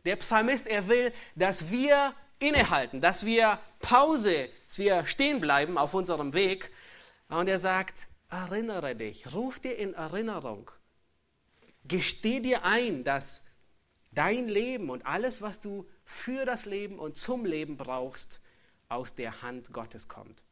Der 0.04 0.16
Psalmist, 0.16 0.66
er 0.66 0.88
will, 0.88 1.12
dass 1.34 1.70
wir 1.70 2.14
innehalten, 2.38 3.00
dass 3.00 3.24
wir 3.24 3.58
Pause, 3.80 4.48
dass 4.68 4.78
wir 4.78 5.06
stehen 5.06 5.40
bleiben 5.40 5.78
auf 5.78 5.94
unserem 5.94 6.34
Weg 6.34 6.70
und 7.28 7.48
er 7.48 7.58
sagt, 7.58 8.06
erinnere 8.28 8.94
dich, 8.94 9.32
ruf 9.34 9.58
dir 9.58 9.76
in 9.76 9.94
Erinnerung, 9.94 10.70
gesteh 11.84 12.40
dir 12.40 12.64
ein, 12.64 13.04
dass 13.04 13.44
dein 14.12 14.48
Leben 14.48 14.90
und 14.90 15.06
alles, 15.06 15.42
was 15.42 15.60
du 15.60 15.88
für 16.06 16.46
das 16.46 16.64
Leben 16.64 16.98
und 16.98 17.18
zum 17.18 17.44
Leben 17.44 17.76
brauchst, 17.76 18.40
aus 18.88 19.14
der 19.14 19.42
Hand 19.42 19.72
Gottes 19.72 20.08
kommt. 20.08 20.42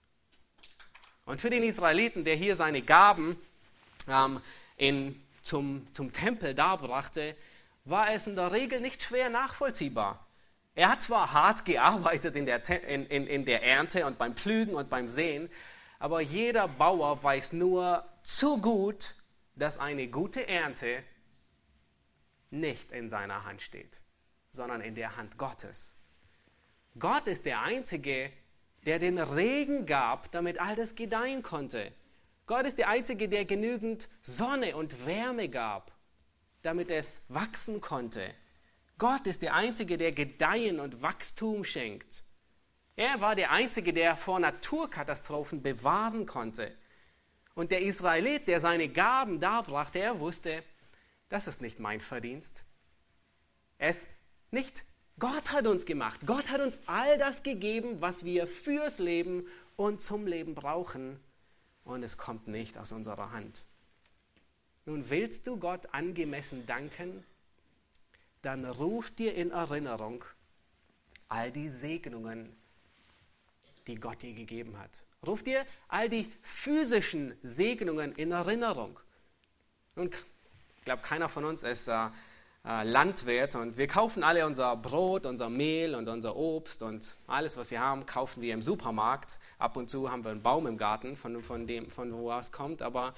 Und 1.25 1.41
für 1.41 1.49
den 1.49 1.63
Israeliten, 1.63 2.25
der 2.25 2.35
hier 2.35 2.57
seine 2.57 2.83
Gaben 2.83 3.37
ähm, 4.09 4.41
in, 4.77 5.23
zum, 5.43 5.87
zum 5.95 6.13
Tempel 6.13 6.55
darbrachte, 6.55 7.37
war 7.85 8.13
es 8.13 8.27
in 8.27 8.35
der 8.35 8.53
Regel 8.53 8.81
nicht 8.81 9.03
schwer 9.03 9.31
nachvollziehbar. 9.31 10.27
Er 10.75 10.91
hat 10.91 11.03
zwar 11.03 11.33
hart 11.33 11.65
gearbeitet 11.65 12.35
in 12.35 12.47
der, 12.47 12.69
in, 12.89 13.07
in, 13.07 13.27
in 13.27 13.45
der 13.45 13.63
Ernte 13.63 14.05
und 14.07 14.19
beim 14.19 14.35
Pflügen 14.35 14.75
und 14.75 14.91
beim 14.91 15.07
Sehen, 15.07 15.49
aber 16.01 16.21
jeder 16.21 16.67
Bauer 16.67 17.23
weiß 17.23 17.53
nur 17.53 18.05
zu 18.23 18.61
gut, 18.61 19.15
dass 19.55 19.79
eine 19.79 20.09
gute 20.09 20.49
Ernte 20.49 21.05
nicht 22.51 22.93
in 22.93 23.09
seiner 23.09 23.45
Hand 23.45 23.63
steht, 23.63 24.01
sondern 24.55 24.81
in 24.81 24.95
der 24.95 25.17
Hand 25.17 25.37
Gottes. 25.37 25.97
Gott 26.97 27.27
ist 27.27 27.45
der 27.45 27.63
Einzige, 27.63 28.31
der 28.87 29.01
den 29.01 29.19
Regen 29.19 29.85
gab, 29.85 30.31
damit 30.31 30.61
all 30.61 30.77
das 30.77 30.95
gedeihen 30.95 31.43
konnte. 31.43 31.93
Gott 32.47 32.65
ist 32.65 32.79
der 32.79 32.89
Einzige, 32.89 33.29
der 33.29 33.47
genügend 33.47 34.09
Sonne 34.23 34.77
und 34.77 35.07
Wärme 35.07 35.49
gab, 35.49 35.93
damit 36.63 36.91
es 36.91 37.25
wachsen 37.29 37.81
konnte. 37.81 38.33
Gott 38.97 39.27
ist 39.27 39.43
der 39.43 39.55
Einzige, 39.55 39.99
der 39.99 40.13
Gedeihen 40.13 40.79
und 40.79 41.03
Wachstum 41.03 41.65
schenkt. 41.65 42.25
Er 42.95 43.21
war 43.21 43.35
der 43.35 43.51
Einzige, 43.51 43.93
der 43.93 44.17
vor 44.17 44.39
Naturkatastrophen 44.39 45.63
bewahren 45.63 46.27
konnte. 46.27 46.73
Und 47.55 47.73
der 47.73 47.83
Israelit, 47.83 48.47
der 48.47 48.61
seine 48.61 48.89
Gaben 48.89 49.41
darbrachte, 49.41 49.99
er 49.99 50.21
wusste, 50.21 50.63
das 51.29 51.49
ist 51.49 51.61
nicht 51.61 51.81
mein 51.81 51.99
Verdienst. 51.99 52.65
Es 53.79 54.07
nicht 54.55 54.85
Gott 55.19 55.53
hat 55.53 55.67
uns 55.67 55.87
gemacht. 55.87 56.21
Gott 56.27 56.49
hat 56.49 56.61
uns 56.61 56.77
all 56.87 57.19
das 57.19 57.43
gegeben, 57.43 58.01
was 58.01 58.25
wir 58.25 58.47
fürs 58.47 58.99
Leben 58.99 59.47
und 59.77 60.01
zum 60.01 60.27
Leben 60.27 60.55
brauchen. 60.55 61.21
Und 61.85 62.03
es 62.03 62.17
kommt 62.17 62.49
nicht 62.49 62.79
aus 62.79 62.91
unserer 62.91 63.31
Hand. 63.31 63.65
Nun 64.87 65.09
willst 65.11 65.47
du 65.47 65.57
Gott 65.57 65.95
angemessen 65.95 66.67
danken, 66.67 67.25
dann 68.43 68.65
ruf 68.65 69.11
dir 69.11 69.35
in 69.35 69.51
Erinnerung 69.51 70.25
all 71.29 71.51
die 71.51 71.71
Segnungen, 71.71 72.55
die 73.87 73.97
Gott 73.97 74.23
dir 74.23 74.35
gegeben 74.35 74.79
hat. 74.79 75.03
Ruf 75.27 75.43
dir 75.43 75.65
all 75.89 76.09
die 76.09 76.31
physischen 76.43 77.35
Segnungen 77.43 78.15
in 78.17 78.33
Erinnerung. 78.33 79.01
Nun, 79.95 80.11
ich 80.79 80.85
glaube, 80.85 81.03
keiner 81.03 81.29
von 81.29 81.45
uns 81.45 81.63
ist 81.63 81.89
äh, 81.89 82.11
Landwirt 82.67 83.57
und 83.57 83.77
wir 83.77 83.87
kaufen 83.87 84.23
alle 84.23 84.47
unser 84.47 84.75
Brot, 84.75 85.27
unser 85.27 85.51
Mehl 85.51 85.95
und 85.95 86.09
unser 86.09 86.35
Obst 86.35 86.83
und 86.83 87.17
alles, 87.27 87.59
was 87.59 87.71
wir 87.71 87.81
haben, 87.81 88.07
kaufen 88.07 88.41
wir 88.41 88.55
im 88.55 88.63
Supermarkt. 88.63 89.39
Ab 89.59 89.77
und 89.77 89.91
zu 89.91 90.11
haben 90.11 90.25
wir 90.25 90.31
einen 90.31 90.43
Baum 90.43 90.67
im 90.67 90.79
Garten, 90.79 91.15
von, 91.15 91.43
von, 91.43 91.67
dem, 91.67 91.91
von 91.91 92.15
wo 92.15 92.33
es 92.33 92.53
kommt, 92.53 92.81
aber 92.81 93.13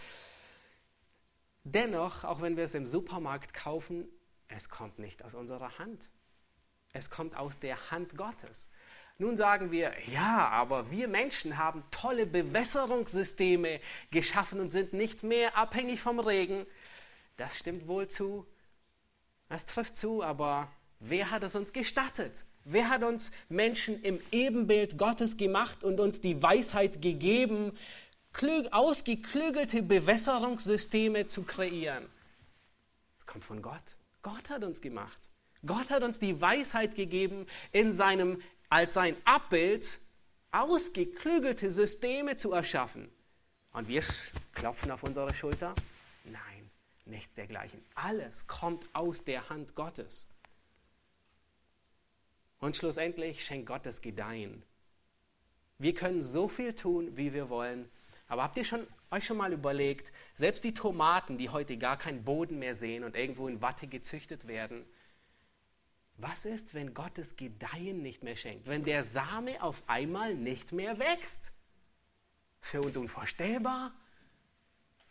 dennoch, 1.63 2.25
auch 2.25 2.41
wenn 2.41 2.57
wir 2.57 2.65
es 2.65 2.75
im 2.75 2.87
Supermarkt 2.87 3.55
kaufen, 3.55 4.09
es 4.49 4.69
kommt 4.69 4.99
nicht 4.99 5.25
aus 5.25 5.37
unserer 5.37 5.79
Hand. 5.79 6.09
Es 6.93 7.09
kommt 7.09 7.37
aus 7.37 7.61
der 7.61 7.93
Hand 7.93 8.17
Gottes. 8.17 8.71
Nun 9.19 9.37
sagen 9.37 9.71
wir, 9.71 9.93
ja, 10.13 10.49
aber 10.49 10.91
wir 10.91 11.07
Menschen 11.07 11.57
haben 11.57 11.85
tolle 11.93 12.27
Bewässerungssysteme 12.27 13.79
geschaffen 14.11 14.59
und 14.59 14.71
sind 14.71 14.93
nicht 14.93 15.23
mehr 15.23 15.57
abhängig 15.57 16.01
vom 16.01 16.19
Regen. 16.19 16.67
Das 17.37 17.57
stimmt 17.57 17.87
wohl 17.87 18.09
zu. 18.09 18.45
Das 19.49 19.67
trifft 19.67 19.97
zu, 19.97 20.23
aber 20.23 20.69
wer 21.01 21.31
hat 21.31 21.43
es 21.43 21.55
uns 21.55 21.73
gestattet? 21.73 22.45
Wer 22.65 22.89
hat 22.89 23.05
uns 23.05 23.31
Menschen 23.49 24.03
im 24.03 24.21
Ebenbild 24.33 24.99
Gottes 24.99 25.37
gemacht 25.37 25.85
und 25.85 26.01
uns 26.01 26.21
die 26.21 26.43
Weisheit 26.43 27.01
gegeben, 27.01 27.73
klüg, 28.33 28.73
ausgeklügelte 28.73 29.83
Bewässerungssysteme 29.83 31.29
zu 31.29 31.45
kreieren? 31.45 32.07
Das 33.17 33.27
kommt 33.27 33.45
von 33.45 33.63
Gott. 33.63 33.97
Gott 34.23 34.51
hat 34.51 34.65
uns 34.65 34.81
gemacht. 34.81 35.19
Gott 35.65 35.91
hat 35.91 36.03
uns 36.03 36.19
die 36.19 36.41
Weisheit 36.41 36.97
gegeben, 36.97 37.47
in 37.71 37.93
seinem 37.93 38.43
als 38.69 38.95
sein 38.95 39.17
Abbild 39.25 39.99
ausgeklügelte 40.51 41.71
Systeme 41.71 42.37
zu 42.37 42.53
erschaffen. 42.53 43.09
Und 43.73 43.89
wir 43.89 44.03
klopfen 44.53 44.91
auf 44.91 45.03
unsere 45.03 45.33
Schulter? 45.35 45.75
Nein, 46.25 46.56
nichts 47.07 47.35
dergleichen. 47.35 47.85
Alles 47.95 48.47
kommt 48.47 48.87
aus 48.95 49.25
der 49.25 49.49
Hand 49.49 49.75
Gottes. 49.75 50.29
Und 52.59 52.77
schlussendlich 52.77 53.45
schenkt 53.45 53.67
Gott 53.67 53.87
das 53.87 54.01
Gedeihen. 54.01 54.63
Wir 55.79 55.95
können 55.95 56.23
so 56.23 56.49
viel 56.49 56.75
tun, 56.75 57.17
wie 57.17 57.33
wir 57.33 57.49
wollen. 57.49 57.89
Aber 58.29 58.43
habt 58.43 58.57
ihr 58.57 58.65
schon, 58.65 58.87
euch 59.11 59.25
schon 59.27 59.37
mal 59.37 59.53
überlegt, 59.53 60.13
selbst 60.35 60.65
die 60.65 60.75
Tomaten, 60.75 61.39
die 61.39 61.51
heute 61.51 61.77
gar 61.77 61.97
keinen 61.97 62.25
Boden 62.25 62.59
mehr 62.59 62.75
sehen 62.75 63.05
und 63.05 63.15
irgendwo 63.15 63.47
in 63.47 63.63
Watte 63.63 63.87
gezüchtet 63.87 64.49
werden, 64.49 64.85
was 66.19 66.47
ist, 66.47 66.73
wenn 66.73 66.95
Gottes 66.95 67.37
Gedeihen 67.37 68.03
nicht 68.03 68.23
mehr 68.23 68.37
schenkt? 68.37 68.69
Wenn 68.69 68.85
der 68.85 69.05
Same 69.05 69.63
auf 69.63 69.83
einmal 69.87 70.35
nicht 70.35 70.73
mehr 70.73 70.99
wächst? 70.99 71.53
Ist 72.63 72.71
für 72.71 72.81
uns 72.81 72.97
unvorstellbar. 72.97 73.93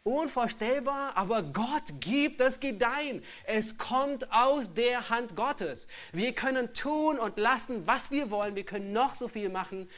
Unvorstellbar, 0.06 1.18
aber 1.18 1.42
Gott 1.42 2.00
gibt 2.00 2.40
das 2.40 2.60
Gedeihen. 2.60 3.24
Es 3.46 3.80
kommt 3.80 4.32
aus 4.32 4.74
der 4.76 5.10
Hand 5.10 5.36
Gottes. 5.36 5.88
Wir 6.14 6.34
können 6.34 6.74
tun 6.74 7.18
und 7.18 7.38
lassen, 7.38 7.88
was 7.88 8.12
wir 8.12 8.30
wollen. 8.30 8.56
Wir 8.56 8.66
können 8.66 8.94
noch 8.94 9.16
so 9.16 9.28
viel 9.28 9.50
machen. 9.50 9.90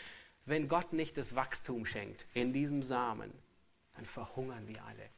Wenn 0.46 0.70
Gott 0.70 0.94
nicht 0.94 1.18
das 1.18 1.36
Wachstum 1.36 1.86
schenkt 1.86 2.26
in 2.34 2.54
diesem 2.54 2.84
Samen, 2.84 3.34
dann 3.96 4.06
verhungern 4.06 4.66
wir 4.66 4.82
alle. 4.86 5.10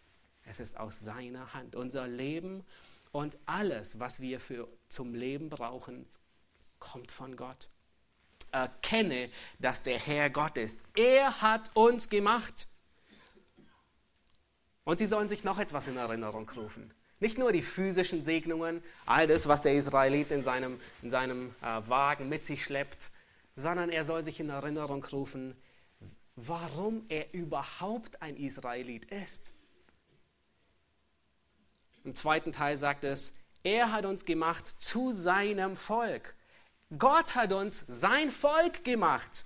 Es 0.45 0.59
ist 0.59 0.79
aus 0.79 0.99
seiner 0.99 1.53
Hand. 1.53 1.75
Unser 1.75 2.07
Leben 2.07 2.65
und 3.11 3.37
alles, 3.45 3.99
was 3.99 4.21
wir 4.21 4.39
für, 4.39 4.67
zum 4.87 5.13
Leben 5.13 5.49
brauchen, 5.49 6.07
kommt 6.79 7.11
von 7.11 7.35
Gott. 7.35 7.69
Erkenne, 8.51 9.29
dass 9.59 9.83
der 9.83 9.99
Herr 9.99 10.31
Gott 10.31 10.57
ist. 10.57 10.79
Er 10.95 11.43
hat 11.43 11.69
uns 11.75 12.09
gemacht. 12.09 12.68
Und 14.89 14.97
sie 14.97 15.05
sollen 15.05 15.29
sich 15.29 15.43
noch 15.43 15.59
etwas 15.59 15.87
in 15.87 15.97
Erinnerung 15.97 16.49
rufen. 16.49 16.91
Nicht 17.19 17.37
nur 17.37 17.51
die 17.51 17.61
physischen 17.61 18.23
Segnungen, 18.23 18.81
all 19.05 19.27
das, 19.27 19.47
was 19.47 19.61
der 19.61 19.75
Israelit 19.75 20.31
in 20.31 20.41
seinem, 20.41 20.79
in 21.03 21.11
seinem 21.11 21.53
äh, 21.61 21.87
Wagen 21.87 22.27
mit 22.27 22.47
sich 22.47 22.63
schleppt, 22.63 23.11
sondern 23.55 23.91
er 23.91 24.03
soll 24.03 24.23
sich 24.23 24.39
in 24.39 24.49
Erinnerung 24.49 25.03
rufen, 25.03 25.55
warum 26.35 27.05
er 27.07 27.35
überhaupt 27.35 28.23
ein 28.23 28.35
Israelit 28.35 29.05
ist. 29.11 29.53
Im 32.03 32.15
zweiten 32.15 32.51
Teil 32.51 32.75
sagt 32.75 33.03
es, 33.03 33.37
er 33.61 33.91
hat 33.91 34.05
uns 34.07 34.25
gemacht 34.25 34.67
zu 34.67 35.11
seinem 35.11 35.75
Volk. 35.75 36.33
Gott 36.97 37.35
hat 37.35 37.53
uns 37.53 37.79
sein 37.79 38.31
Volk 38.31 38.83
gemacht. 38.83 39.45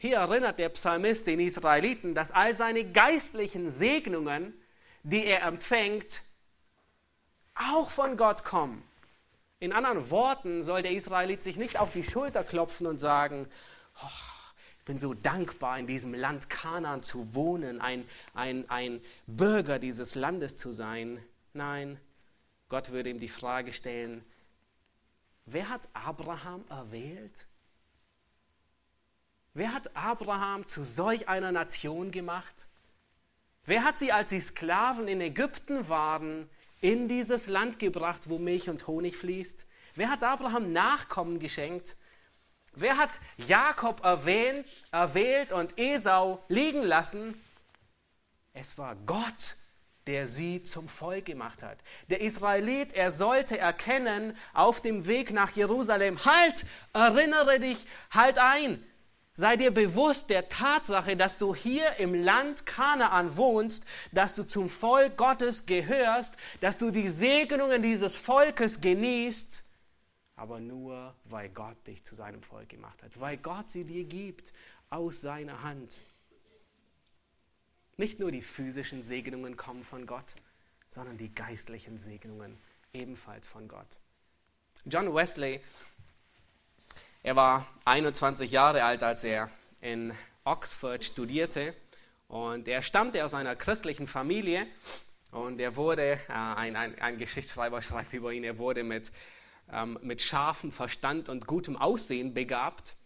Hier 0.00 0.18
erinnert 0.18 0.60
der 0.60 0.68
Psalmist 0.68 1.26
den 1.26 1.40
Israeliten, 1.40 2.14
dass 2.14 2.30
all 2.30 2.54
seine 2.54 2.84
geistlichen 2.84 3.70
Segnungen, 3.72 4.54
die 5.02 5.24
er 5.26 5.42
empfängt, 5.42 6.22
auch 7.56 7.90
von 7.90 8.16
Gott 8.16 8.44
kommen. 8.44 8.84
In 9.58 9.72
anderen 9.72 10.08
Worten 10.10 10.62
soll 10.62 10.82
der 10.82 10.92
Israelit 10.92 11.42
sich 11.42 11.56
nicht 11.56 11.80
auf 11.80 11.92
die 11.92 12.04
Schulter 12.04 12.44
klopfen 12.44 12.86
und 12.86 12.98
sagen, 12.98 13.48
oh, 14.00 14.08
ich 14.78 14.84
bin 14.84 15.00
so 15.00 15.14
dankbar, 15.14 15.80
in 15.80 15.88
diesem 15.88 16.14
Land 16.14 16.48
Kanaan 16.48 17.02
zu 17.02 17.34
wohnen, 17.34 17.80
ein, 17.80 18.06
ein, 18.34 18.70
ein 18.70 19.00
Bürger 19.26 19.80
dieses 19.80 20.14
Landes 20.14 20.56
zu 20.56 20.70
sein. 20.70 21.20
Nein, 21.54 22.00
Gott 22.68 22.90
würde 22.90 23.10
ihm 23.10 23.18
die 23.18 23.28
Frage 23.28 23.72
stellen, 23.72 24.24
wer 25.44 25.68
hat 25.68 25.88
Abraham 25.92 26.64
erwählt? 26.68 27.47
Wer 29.58 29.74
hat 29.74 29.90
Abraham 29.96 30.68
zu 30.68 30.84
solch 30.84 31.28
einer 31.28 31.50
Nation 31.50 32.12
gemacht? 32.12 32.68
Wer 33.64 33.82
hat 33.82 33.98
sie, 33.98 34.12
als 34.12 34.30
sie 34.30 34.38
Sklaven 34.38 35.08
in 35.08 35.20
Ägypten 35.20 35.88
waren, 35.88 36.48
in 36.80 37.08
dieses 37.08 37.48
Land 37.48 37.80
gebracht, 37.80 38.28
wo 38.28 38.38
Milch 38.38 38.70
und 38.70 38.86
Honig 38.86 39.16
fließt? 39.16 39.66
Wer 39.96 40.10
hat 40.10 40.22
Abraham 40.22 40.72
Nachkommen 40.72 41.40
geschenkt? 41.40 41.96
Wer 42.72 42.98
hat 42.98 43.10
Jakob 43.36 44.04
erwähnt, 44.04 44.64
erwählt 44.92 45.52
und 45.52 45.76
Esau 45.76 46.40
liegen 46.46 46.84
lassen? 46.84 47.34
Es 48.52 48.78
war 48.78 48.94
Gott, 49.06 49.56
der 50.06 50.28
sie 50.28 50.62
zum 50.62 50.88
Volk 50.88 51.24
gemacht 51.24 51.64
hat. 51.64 51.78
Der 52.10 52.20
Israelit, 52.20 52.92
er 52.92 53.10
sollte 53.10 53.58
erkennen 53.58 54.36
auf 54.54 54.80
dem 54.80 55.08
Weg 55.08 55.32
nach 55.32 55.50
Jerusalem, 55.50 56.24
halt, 56.24 56.64
erinnere 56.92 57.58
dich, 57.58 57.84
halt 58.12 58.38
ein, 58.38 58.80
Sei 59.38 59.56
dir 59.56 59.70
bewusst 59.70 60.30
der 60.30 60.48
Tatsache, 60.48 61.16
dass 61.16 61.38
du 61.38 61.54
hier 61.54 61.94
im 62.00 62.12
Land 62.12 62.66
Kanaan 62.66 63.36
wohnst, 63.36 63.86
dass 64.10 64.34
du 64.34 64.44
zum 64.44 64.68
Volk 64.68 65.16
Gottes 65.16 65.64
gehörst, 65.64 66.36
dass 66.60 66.76
du 66.76 66.90
die 66.90 67.08
Segnungen 67.08 67.80
dieses 67.80 68.16
Volkes 68.16 68.80
genießt, 68.80 69.62
aber 70.34 70.58
nur 70.58 71.14
weil 71.26 71.50
Gott 71.50 71.76
dich 71.86 72.02
zu 72.02 72.16
seinem 72.16 72.42
Volk 72.42 72.68
gemacht 72.70 73.00
hat, 73.04 73.20
weil 73.20 73.36
Gott 73.36 73.70
sie 73.70 73.84
dir 73.84 74.02
gibt 74.02 74.52
aus 74.90 75.20
seiner 75.20 75.62
Hand. 75.62 75.98
Nicht 77.96 78.18
nur 78.18 78.32
die 78.32 78.42
physischen 78.42 79.04
Segnungen 79.04 79.56
kommen 79.56 79.84
von 79.84 80.04
Gott, 80.04 80.34
sondern 80.88 81.16
die 81.16 81.32
geistlichen 81.32 81.96
Segnungen 81.96 82.58
ebenfalls 82.92 83.46
von 83.46 83.68
Gott. 83.68 83.98
John 84.84 85.14
Wesley 85.14 85.60
er 87.28 87.36
war 87.36 87.66
21 87.84 88.50
Jahre 88.50 88.84
alt, 88.84 89.02
als 89.02 89.22
er 89.22 89.50
in 89.82 90.14
Oxford 90.44 91.04
studierte 91.04 91.74
und 92.26 92.66
er 92.66 92.80
stammte 92.80 93.22
aus 93.22 93.34
einer 93.34 93.54
christlichen 93.54 94.06
Familie 94.06 94.66
und 95.32 95.60
er 95.60 95.76
wurde, 95.76 96.12
äh, 96.12 96.32
ein, 96.32 96.74
ein, 96.74 96.98
ein, 96.98 97.18
Geschichtsschreiber 97.18 97.82
schreibt 97.82 98.14
über 98.14 98.32
ihn, 98.32 98.44
er 98.44 98.56
wurde 98.56 98.82
mit, 98.82 99.12
ähm, 99.70 99.98
mit 100.00 100.22
scharfem 100.22 100.72
Verstand 100.72 101.28
und 101.28 101.46
gutem 101.46 101.76
Aussehen 101.76 102.32
begabt. 102.32 102.96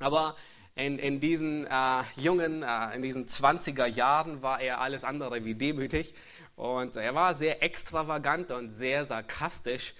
Aber 0.00 0.34
in, 0.74 0.98
in 0.98 1.20
diesen 1.20 1.64
äh, 1.64 2.02
jungen, 2.16 2.64
äh, 2.64 2.96
in 2.96 3.02
diesen 3.02 3.28
20er 3.28 3.86
Jahren 3.86 4.42
war 4.42 4.60
er 4.60 4.80
alles 4.80 5.04
andere 5.04 5.44
wie 5.44 5.54
demütig 5.54 6.16
und 6.56 6.96
er 6.96 7.14
war 7.14 7.34
sehr 7.34 7.62
extravagant 7.62 8.50
und 8.50 8.70
sehr 8.70 9.04
sarkastisch. 9.04 9.94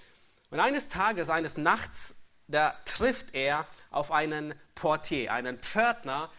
Und 0.49 0.59
eines 0.59 0.89
Tages, 0.89 1.29
eines 1.29 1.55
Nachts 1.55 2.24
da 2.47 2.71
trifft 2.85 3.33
er 3.33 3.65
auf 3.91 4.11
einen 4.11 4.55
Portier, 4.75 5.31
einen 5.31 5.59
Pförtner, 5.59 6.29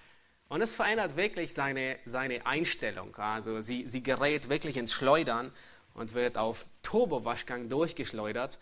und 0.49 0.61
es 0.61 0.73
verändert 0.73 1.17
wirklich 1.17 1.55
seine, 1.55 1.99
seine 2.05 2.47
Einstellung. 2.47 3.17
Also 3.17 3.61
sie, 3.61 3.87
sie 3.87 4.03
gerät 4.03 4.49
wirklich 4.49 4.77
ins 4.77 4.93
Schleudern 4.93 5.53
und 5.95 6.15
wird 6.15 6.39
auf 6.39 6.67
Turbowaschgang 6.83 7.69
durchgeschleudert. 7.69 8.59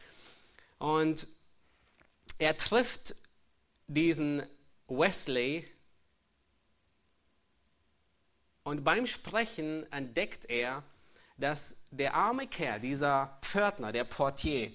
Und 0.78 1.26
er 2.38 2.56
trifft 2.56 3.16
diesen 3.86 4.42
Wesley 4.88 5.68
und 8.62 8.82
beim 8.82 9.06
Sprechen 9.06 9.90
entdeckt 9.92 10.46
er, 10.48 10.82
dass 11.36 11.82
der 11.90 12.14
arme 12.14 12.46
Kerl, 12.46 12.80
dieser 12.80 13.38
Pförtner, 13.42 13.92
der 13.92 14.04
Portier, 14.04 14.72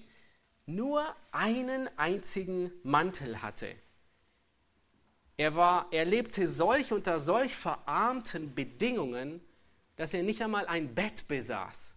nur 0.74 1.04
einen 1.32 1.88
einzigen 1.96 2.72
Mantel 2.82 3.42
hatte. 3.42 3.74
Er, 5.36 5.54
war, 5.56 5.86
er 5.90 6.04
lebte 6.04 6.46
solch 6.46 6.92
unter 6.92 7.18
solch 7.18 7.54
verarmten 7.54 8.54
Bedingungen, 8.54 9.40
dass 9.96 10.14
er 10.14 10.22
nicht 10.22 10.42
einmal 10.42 10.66
ein 10.66 10.94
Bett 10.94 11.28
besaß. 11.28 11.96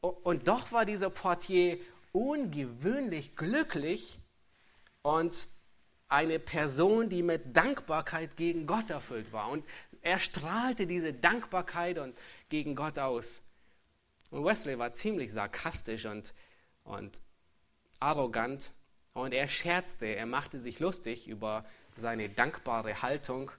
Und 0.00 0.48
doch 0.48 0.70
war 0.70 0.84
dieser 0.84 1.10
Portier 1.10 1.78
ungewöhnlich 2.12 3.36
glücklich 3.36 4.18
und 5.02 5.46
eine 6.08 6.38
Person, 6.38 7.08
die 7.08 7.22
mit 7.22 7.56
Dankbarkeit 7.56 8.36
gegen 8.36 8.66
Gott 8.66 8.90
erfüllt 8.90 9.32
war. 9.32 9.50
Und 9.50 9.64
er 10.02 10.18
strahlte 10.18 10.86
diese 10.86 11.12
Dankbarkeit 11.12 11.98
und 11.98 12.18
gegen 12.48 12.74
Gott 12.74 12.98
aus. 12.98 13.42
Und 14.30 14.44
Wesley 14.44 14.78
war 14.78 14.92
ziemlich 14.92 15.32
sarkastisch 15.32 16.06
und 16.06 16.32
und 16.88 17.20
arrogant 18.00 18.72
und 19.12 19.32
er 19.32 19.48
scherzte, 19.48 20.06
er 20.06 20.26
machte 20.26 20.58
sich 20.58 20.80
lustig 20.80 21.28
über 21.28 21.64
seine 21.94 22.28
dankbare 22.28 23.02
Haltung 23.02 23.50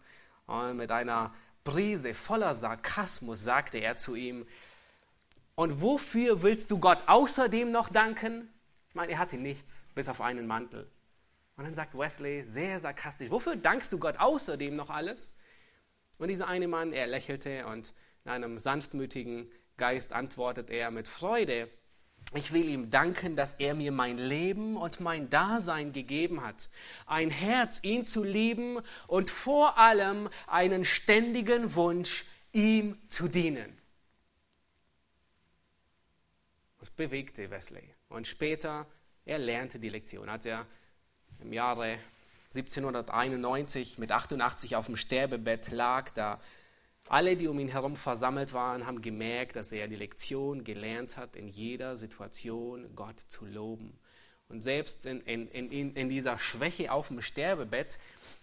und 0.48 0.78
mit 0.78 0.92
einer 0.92 1.34
Brise 1.64 2.14
voller 2.14 2.56
Sarkasmus 2.56 3.44
sagte 3.44 3.78
er 3.78 3.98
zu 3.98 4.16
ihm, 4.16 4.48
und 5.56 5.82
wofür 5.82 6.42
willst 6.42 6.72
du 6.72 6.80
Gott 6.80 7.04
außerdem 7.08 7.70
noch 7.70 7.90
danken? 7.90 8.50
Ich 8.88 8.96
meine, 8.96 9.12
er 9.12 9.20
hatte 9.20 9.36
nichts, 9.36 9.84
bis 9.94 10.08
auf 10.08 10.22
einen 10.22 10.48
Mantel. 10.48 10.90
Und 11.58 11.66
dann 11.66 11.76
sagt 11.76 11.98
Wesley 11.98 12.46
sehr 12.46 12.80
sarkastisch, 12.80 13.30
wofür 13.30 13.58
dankst 13.58 13.92
du 13.92 14.00
Gott 14.00 14.18
außerdem 14.18 14.74
noch 14.74 14.90
alles? 14.90 15.36
Und 16.18 16.30
dieser 16.30 16.48
eine 16.48 16.70
Mann, 16.70 16.94
er 16.94 17.08
lächelte 17.08 17.68
und 17.68 17.92
in 18.24 18.32
einem 18.32 18.58
sanftmütigen 18.58 19.52
Geist 19.76 20.14
antwortet 20.14 20.70
er 20.70 20.92
mit 20.92 21.10
Freude, 21.10 21.70
ich 22.36 22.52
will 22.54 22.70
ihm 22.70 22.92
danken, 22.92 23.36
dass 23.36 23.54
er 23.54 23.74
mir 23.74 23.92
mein 23.92 24.18
Leben 24.18 24.78
und 24.78 25.00
mein 25.00 25.30
Dasein 25.30 25.94
gegeben 25.94 26.44
hat. 26.44 26.70
Ein 27.08 27.32
Herz, 27.32 27.80
ihn 27.82 28.06
zu 28.06 28.24
lieben 28.24 28.80
und 29.08 29.32
vor 29.32 29.78
allem 29.80 30.30
einen 30.46 30.86
ständigen 30.86 31.74
Wunsch, 31.74 32.26
ihm 32.52 33.00
zu 33.10 33.28
dienen. 33.28 33.78
Das 36.78 36.92
bewegte 36.92 37.50
Wesley. 37.50 37.96
Und 38.10 38.28
später, 38.28 38.86
er 39.26 39.40
lernte 39.40 39.80
die 39.80 39.90
Lektion. 39.90 40.30
Als 40.30 40.46
er 40.46 40.66
im 41.40 41.52
Jahre 41.52 41.98
1791 42.56 43.98
mit 43.98 44.12
88 44.12 44.76
auf 44.76 44.86
dem 44.86 44.98
Sterbebett 44.98 45.72
lag, 45.72 46.12
da 46.12 46.40
alle, 47.10 47.36
die 47.36 47.48
um 47.48 47.60
ihn 47.60 47.68
herum 47.68 47.96
versammelt 47.96 48.54
waren, 48.54 48.86
haben 48.86 49.02
gemerkt, 49.02 49.56
dass 49.56 49.72
er 49.72 49.88
die 49.88 49.96
Lektion 49.96 50.64
gelernt 50.64 51.18
hat, 51.18 51.36
in 51.36 51.48
jeder 51.48 51.98
Situation 51.98 52.96
Gott 52.96 53.20
zu 53.28 53.46
loben. 53.46 53.98
Und 54.48 54.62
selbst 54.62 55.06
in, 55.06 55.22
in, 55.22 55.48
in, 55.48 55.94
in 55.94 56.10
dieser 56.10 56.38
Schwäche 56.38 56.92
auf 56.92 57.10
dem 57.10 57.22
Sterbebett 57.22 58.00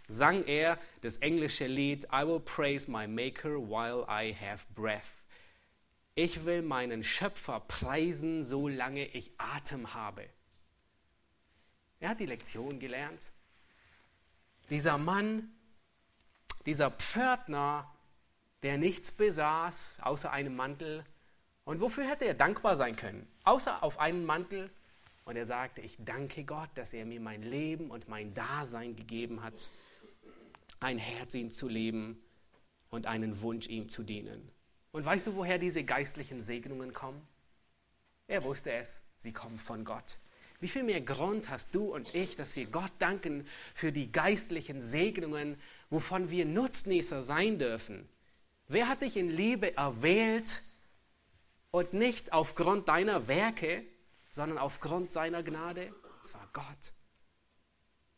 sang 0.07 0.45
er 0.45 0.79
das 1.01 1.17
englische 1.17 1.67
Lied 1.67 2.05
I 2.13 2.27
will 2.27 2.41
praise 2.41 2.91
my 2.91 3.09
Maker 3.09 3.59
while 3.59 4.07
I 4.09 4.35
have 4.35 4.67
breath. 4.75 5.27
ich 6.17 6.47
will 6.47 6.63
meinen 6.63 7.05
Schöpfer 7.05 7.61
preisen, 7.61 8.43
solange 8.43 9.07
ich 9.07 9.33
Atem 9.39 9.93
habe. 9.93 10.27
Er 12.01 12.11
hat 12.11 12.21
die 12.21 12.27
Lektion 12.27 12.81
gelernt. 12.81 13.31
Dieser 14.71 14.97
Mann, 14.97 15.55
dieser 16.65 16.91
Pförtner, 16.91 17.95
der 18.67 18.79
nichts 18.79 19.13
besaß 19.13 19.99
außer 20.03 20.33
einem 20.33 20.57
Mantel. 20.57 21.05
Und 21.67 21.81
wofür 21.81 22.03
hätte 22.03 22.25
er 22.25 22.35
dankbar 22.35 22.75
sein 22.75 22.97
können? 22.97 23.25
Außer 23.45 23.81
auf 23.85 24.01
einen 24.01 24.25
Mantel. 24.25 24.71
Und 25.25 25.37
er 25.37 25.47
sagte, 25.47 25.83
ich 25.83 25.97
danke 26.01 26.43
Gott, 26.43 26.71
dass 26.75 26.93
er 26.93 27.07
mir 27.07 27.21
mein 27.21 27.45
Leben 27.45 27.93
und 27.93 28.09
mein 28.09 28.35
Dasein 28.35 28.97
gegeben 28.97 29.45
hat, 29.45 29.69
ein 30.81 30.99
Herz 30.99 31.35
ihm 31.35 31.53
zu 31.53 31.69
leben 31.69 32.21
und 32.91 33.07
einen 33.07 33.41
Wunsch 33.41 33.69
ihm 33.69 33.89
zu 33.89 34.03
dienen. 34.03 34.51
Und 34.91 35.05
weißt 35.05 35.29
du, 35.29 35.37
woher 35.37 35.59
diese 35.59 35.85
geistlichen 35.85 36.41
Segnungen 36.41 36.93
kommen? 36.93 37.25
Er 38.27 38.43
wusste 38.43 38.73
es, 38.73 39.13
sie 39.19 39.33
kommen 39.33 39.59
von 39.59 39.85
Gott. 39.85 40.17
Wie 40.59 40.67
viel 40.67 40.83
mehr 40.83 41.03
Grund 41.03 41.51
hast 41.51 41.73
du 41.73 41.95
und 41.95 42.17
ich, 42.17 42.35
dass 42.35 42.57
wir 42.57 42.67
Gott 42.67 42.93
danken 42.99 43.47
für 43.75 43.93
die 43.93 44.11
geistlichen 44.11 44.81
Segnungen, 44.81 45.57
wovon 45.89 46.31
wir 46.31 46.47
Nutznießer 46.47 47.23
sein 47.23 47.61
dürfen? 47.61 48.09
Wer 48.69 48.89
hat 48.89 49.03
dich 49.03 49.17
in 49.17 49.31
Liebe 49.31 49.77
erwählt 49.77 50.63
und 51.71 51.93
nicht 51.93 52.33
aufgrund 52.33 52.89
deiner 52.89 53.29
Werke, 53.29 53.85
sondern 54.31 54.59
aufgrund 54.59 55.13
seiner 55.13 55.43
Gnade? 55.43 55.95
Es 56.25 56.35
war 56.35 56.49
Gott. 56.53 56.93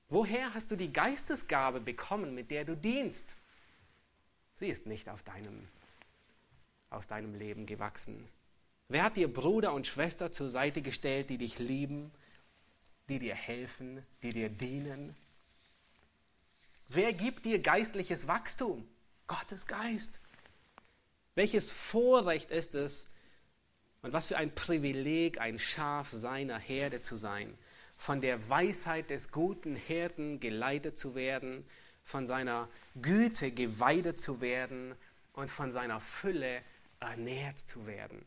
Woher 0.09 0.55
hast 0.55 0.71
du 0.71 0.77
die 0.77 0.93
Geistesgabe 0.93 1.81
bekommen, 1.81 2.35
mit 2.35 2.51
der 2.51 2.65
du 2.65 2.77
dienst? 2.77 3.37
Sie 4.55 4.69
ist 4.69 4.87
nicht 4.87 5.09
auf 5.11 5.23
deinem, 5.23 5.69
aus 6.89 7.07
deinem 7.07 7.35
Leben 7.35 7.67
gewachsen. 7.67 8.27
Wer 8.89 9.03
hat 9.03 9.17
dir 9.17 9.31
Bruder 9.31 9.75
und 9.75 9.87
Schwester 9.87 10.33
zur 10.33 10.51
Seite 10.51 10.81
gestellt, 10.81 11.29
die 11.29 11.37
dich 11.37 11.59
lieben, 11.59 12.11
die 13.11 13.19
dir 13.19 13.35
helfen, 13.35 14.03
die 14.23 14.33
dir 14.33 14.49
dienen? 14.49 15.15
Wer 16.89 17.13
gibt 17.13 17.45
dir 17.45 17.59
geistliches 17.59 18.29
Wachstum? 18.29 18.89
Gottes 19.27 19.67
Geist. 19.67 20.23
Welches 21.39 21.71
Vorrecht 21.71 22.51
ist 22.51 22.75
es 22.75 23.13
und 24.03 24.13
was 24.13 24.27
für 24.27 24.37
ein 24.39 24.53
Privileg, 24.53 25.41
ein 25.41 25.61
Schaf 25.61 26.11
seiner 26.11 26.59
Herde 26.59 27.01
zu 27.01 27.15
sein, 27.15 27.57
von 27.97 28.21
der 28.21 28.49
Weisheit 28.51 29.09
des 29.11 29.31
guten 29.31 29.77
Hirten 29.77 30.41
geleitet 30.41 30.99
zu 30.99 31.15
werden, 31.15 31.65
von 32.03 32.27
seiner 32.27 32.69
Güte 33.01 33.53
geweidet 33.53 34.19
zu 34.19 34.41
werden 34.41 34.97
und 35.33 35.49
von 35.49 35.71
seiner 35.71 36.01
Fülle 36.01 36.61
ernährt 36.99 37.61
zu 37.61 37.87
werden. 37.87 38.25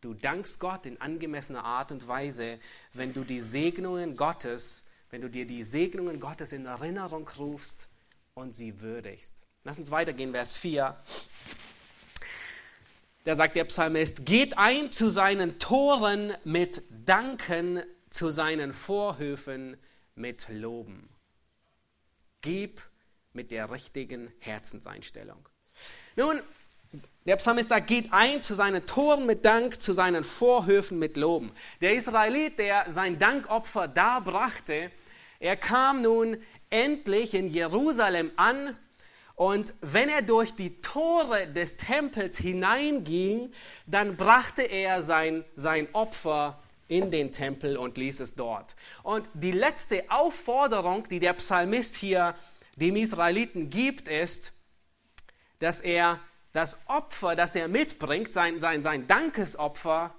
Du 0.00 0.14
dankst 0.14 0.60
Gott 0.60 0.86
in 0.86 1.00
angemessener 1.00 1.64
Art 1.64 1.90
und 1.90 2.06
Weise, 2.06 2.60
wenn 2.92 3.12
du 3.12 3.24
die 3.24 3.40
Segnungen 3.40 4.14
Gottes, 4.14 4.86
wenn 5.10 5.22
du 5.22 5.28
dir 5.28 5.44
die 5.44 5.64
Segnungen 5.64 6.20
Gottes 6.20 6.52
in 6.52 6.66
Erinnerung 6.66 7.28
rufst 7.36 7.88
und 8.34 8.54
sie 8.54 8.80
würdigst. 8.80 9.42
Lass 9.64 9.80
uns 9.80 9.90
weitergehen, 9.90 10.30
Vers 10.30 10.54
4. 10.54 10.96
Da 13.24 13.34
sagt 13.34 13.56
der 13.56 13.64
Psalmist, 13.64 14.26
geht 14.26 14.58
ein 14.58 14.90
zu 14.90 15.08
seinen 15.08 15.58
Toren 15.58 16.34
mit 16.44 16.82
Danken, 16.90 17.82
zu 18.10 18.30
seinen 18.30 18.74
Vorhöfen 18.74 19.78
mit 20.14 20.46
Loben. 20.50 21.08
Gib 22.42 22.82
mit 23.32 23.50
der 23.50 23.70
richtigen 23.70 24.30
Herzenseinstellung. 24.40 25.48
Nun, 26.16 26.38
der 27.24 27.36
Psalmist 27.36 27.70
sagt, 27.70 27.86
geht 27.86 28.12
ein 28.12 28.42
zu 28.42 28.52
seinen 28.52 28.84
Toren 28.84 29.24
mit 29.24 29.46
Dank, 29.46 29.80
zu 29.80 29.94
seinen 29.94 30.22
Vorhöfen 30.22 30.98
mit 30.98 31.16
Loben. 31.16 31.50
Der 31.80 31.94
Israelit, 31.94 32.58
der 32.58 32.90
sein 32.90 33.18
Dankopfer 33.18 33.88
darbrachte, 33.88 34.90
er 35.40 35.56
kam 35.56 36.02
nun 36.02 36.36
endlich 36.68 37.32
in 37.32 37.46
Jerusalem 37.48 38.32
an 38.36 38.76
und 39.36 39.74
wenn 39.80 40.08
er 40.08 40.22
durch 40.22 40.54
die 40.54 40.80
Tore 40.80 41.48
des 41.48 41.76
Tempels 41.76 42.38
hineinging, 42.38 43.52
dann 43.86 44.16
brachte 44.16 44.62
er 44.62 45.02
sein, 45.02 45.44
sein 45.54 45.88
Opfer 45.92 46.62
in 46.86 47.10
den 47.10 47.32
Tempel 47.32 47.76
und 47.76 47.96
ließ 47.96 48.20
es 48.20 48.34
dort. 48.34 48.76
Und 49.02 49.28
die 49.34 49.52
letzte 49.52 50.10
Aufforderung, 50.10 51.08
die 51.08 51.18
der 51.18 51.32
Psalmist 51.34 51.96
hier 51.96 52.34
dem 52.76 52.96
Israeliten 52.96 53.70
gibt, 53.70 54.08
ist, 54.08 54.52
dass 55.58 55.80
er 55.80 56.20
das 56.52 56.88
Opfer, 56.88 57.34
das 57.34 57.56
er 57.56 57.66
mitbringt, 57.66 58.32
sein, 58.32 58.60
sein, 58.60 58.82
sein 58.82 59.08
Dankesopfer, 59.08 60.14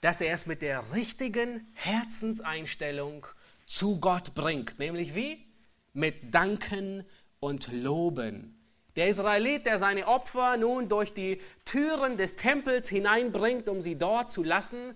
dass 0.00 0.20
er 0.20 0.34
es 0.34 0.46
mit 0.46 0.62
der 0.62 0.92
richtigen 0.92 1.66
Herzenseinstellung 1.74 3.26
zu 3.66 3.98
Gott 3.98 4.34
bringt. 4.34 4.78
Nämlich 4.78 5.14
wie? 5.14 5.44
Mit 5.92 6.32
Danken 6.32 7.04
und 7.40 7.72
Loben. 7.72 8.56
Der 8.96 9.08
Israelit, 9.08 9.66
der 9.66 9.78
seine 9.78 10.06
Opfer 10.06 10.56
nun 10.56 10.88
durch 10.88 11.12
die 11.12 11.40
Türen 11.64 12.16
des 12.16 12.36
Tempels 12.36 12.88
hineinbringt, 12.88 13.68
um 13.68 13.80
sie 13.80 13.96
dort 13.96 14.30
zu 14.30 14.42
lassen, 14.42 14.94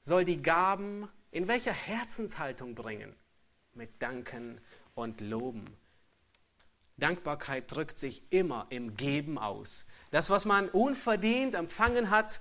soll 0.00 0.24
die 0.24 0.40
Gaben 0.40 1.08
in 1.30 1.48
welcher 1.48 1.72
Herzenshaltung 1.72 2.74
bringen? 2.74 3.14
Mit 3.74 4.00
Danken 4.00 4.60
und 4.94 5.20
Loben. 5.20 5.76
Dankbarkeit 6.96 7.70
drückt 7.70 7.98
sich 7.98 8.32
immer 8.32 8.66
im 8.70 8.96
Geben 8.96 9.36
aus. 9.36 9.86
Das, 10.10 10.30
was 10.30 10.46
man 10.46 10.68
unverdient 10.70 11.54
empfangen 11.54 12.08
hat, 12.08 12.40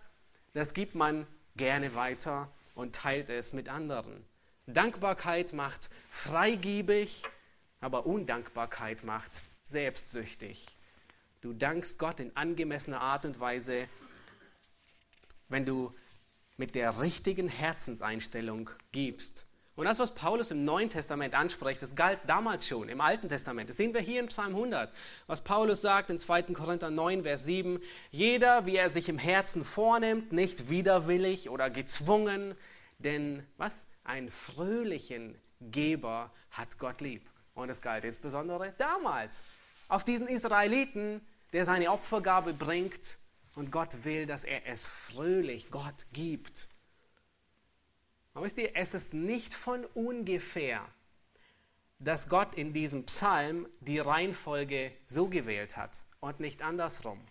das 0.53 0.73
gibt 0.73 0.95
man 0.95 1.27
gerne 1.57 1.95
weiter 1.95 2.49
und 2.73 2.95
teilt 2.95 3.29
es 3.29 3.51
mit 3.51 3.67
anderen. 3.67 4.23
Dankbarkeit 4.67 5.51
macht 5.51 5.89
freigebig, 6.09 7.23
aber 7.85 8.07
Undankbarkeit 8.07 9.03
macht 9.03 9.29
selbstsüchtig. 9.63 10.65
Du 11.41 11.53
dankst 11.53 11.99
Gott 11.99 12.19
in 12.19 12.35
angemessener 12.35 12.99
Art 12.99 13.25
und 13.25 13.39
Weise, 13.39 13.87
wenn 15.49 15.67
du 15.67 15.93
mit 16.57 16.73
der 16.73 16.99
richtigen 16.99 17.47
Herzenseinstellung 17.47 18.71
gibst. 18.91 19.45
Und 19.75 19.85
das, 19.85 19.99
was 19.99 20.15
Paulus 20.15 20.49
im 20.49 20.65
Neuen 20.65 20.89
Testament 20.89 21.35
anspricht, 21.35 21.79
das 21.79 21.95
galt 21.95 22.17
damals 22.25 22.67
schon 22.67 22.89
im 22.89 23.01
Alten 23.01 23.29
Testament. 23.29 23.69
Das 23.69 23.77
sehen 23.77 23.93
wir 23.93 24.01
hier 24.01 24.19
in 24.19 24.27
Psalm 24.29 24.55
100. 24.55 24.91
Was 25.27 25.41
Paulus 25.41 25.81
sagt 25.81 26.09
in 26.09 26.17
2. 26.17 26.41
Korinther 26.53 26.89
9, 26.89 27.21
Vers 27.21 27.45
7, 27.45 27.79
jeder, 28.09 28.65
wie 28.65 28.77
er 28.77 28.89
sich 28.89 29.09
im 29.09 29.19
Herzen 29.19 29.63
vornimmt, 29.63 30.31
nicht 30.31 30.71
widerwillig 30.71 31.51
oder 31.51 31.69
gezwungen, 31.69 32.55
denn 32.97 33.45
was? 33.57 33.85
Einen 34.03 34.31
fröhlichen 34.31 35.35
Geber 35.61 36.31
hat 36.49 36.79
Gott 36.79 37.01
lieb. 37.01 37.21
Und 37.55 37.69
das 37.69 37.81
galt 37.81 38.05
insbesondere 38.05 38.73
damals. 38.77 39.55
Auf 39.87 40.03
diesen 40.03 40.27
Israeliten, 40.27 41.25
der 41.53 41.65
seine 41.65 41.91
Opfergabe 41.91 42.53
bringt 42.53 43.17
und 43.55 43.71
Gott 43.71 44.03
will, 44.03 44.25
dass 44.25 44.43
er 44.43 44.67
es 44.67 44.85
fröhlich 44.85 45.71
Gott 45.71 46.05
gibt. 46.13 46.67
Aber 48.33 48.45
wisst 48.45 48.57
ihr, 48.57 48.75
es 48.75 48.93
ist 48.93 49.13
nicht 49.13 49.53
von 49.53 49.85
ungefähr, 49.85 50.85
dass 51.99 52.27
Gott 52.29 52.55
in 52.55 52.73
diesem 52.73 53.05
Psalm 53.05 53.67
die 53.79 53.99
Reihenfolge 53.99 54.91
so 55.07 55.27
gewählt 55.27 55.77
hat 55.77 56.03
und 56.19 56.41
nicht 56.41 56.61
andersrum. 56.61 57.21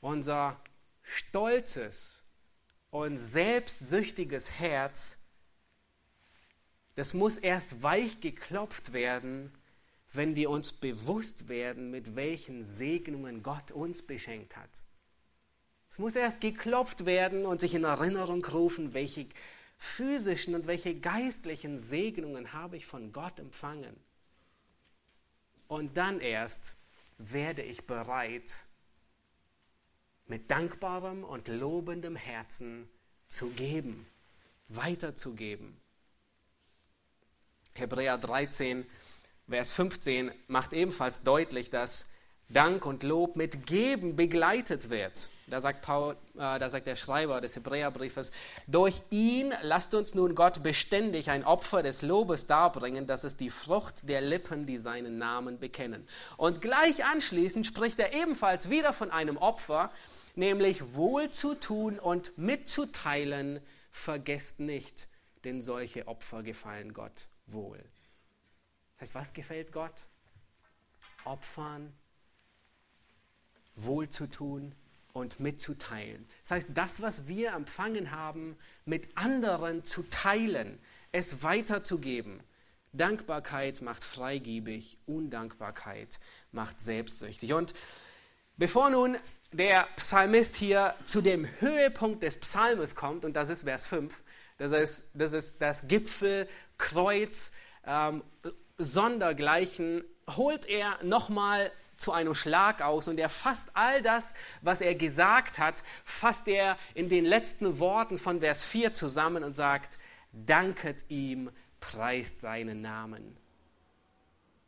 Unser 0.00 0.60
stolzes 1.02 2.24
und 2.90 3.18
selbstsüchtiges 3.18 4.58
Herz, 4.58 5.21
das 6.94 7.14
muss 7.14 7.38
erst 7.38 7.82
weich 7.82 8.20
geklopft 8.20 8.92
werden, 8.92 9.52
wenn 10.12 10.36
wir 10.36 10.50
uns 10.50 10.72
bewusst 10.72 11.48
werden, 11.48 11.90
mit 11.90 12.16
welchen 12.16 12.64
Segnungen 12.64 13.42
Gott 13.42 13.70
uns 13.70 14.02
beschenkt 14.02 14.56
hat. 14.56 14.70
Es 15.88 15.98
muss 15.98 16.16
erst 16.16 16.40
geklopft 16.40 17.04
werden 17.04 17.44
und 17.44 17.60
sich 17.60 17.74
in 17.74 17.84
Erinnerung 17.84 18.44
rufen, 18.44 18.94
welche 18.94 19.26
physischen 19.76 20.54
und 20.54 20.66
welche 20.66 20.94
geistlichen 20.98 21.78
Segnungen 21.78 22.52
habe 22.52 22.76
ich 22.76 22.86
von 22.86 23.12
Gott 23.12 23.38
empfangen. 23.38 23.96
Und 25.68 25.96
dann 25.96 26.20
erst 26.20 26.76
werde 27.18 27.62
ich 27.62 27.86
bereit, 27.86 28.64
mit 30.26 30.50
dankbarem 30.50 31.24
und 31.24 31.48
lobendem 31.48 32.16
Herzen 32.16 32.88
zu 33.28 33.50
geben, 33.50 34.06
weiterzugeben. 34.68 35.81
Hebräer 37.74 38.18
13, 38.18 38.86
Vers 39.48 39.72
15 39.72 40.30
macht 40.46 40.72
ebenfalls 40.72 41.22
deutlich, 41.22 41.70
dass 41.70 42.12
Dank 42.48 42.84
und 42.84 43.02
Lob 43.02 43.36
mit 43.36 43.66
Geben 43.66 44.14
begleitet 44.14 44.90
wird. 44.90 45.28
Da 45.46 45.60
sagt, 45.60 45.82
Paul, 45.82 46.14
äh, 46.34 46.58
da 46.58 46.68
sagt 46.68 46.86
der 46.86 46.96
Schreiber 46.96 47.40
des 47.40 47.56
Hebräerbriefes, 47.56 48.30
durch 48.66 49.02
ihn 49.10 49.52
lasst 49.62 49.94
uns 49.94 50.14
nun 50.14 50.34
Gott 50.34 50.62
beständig 50.62 51.30
ein 51.30 51.44
Opfer 51.44 51.82
des 51.82 52.02
Lobes 52.02 52.46
darbringen, 52.46 53.06
das 53.06 53.24
ist 53.24 53.40
die 53.40 53.50
Frucht 53.50 54.08
der 54.08 54.20
Lippen, 54.20 54.66
die 54.66 54.78
seinen 54.78 55.18
Namen 55.18 55.58
bekennen. 55.58 56.06
Und 56.36 56.60
gleich 56.60 57.04
anschließend 57.04 57.66
spricht 57.66 57.98
er 57.98 58.12
ebenfalls 58.12 58.70
wieder 58.70 58.92
von 58.92 59.10
einem 59.10 59.36
Opfer, 59.36 59.90
nämlich 60.34 60.94
wohlzutun 60.94 61.98
und 61.98 62.36
mitzuteilen, 62.38 63.60
vergesst 63.90 64.60
nicht, 64.60 65.08
denn 65.44 65.60
solche 65.60 66.06
Opfer 66.06 66.42
gefallen 66.42 66.94
Gott 66.94 67.26
wohl. 67.52 67.78
Das 68.98 69.08
heißt, 69.08 69.14
was 69.14 69.32
gefällt 69.32 69.72
Gott? 69.72 70.06
Opfern, 71.24 71.92
wohlzutun 73.76 74.74
und 75.12 75.40
mitzuteilen. 75.40 76.26
Das 76.42 76.50
heißt, 76.52 76.68
das, 76.74 77.02
was 77.02 77.28
wir 77.28 77.52
empfangen 77.52 78.10
haben, 78.10 78.56
mit 78.84 79.16
anderen 79.16 79.84
zu 79.84 80.02
teilen, 80.04 80.78
es 81.12 81.42
weiterzugeben. 81.42 82.40
Dankbarkeit 82.92 83.80
macht 83.82 84.04
freigebig, 84.04 84.98
Undankbarkeit 85.06 86.18
macht 86.50 86.80
selbstsüchtig. 86.80 87.52
Und 87.54 87.74
bevor 88.56 88.90
nun 88.90 89.16
der 89.52 89.86
Psalmist 89.96 90.56
hier 90.56 90.94
zu 91.04 91.20
dem 91.20 91.46
Höhepunkt 91.60 92.22
des 92.22 92.38
Psalmes 92.40 92.94
kommt, 92.94 93.24
und 93.24 93.34
das 93.34 93.48
ist 93.48 93.62
Vers 93.62 93.86
5, 93.86 94.22
das 94.62 94.72
ist 94.72 95.10
das, 95.14 95.32
ist 95.32 95.60
das 95.60 95.88
Gipfel, 95.88 96.48
Kreuz, 96.78 97.52
ähm, 97.84 98.22
Sondergleichen, 98.78 100.04
holt 100.28 100.66
er 100.66 101.02
nochmal 101.02 101.70
zu 101.96 102.12
einem 102.12 102.34
Schlag 102.34 102.82
aus 102.82 103.08
und 103.08 103.18
er 103.18 103.28
fasst 103.28 103.70
all 103.74 104.02
das, 104.02 104.34
was 104.60 104.80
er 104.80 104.94
gesagt 104.94 105.58
hat, 105.58 105.82
fasst 106.04 106.48
er 106.48 106.76
in 106.94 107.08
den 107.08 107.24
letzten 107.24 107.78
Worten 107.78 108.18
von 108.18 108.40
Vers 108.40 108.64
4 108.64 108.92
zusammen 108.92 109.44
und 109.44 109.54
sagt, 109.54 109.98
danket 110.32 111.10
ihm, 111.10 111.50
preist 111.80 112.40
seinen 112.40 112.80
Namen. 112.80 113.36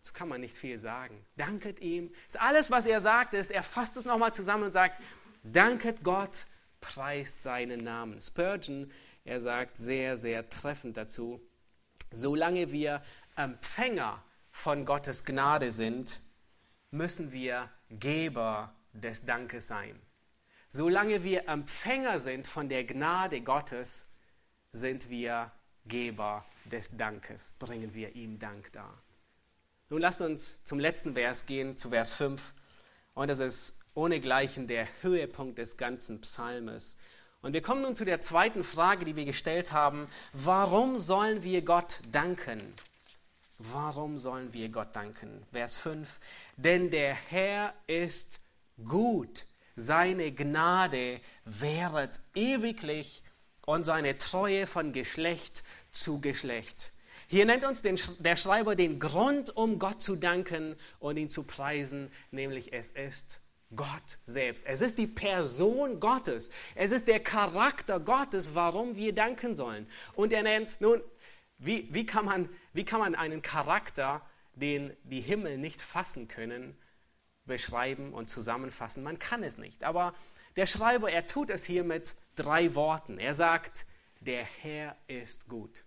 So 0.01 0.13
kann 0.13 0.29
man 0.29 0.43
nicht 0.43 0.55
viel 0.55 0.79
sagen. 0.79 1.25
Danket 1.37 1.81
ihm. 1.81 2.13
Das 2.27 2.35
ist 2.35 2.41
alles, 2.41 2.71
was 2.71 2.87
er 2.87 3.01
sagt, 3.01 3.33
ist, 3.35 3.51
er 3.51 3.63
fasst 3.63 3.97
es 3.97 4.05
nochmal 4.05 4.35
zusammen 4.35 4.65
und 4.65 4.73
sagt, 4.73 5.01
danket 5.43 6.05
Gott, 6.05 6.47
preist 6.81 7.43
seinen 7.43 7.83
Namen. 7.83 8.21
Spurgeon, 8.21 8.93
er 9.25 9.41
sagt 9.41 9.77
sehr, 9.77 10.17
sehr 10.17 10.49
treffend 10.49 10.97
dazu, 10.97 11.41
solange 12.11 12.71
wir 12.71 13.03
Empfänger 13.37 14.23
von 14.51 14.85
Gottes 14.85 15.25
Gnade 15.25 15.71
sind, 15.71 16.21
müssen 16.91 17.33
wir 17.33 17.71
Geber 17.91 18.75
des 18.93 19.23
Dankes 19.23 19.67
sein. 19.67 20.01
Solange 20.69 21.25
wir 21.25 21.49
Empfänger 21.49 22.21
sind 22.21 22.47
von 22.47 22.69
der 22.69 22.85
Gnade 22.85 23.41
Gottes, 23.41 24.09
sind 24.71 25.11
wir 25.11 25.51
Geber 25.87 26.45
des 26.65 26.91
Dankes, 26.91 27.53
bringen 27.59 27.95
wir 27.95 28.15
ihm 28.15 28.39
Dank 28.39 28.73
dar. 28.73 29.03
Nun 29.91 30.01
lasst 30.01 30.21
uns 30.21 30.65
zum 30.65 30.81
letzten 30.81 31.15
Vers 31.15 31.47
gehen, 31.47 31.77
zu 31.77 31.91
Vers 31.91 32.15
5. 32.15 32.55
Und 33.15 33.29
das 33.29 33.39
ist 33.39 33.85
ohnegleichen 33.95 34.67
der 34.67 34.89
Höhepunkt 35.03 35.59
des 35.59 35.77
ganzen 35.77 36.21
Psalmes. 36.21 36.97
Und 37.45 37.53
wir 37.53 37.61
kommen 37.61 37.83
nun 37.83 37.95
zu 37.95 38.07
der 38.07 38.23
zweiten 38.23 38.65
Frage, 38.65 39.05
die 39.05 39.17
wir 39.17 39.27
gestellt 39.27 39.71
haben. 39.71 40.09
Warum 40.33 40.99
sollen 40.99 41.43
wir 41.43 41.61
Gott 41.61 41.99
danken? 42.11 42.73
Warum 43.59 44.19
sollen 44.19 44.55
wir 44.55 44.71
Gott 44.71 44.97
danken? 44.97 45.43
Vers 45.53 45.77
5. 45.77 46.21
Denn 46.57 46.91
der 46.91 47.13
Herr 47.13 47.75
ist 47.87 48.41
gut. 48.83 49.45
Seine 49.77 50.33
Gnade 50.33 51.21
währet 51.45 52.19
ewiglich 52.35 53.23
und 53.67 53.85
seine 53.85 54.17
Treue 54.17 54.67
von 54.67 54.95
Geschlecht 54.95 55.65
zu 55.91 56.23
Geschlecht. 56.23 56.93
Hier 57.27 57.45
nennt 57.45 57.67
uns 57.67 57.83
den, 57.83 58.01
der 58.21 58.37
Schreiber 58.37 58.75
den 58.75 58.99
Grund, 58.99 59.55
um 59.55 59.79
Gott 59.79 60.01
zu 60.01 60.17
danken 60.17 60.77
und 60.99 61.19
ihn 61.19 61.29
zu 61.29 61.43
preisen, 61.43 62.11
nämlich 62.31 62.73
es 62.73 62.91
ist 62.91 63.44
Gott 63.77 64.19
selbst. 64.25 64.65
Es 64.67 64.81
ist 64.81 64.99
die 64.99 65.07
Person 65.07 66.01
Gottes. 66.01 66.51
Es 66.75 66.91
ist 66.91 67.09
der 67.09 67.21
Charakter 67.21 68.01
Gottes, 68.01 68.55
warum 68.55 68.97
wir 68.97 69.15
danken 69.15 69.55
sollen. 69.55 69.87
Und 70.15 70.33
er 70.33 70.43
nennt, 70.43 70.81
nun, 70.81 71.03
wie, 71.59 71.89
wie, 71.93 72.07
kann 72.07 72.25
man, 72.25 72.49
wie 72.73 72.85
kann 72.85 73.01
man 73.01 73.15
einen 73.15 73.43
Charakter, 73.43 74.23
den 74.55 74.97
die 75.05 75.21
Himmel 75.21 75.59
nicht 75.59 75.81
fassen 75.83 76.29
können, 76.29 76.77
beschreiben 77.45 78.13
und 78.13 78.31
zusammenfassen? 78.31 79.03
Man 79.03 79.19
kann 79.19 79.43
es 79.43 79.59
nicht. 79.59 79.85
Aber 79.85 80.15
der 80.57 80.67
Schreiber, 80.67 81.11
er 81.11 81.27
tut 81.27 81.51
es 81.51 81.65
hier 81.65 81.85
mit 81.85 82.15
drei 82.37 82.75
Worten. 82.75 83.19
Er 83.19 83.35
sagt, 83.35 83.87
der 84.21 84.45
Herr 84.45 84.97
ist 85.07 85.49
gut. 85.49 85.85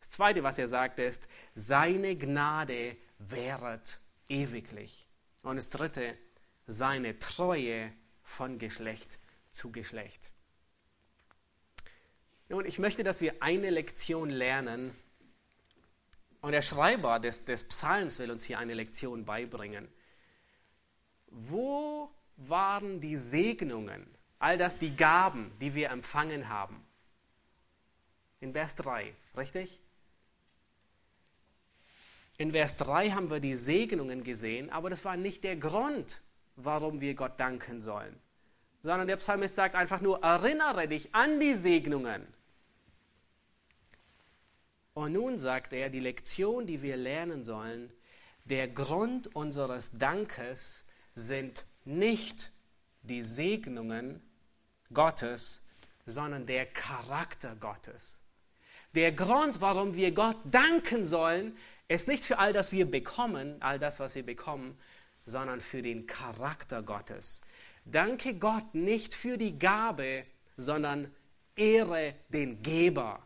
Das 0.00 0.10
Zweite, 0.10 0.42
was 0.42 0.58
er 0.58 0.68
sagt, 0.68 0.98
ist, 1.00 1.28
seine 1.54 2.16
Gnade 2.16 2.96
währet 3.18 4.00
ewiglich. 4.28 5.07
Und 5.42 5.56
das 5.56 5.68
Dritte, 5.68 6.16
seine 6.66 7.18
Treue 7.18 7.92
von 8.22 8.58
Geschlecht 8.58 9.18
zu 9.50 9.72
Geschlecht. 9.72 10.30
Nun, 12.48 12.64
ich 12.64 12.78
möchte, 12.78 13.04
dass 13.04 13.20
wir 13.20 13.42
eine 13.42 13.70
Lektion 13.70 14.30
lernen. 14.30 14.94
Und 16.40 16.52
der 16.52 16.62
Schreiber 16.62 17.18
des, 17.18 17.44
des 17.44 17.64
Psalms 17.64 18.18
will 18.18 18.30
uns 18.30 18.44
hier 18.44 18.58
eine 18.58 18.74
Lektion 18.74 19.24
beibringen. 19.24 19.88
Wo 21.26 22.10
waren 22.36 23.00
die 23.00 23.16
Segnungen, 23.16 24.06
all 24.38 24.56
das 24.56 24.78
die 24.78 24.96
Gaben, 24.96 25.52
die 25.60 25.74
wir 25.74 25.90
empfangen 25.90 26.48
haben? 26.48 26.82
In 28.40 28.52
Vers 28.52 28.76
3, 28.76 29.14
richtig? 29.36 29.80
In 32.40 32.52
Vers 32.52 32.76
3 32.76 33.10
haben 33.10 33.30
wir 33.30 33.40
die 33.40 33.56
Segnungen 33.56 34.22
gesehen, 34.22 34.70
aber 34.70 34.90
das 34.90 35.04
war 35.04 35.16
nicht 35.16 35.42
der 35.42 35.56
Grund, 35.56 36.22
warum 36.54 37.00
wir 37.00 37.14
Gott 37.14 37.38
danken 37.40 37.80
sollen, 37.80 38.16
sondern 38.80 39.08
der 39.08 39.16
Psalmist 39.16 39.56
sagt 39.56 39.74
einfach 39.74 40.00
nur, 40.00 40.22
erinnere 40.22 40.86
dich 40.86 41.12
an 41.16 41.40
die 41.40 41.56
Segnungen. 41.56 42.24
Und 44.94 45.12
nun 45.14 45.36
sagt 45.36 45.72
er, 45.72 45.90
die 45.90 45.98
Lektion, 45.98 46.64
die 46.64 46.80
wir 46.80 46.96
lernen 46.96 47.42
sollen, 47.42 47.92
der 48.44 48.68
Grund 48.68 49.34
unseres 49.34 49.98
Dankes 49.98 50.84
sind 51.16 51.64
nicht 51.84 52.50
die 53.02 53.24
Segnungen 53.24 54.22
Gottes, 54.94 55.68
sondern 56.06 56.46
der 56.46 56.66
Charakter 56.66 57.56
Gottes. 57.56 58.20
Der 58.94 59.10
Grund, 59.10 59.60
warum 59.60 59.96
wir 59.96 60.12
Gott 60.12 60.38
danken 60.44 61.04
sollen, 61.04 61.56
ist 61.88 62.06
nicht 62.06 62.24
für 62.24 62.38
all 62.38 62.52
das 62.52 62.70
wir 62.72 62.90
bekommen, 62.90 63.56
all 63.60 63.78
das, 63.78 63.98
was 63.98 64.14
wir 64.14 64.24
bekommen, 64.24 64.78
sondern 65.26 65.60
für 65.60 65.82
den 65.82 66.06
Charakter 66.06 66.82
Gottes. 66.82 67.42
Danke 67.84 68.34
Gott 68.34 68.74
nicht 68.74 69.14
für 69.14 69.38
die 69.38 69.58
Gabe, 69.58 70.24
sondern 70.56 71.10
ehre 71.56 72.14
den 72.28 72.62
Geber. 72.62 73.22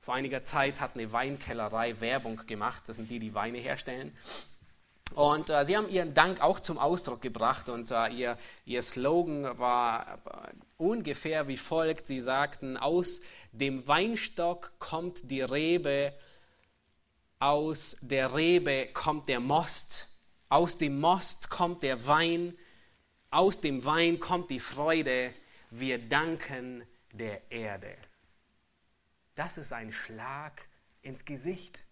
Vor 0.00 0.14
einiger 0.14 0.42
Zeit 0.42 0.80
hat 0.80 0.94
eine 0.94 1.12
Weinkellerei 1.12 2.00
Werbung 2.00 2.44
gemacht. 2.46 2.82
Das 2.86 2.96
sind 2.96 3.10
die, 3.10 3.18
die 3.18 3.34
Weine 3.34 3.58
herstellen. 3.58 4.14
Und 5.14 5.48
äh, 5.48 5.64
sie 5.64 5.76
haben 5.76 5.88
ihren 5.88 6.12
Dank 6.12 6.40
auch 6.40 6.58
zum 6.58 6.78
Ausdruck 6.78 7.22
gebracht 7.22 7.68
und 7.68 7.90
äh, 7.90 8.08
ihr, 8.08 8.38
ihr 8.64 8.82
Slogan 8.82 9.58
war 9.58 10.18
äh, 10.26 10.52
ungefähr 10.76 11.46
wie 11.46 11.56
folgt. 11.56 12.06
Sie 12.06 12.20
sagten, 12.20 12.76
aus 12.76 13.20
dem 13.52 13.86
Weinstock 13.86 14.72
kommt 14.78 15.30
die 15.30 15.42
Rebe, 15.42 16.12
aus 17.44 17.98
der 18.00 18.34
Rebe 18.34 18.88
kommt 18.94 19.28
der 19.28 19.38
Most, 19.38 20.08
aus 20.48 20.78
dem 20.78 20.98
Most 20.98 21.50
kommt 21.50 21.82
der 21.82 22.06
Wein, 22.06 22.56
aus 23.30 23.60
dem 23.60 23.84
Wein 23.84 24.18
kommt 24.18 24.50
die 24.50 24.60
Freude. 24.60 25.34
Wir 25.68 25.98
danken 25.98 26.86
der 27.12 27.52
Erde. 27.52 27.98
Das 29.34 29.58
ist 29.58 29.74
ein 29.74 29.92
Schlag 29.92 30.66
ins 31.02 31.26
Gesicht. 31.26 31.84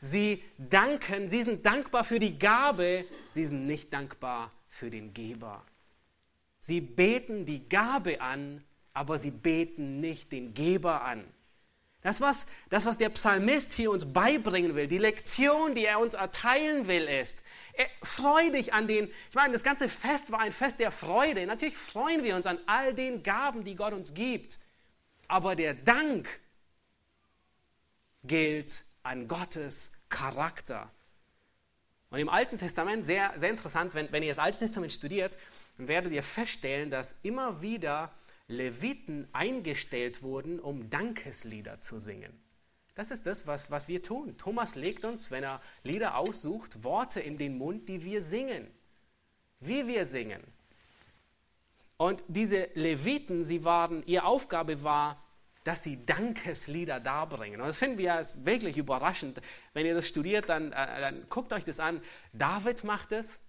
Sie 0.00 0.42
danken, 0.58 1.28
sie 1.28 1.42
sind 1.44 1.64
dankbar 1.64 2.02
für 2.02 2.18
die 2.18 2.36
Gabe, 2.36 3.06
sie 3.30 3.46
sind 3.46 3.68
nicht 3.68 3.92
dankbar 3.92 4.50
für 4.68 4.90
den 4.90 5.14
Geber. 5.14 5.64
Sie 6.58 6.80
beten 6.80 7.46
die 7.46 7.68
Gabe 7.68 8.20
an, 8.20 8.64
aber 8.92 9.16
sie 9.16 9.30
beten 9.30 10.00
nicht 10.00 10.32
den 10.32 10.54
Geber 10.54 11.02
an. 11.02 11.32
Das 12.04 12.20
was, 12.20 12.46
das, 12.68 12.84
was 12.84 12.98
der 12.98 13.08
Psalmist 13.08 13.72
hier 13.72 13.90
uns 13.90 14.12
beibringen 14.12 14.74
will, 14.74 14.86
die 14.86 14.98
Lektion, 14.98 15.74
die 15.74 15.86
er 15.86 15.98
uns 15.98 16.12
erteilen 16.12 16.86
will, 16.86 17.04
ist, 17.04 17.42
er, 17.72 17.86
freu 18.02 18.50
dich 18.50 18.74
an 18.74 18.86
den, 18.86 19.10
ich 19.30 19.34
meine, 19.34 19.54
das 19.54 19.62
ganze 19.62 19.88
Fest 19.88 20.30
war 20.30 20.40
ein 20.40 20.52
Fest 20.52 20.80
der 20.80 20.90
Freude. 20.90 21.46
Natürlich 21.46 21.78
freuen 21.78 22.22
wir 22.22 22.36
uns 22.36 22.46
an 22.46 22.58
all 22.66 22.92
den 22.92 23.22
Gaben, 23.22 23.64
die 23.64 23.74
Gott 23.74 23.94
uns 23.94 24.12
gibt. 24.12 24.58
Aber 25.28 25.56
der 25.56 25.72
Dank 25.72 26.28
gilt 28.22 28.82
an 29.02 29.26
Gottes 29.26 29.94
Charakter. 30.10 30.90
Und 32.10 32.18
im 32.18 32.28
Alten 32.28 32.58
Testament, 32.58 33.06
sehr, 33.06 33.32
sehr 33.36 33.48
interessant, 33.48 33.94
wenn, 33.94 34.12
wenn 34.12 34.22
ihr 34.22 34.28
das 34.28 34.38
Alte 34.38 34.58
Testament 34.58 34.92
studiert, 34.92 35.38
dann 35.78 35.88
werdet 35.88 36.12
ihr 36.12 36.22
feststellen, 36.22 36.90
dass 36.90 37.20
immer 37.22 37.62
wieder 37.62 38.12
Leviten 38.46 39.28
eingestellt 39.32 40.22
wurden, 40.22 40.60
um 40.60 40.90
Dankeslieder 40.90 41.80
zu 41.80 41.98
singen. 41.98 42.40
Das 42.94 43.10
ist 43.10 43.26
das, 43.26 43.46
was, 43.46 43.70
was 43.70 43.88
wir 43.88 44.02
tun. 44.02 44.36
Thomas 44.38 44.76
legt 44.76 45.04
uns, 45.04 45.30
wenn 45.30 45.42
er 45.42 45.60
Lieder 45.82 46.16
aussucht, 46.16 46.84
Worte 46.84 47.20
in 47.20 47.38
den 47.38 47.58
Mund, 47.58 47.88
die 47.88 48.04
wir 48.04 48.22
singen. 48.22 48.68
Wie 49.60 49.86
wir 49.86 50.06
singen. 50.06 50.42
Und 51.96 52.22
diese 52.28 52.68
Leviten, 52.74 53.44
sie 53.44 53.64
waren, 53.64 54.04
ihre 54.06 54.24
Aufgabe 54.24 54.82
war, 54.82 55.24
dass 55.64 55.82
sie 55.82 56.04
Dankeslieder 56.04 57.00
darbringen. 57.00 57.60
Und 57.60 57.66
das 57.66 57.78
finden 57.78 57.98
wir 57.98 58.22
wirklich 58.44 58.76
überraschend. 58.76 59.40
Wenn 59.72 59.86
ihr 59.86 59.94
das 59.94 60.06
studiert, 60.06 60.48
dann, 60.48 60.72
äh, 60.72 61.00
dann 61.00 61.26
guckt 61.30 61.52
euch 61.52 61.64
das 61.64 61.80
an. 61.80 62.00
David 62.32 62.84
macht 62.84 63.12
es. 63.12 63.40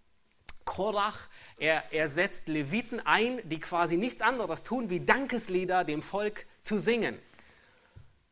Korach, 0.66 1.30
er, 1.58 1.94
er 1.94 2.08
setzt 2.08 2.48
Leviten 2.48 3.00
ein, 3.00 3.40
die 3.48 3.60
quasi 3.60 3.98
nichts 3.98 4.22
anderes 4.22 4.64
tun, 4.64 4.90
wie 4.90 5.00
Dankeslieder 5.00 5.84
dem 5.84 6.02
Volk 6.02 6.46
zu 6.64 6.80
singen. 6.80 7.18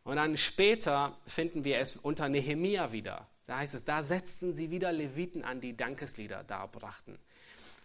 Und 0.03 0.17
dann 0.17 0.35
später 0.35 1.17
finden 1.25 1.63
wir 1.63 1.77
es 1.77 1.95
unter 1.95 2.27
Nehemia 2.27 2.91
wieder. 2.91 3.27
Da 3.45 3.57
heißt 3.57 3.73
es, 3.73 3.83
da 3.83 4.01
setzten 4.01 4.53
sie 4.53 4.71
wieder 4.71 4.91
Leviten 4.91 5.43
an, 5.43 5.61
die 5.61 5.77
Dankeslieder 5.77 6.43
darbrachten. 6.43 7.17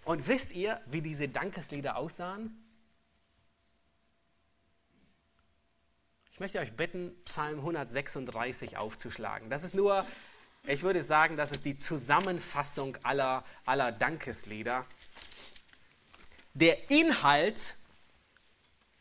Und 0.04 0.26
wisst 0.26 0.52
ihr, 0.52 0.80
wie 0.86 1.02
diese 1.02 1.28
Dankeslieder 1.28 1.96
aussahen? 1.96 2.64
Ich 6.32 6.40
möchte 6.40 6.60
euch 6.60 6.72
bitten, 6.72 7.16
Psalm 7.24 7.58
136 7.58 8.76
aufzuschlagen. 8.76 9.50
Das 9.50 9.64
ist 9.64 9.74
nur, 9.74 10.06
ich 10.66 10.82
würde 10.82 11.02
sagen, 11.02 11.36
das 11.36 11.52
ist 11.52 11.64
die 11.64 11.76
Zusammenfassung 11.76 12.96
aller, 13.02 13.44
aller 13.64 13.92
Dankeslieder. 13.92 14.84
Der 16.54 16.90
Inhalt 16.90 17.74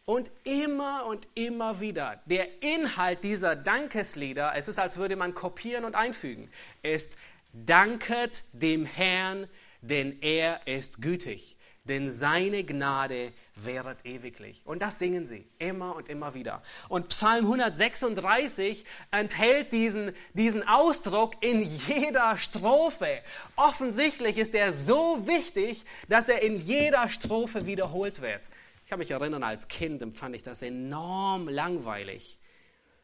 und 0.05 0.32
immer 0.45 1.05
und 1.05 1.28
immer 1.36 1.82
wieder, 1.82 2.22
der 2.26 2.64
Inhalt 2.64 3.24
dieser 3.24 3.58
Dankeslieder, 3.58 4.53
es 4.55 4.70
ist, 4.70 4.80
als 4.80 4.95
würde 4.95 5.18
man 5.18 5.34
kopieren 5.34 5.84
und 5.84 5.95
einfügen, 5.95 6.49
ist, 6.82 7.18
danket 7.51 8.43
dem 8.53 8.86
Herrn, 8.86 9.49
denn 9.82 10.22
er 10.22 10.66
ist 10.66 11.01
gütig 11.01 11.57
denn 11.88 12.12
seine 12.12 12.64
Gnade 12.64 13.32
währet 13.56 14.06
ewiglich. 14.06 14.62
Und 14.66 14.82
das 14.82 15.00
singen 15.00 15.26
sie 15.26 15.48
immer 15.60 15.96
und 15.96 16.10
immer 16.10 16.34
wieder. 16.34 16.62
Und 16.90 17.10
Psalm 17.10 17.46
136 17.46 18.86
enthält 19.12 19.74
diesen, 19.74 20.12
diesen 20.34 20.68
Ausdruck 20.68 21.36
in 21.42 21.64
jeder 21.88 22.38
Strophe. 22.38 23.22
Offensichtlich 23.56 24.38
ist 24.38 24.54
er 24.54 24.74
so 24.74 25.26
wichtig, 25.26 25.86
dass 26.10 26.30
er 26.30 26.42
in 26.42 26.58
jeder 26.58 27.10
Strophe 27.10 27.66
wiederholt 27.66 28.22
wird. 28.22 28.50
Ich 28.84 28.90
kann 28.90 29.00
mich 29.00 29.12
erinnern, 29.12 29.44
als 29.44 29.68
Kind 29.68 30.02
empfand 30.02 30.36
ich 30.36 30.44
das 30.44 30.62
enorm 30.62 31.50
langweilig. 31.50 32.40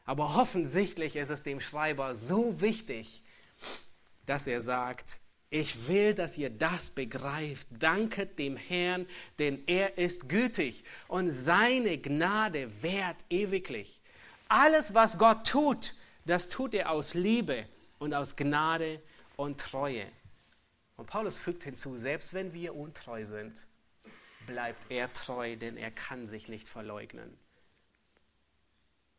Aber 0.04 0.36
offensichtlich 0.36 1.16
ist 1.16 1.30
es 1.30 1.42
dem 1.42 1.60
Schreiber 1.60 2.14
so 2.14 2.60
wichtig, 2.60 3.22
dass 4.26 4.46
er 4.46 4.60
sagt, 4.60 5.16
ich 5.54 5.86
will, 5.86 6.14
dass 6.14 6.36
ihr 6.36 6.50
das 6.50 6.90
begreift. 6.90 7.68
Danket 7.78 8.40
dem 8.40 8.56
Herrn, 8.56 9.06
denn 9.38 9.62
er 9.68 9.98
ist 9.98 10.28
gütig 10.28 10.82
und 11.06 11.30
seine 11.30 11.96
Gnade 11.96 12.82
währt 12.82 13.18
ewiglich. 13.30 14.00
Alles, 14.48 14.94
was 14.94 15.16
Gott 15.16 15.46
tut, 15.46 15.94
das 16.24 16.48
tut 16.48 16.74
er 16.74 16.90
aus 16.90 17.14
Liebe 17.14 17.68
und 18.00 18.14
aus 18.14 18.34
Gnade 18.34 19.00
und 19.36 19.60
Treue. 19.60 20.06
Und 20.96 21.06
Paulus 21.06 21.38
fügt 21.38 21.62
hinzu, 21.62 21.96
selbst 21.98 22.34
wenn 22.34 22.52
wir 22.52 22.74
untreu 22.74 23.24
sind, 23.24 23.64
bleibt 24.48 24.90
er 24.90 25.12
treu, 25.12 25.54
denn 25.54 25.76
er 25.76 25.92
kann 25.92 26.26
sich 26.26 26.48
nicht 26.48 26.66
verleugnen. 26.66 27.32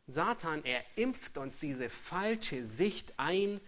Satan, 0.06 0.62
er 0.66 0.84
impft 0.96 1.38
uns 1.38 1.56
diese 1.56 1.88
falsche 1.88 2.62
Sicht 2.62 3.14
ein, 3.16 3.58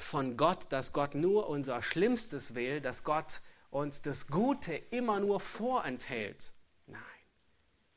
von 0.00 0.36
Gott, 0.36 0.66
dass 0.70 0.92
Gott 0.92 1.14
nur 1.14 1.48
unser 1.48 1.82
Schlimmstes 1.82 2.54
will, 2.54 2.80
dass 2.80 3.04
Gott 3.04 3.40
uns 3.70 4.02
das 4.02 4.26
Gute 4.26 4.74
immer 4.74 5.20
nur 5.20 5.40
vorenthält. 5.40 6.52
Nein, 6.86 7.00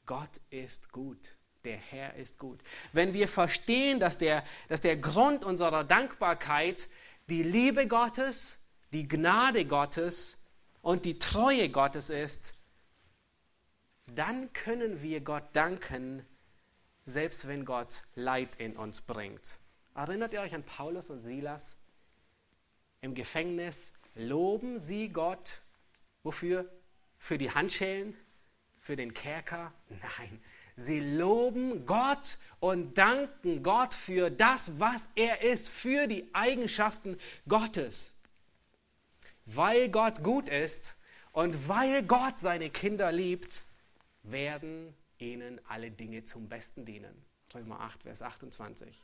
Gott 0.06 0.42
ist 0.50 0.92
gut. 0.92 1.36
Der 1.66 1.78
Herr 1.78 2.16
ist 2.16 2.40
gut. 2.40 2.60
Wenn 2.92 3.14
wir 3.14 3.30
verstehen, 3.30 4.02
dass 4.02 4.18
der, 4.18 4.44
dass 4.68 4.82
der 4.82 4.98
Grund 4.98 5.46
unserer 5.46 5.86
Dankbarkeit 5.86 6.90
die 7.30 7.42
Liebe 7.42 7.88
Gottes, 7.88 8.68
die 8.92 9.08
Gnade 9.08 9.66
Gottes 9.66 10.46
und 10.82 11.06
die 11.06 11.20
Treue 11.20 11.70
Gottes 11.70 12.10
ist, 12.10 12.56
dann 14.08 14.52
können 14.52 15.02
wir 15.02 15.22
Gott 15.22 15.48
danken, 15.54 16.26
selbst 17.06 17.48
wenn 17.48 17.64
Gott 17.64 18.02
Leid 18.16 18.58
in 18.58 18.76
uns 18.76 19.00
bringt. 19.02 19.56
Erinnert 19.96 20.34
ihr 20.34 20.42
euch 20.42 20.54
an 20.54 20.64
Paulus 20.64 21.10
und 21.10 21.22
Silas? 21.22 21.78
Im 23.04 23.14
Gefängnis 23.16 23.92
loben 24.16 24.80
sie 24.80 25.10
Gott. 25.10 25.62
Wofür? 26.24 26.72
Für 27.18 27.38
die 27.38 27.52
Handschellen? 27.52 28.16
Für 28.80 28.96
den 28.96 29.14
Kerker? 29.14 29.74
Nein. 29.90 30.42
Sie 30.78 31.02
loben 31.02 31.86
Gott 31.86 32.38
und 32.62 32.98
danken 32.98 33.62
Gott 33.62 33.94
für 33.94 34.32
das, 34.32 34.80
was 34.80 35.10
er 35.16 35.42
ist, 35.42 35.70
für 35.70 36.08
die 36.08 36.34
Eigenschaften 36.34 37.20
Gottes. 37.48 38.16
Weil 39.46 39.90
Gott 39.90 40.24
gut 40.24 40.48
ist 40.48 40.98
und 41.34 41.68
weil 41.68 42.04
Gott 42.04 42.40
seine 42.40 42.70
Kinder 42.70 43.12
liebt, 43.12 43.64
werden 44.24 44.96
ihnen 45.18 45.60
alle 45.68 45.92
Dinge 45.92 46.24
zum 46.24 46.48
Besten 46.48 46.86
dienen. 46.86 47.26
Römer 47.54 47.82
8, 47.82 48.04
Vers 48.04 48.22
28. 48.22 48.96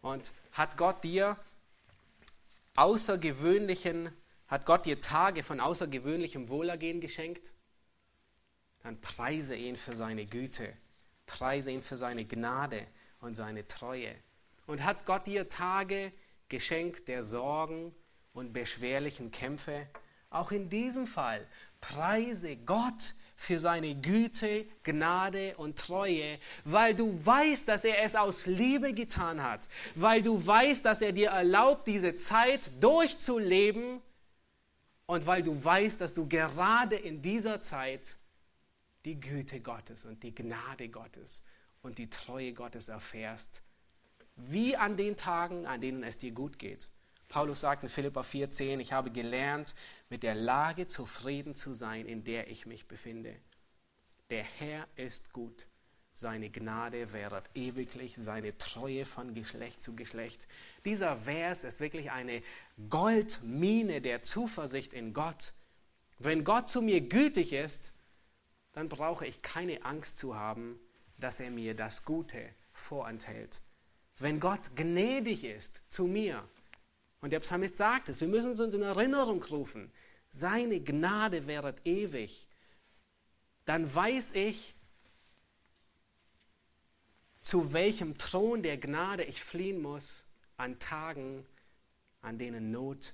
Und 0.00 0.30
hat 0.52 0.76
Gott 0.76 1.02
dir 1.02 1.36
außergewöhnlichen, 2.76 4.10
hat 4.48 4.66
Gott 4.66 4.86
dir 4.86 5.00
Tage 5.00 5.42
von 5.42 5.60
außergewöhnlichem 5.60 6.48
Wohlergehen 6.48 7.00
geschenkt? 7.00 7.52
Dann 8.82 9.00
preise 9.00 9.56
ihn 9.56 9.76
für 9.76 9.96
seine 9.96 10.26
Güte, 10.26 10.72
preise 11.26 11.72
ihn 11.72 11.82
für 11.82 11.96
seine 11.96 12.24
Gnade 12.24 12.86
und 13.20 13.34
seine 13.34 13.66
Treue. 13.66 14.14
Und 14.66 14.84
hat 14.84 15.06
Gott 15.06 15.26
dir 15.26 15.48
Tage 15.48 16.12
geschenkt 16.48 17.08
der 17.08 17.22
Sorgen 17.22 17.94
und 18.32 18.52
beschwerlichen 18.52 19.30
Kämpfe? 19.30 19.88
Auch 20.30 20.52
in 20.52 20.68
diesem 20.68 21.06
Fall 21.06 21.46
preise 21.80 22.56
Gott 22.56 23.14
für 23.36 23.60
seine 23.60 23.94
Güte, 23.94 24.66
Gnade 24.82 25.56
und 25.58 25.78
Treue, 25.78 26.38
weil 26.64 26.94
du 26.94 27.24
weißt, 27.24 27.68
dass 27.68 27.84
er 27.84 28.02
es 28.02 28.16
aus 28.16 28.46
Liebe 28.46 28.94
getan 28.94 29.42
hat, 29.42 29.68
weil 29.94 30.22
du 30.22 30.44
weißt, 30.44 30.84
dass 30.84 31.02
er 31.02 31.12
dir 31.12 31.28
erlaubt, 31.28 31.86
diese 31.86 32.16
Zeit 32.16 32.72
durchzuleben 32.82 34.00
und 35.04 35.26
weil 35.26 35.42
du 35.42 35.62
weißt, 35.62 36.00
dass 36.00 36.14
du 36.14 36.26
gerade 36.26 36.96
in 36.96 37.22
dieser 37.22 37.60
Zeit 37.60 38.16
die 39.04 39.20
Güte 39.20 39.60
Gottes 39.60 40.04
und 40.04 40.22
die 40.22 40.34
Gnade 40.34 40.88
Gottes 40.88 41.42
und 41.82 41.98
die 41.98 42.10
Treue 42.10 42.52
Gottes 42.52 42.88
erfährst, 42.88 43.62
wie 44.34 44.76
an 44.76 44.96
den 44.96 45.16
Tagen, 45.16 45.66
an 45.66 45.80
denen 45.80 46.02
es 46.02 46.18
dir 46.18 46.32
gut 46.32 46.58
geht. 46.58 46.90
Paulus 47.28 47.60
sagt 47.60 47.82
in 47.82 47.88
Philippa 47.88 48.20
4,10, 48.20 48.78
ich 48.78 48.92
habe 48.92 49.10
gelernt, 49.10 49.74
mit 50.08 50.22
der 50.22 50.34
Lage 50.34 50.86
zufrieden 50.86 51.54
zu 51.54 51.74
sein, 51.74 52.06
in 52.06 52.24
der 52.24 52.48
ich 52.48 52.66
mich 52.66 52.86
befinde. 52.86 53.34
Der 54.30 54.44
Herr 54.44 54.86
ist 54.96 55.32
gut. 55.32 55.66
Seine 56.12 56.48
Gnade 56.48 57.12
währet 57.12 57.50
ewiglich, 57.54 58.16
seine 58.16 58.56
Treue 58.56 59.04
von 59.04 59.34
Geschlecht 59.34 59.82
zu 59.82 59.94
Geschlecht. 59.94 60.48
Dieser 60.86 61.16
Vers 61.16 61.62
ist 61.64 61.80
wirklich 61.80 62.10
eine 62.10 62.42
Goldmine 62.88 64.00
der 64.00 64.22
Zuversicht 64.22 64.94
in 64.94 65.12
Gott. 65.12 65.52
Wenn 66.18 66.42
Gott 66.42 66.70
zu 66.70 66.80
mir 66.80 67.02
gütig 67.02 67.52
ist, 67.52 67.92
dann 68.72 68.88
brauche 68.88 69.26
ich 69.26 69.42
keine 69.42 69.84
Angst 69.84 70.16
zu 70.16 70.36
haben, 70.36 70.80
dass 71.18 71.40
er 71.40 71.50
mir 71.50 71.74
das 71.74 72.04
Gute 72.04 72.48
vorenthält. 72.72 73.60
Wenn 74.18 74.40
Gott 74.40 74.74
gnädig 74.74 75.44
ist 75.44 75.82
zu 75.90 76.06
mir, 76.06 76.48
und 77.26 77.30
der 77.30 77.40
Psalmist 77.40 77.76
sagt 77.76 78.08
es, 78.08 78.20
wir 78.20 78.28
müssen 78.28 78.52
es 78.52 78.60
uns 78.60 78.72
in 78.72 78.82
Erinnerung 78.82 79.42
rufen. 79.42 79.90
Seine 80.30 80.78
Gnade 80.78 81.48
wäret 81.48 81.84
ewig. 81.84 82.46
Dann 83.64 83.92
weiß 83.92 84.36
ich, 84.36 84.76
zu 87.40 87.72
welchem 87.72 88.16
Thron 88.16 88.62
der 88.62 88.78
Gnade 88.78 89.24
ich 89.24 89.42
fliehen 89.42 89.82
muss 89.82 90.24
an 90.56 90.78
Tagen, 90.78 91.44
an 92.22 92.38
denen 92.38 92.70
Not 92.70 93.12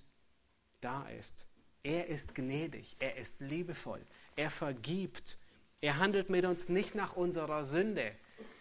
da 0.83 1.09
ist. 1.09 1.47
Er 1.83 2.09
ist 2.09 2.35
gnädig, 2.35 2.97
er 2.99 3.17
ist 3.17 3.41
liebevoll, 3.41 4.05
er 4.37 4.51
vergibt, 4.51 5.39
er 5.81 5.97
handelt 5.97 6.29
mit 6.29 6.45
uns 6.45 6.69
nicht 6.69 6.95
nach 6.95 7.17
unserer 7.17 7.65
Sünde, 7.65 8.13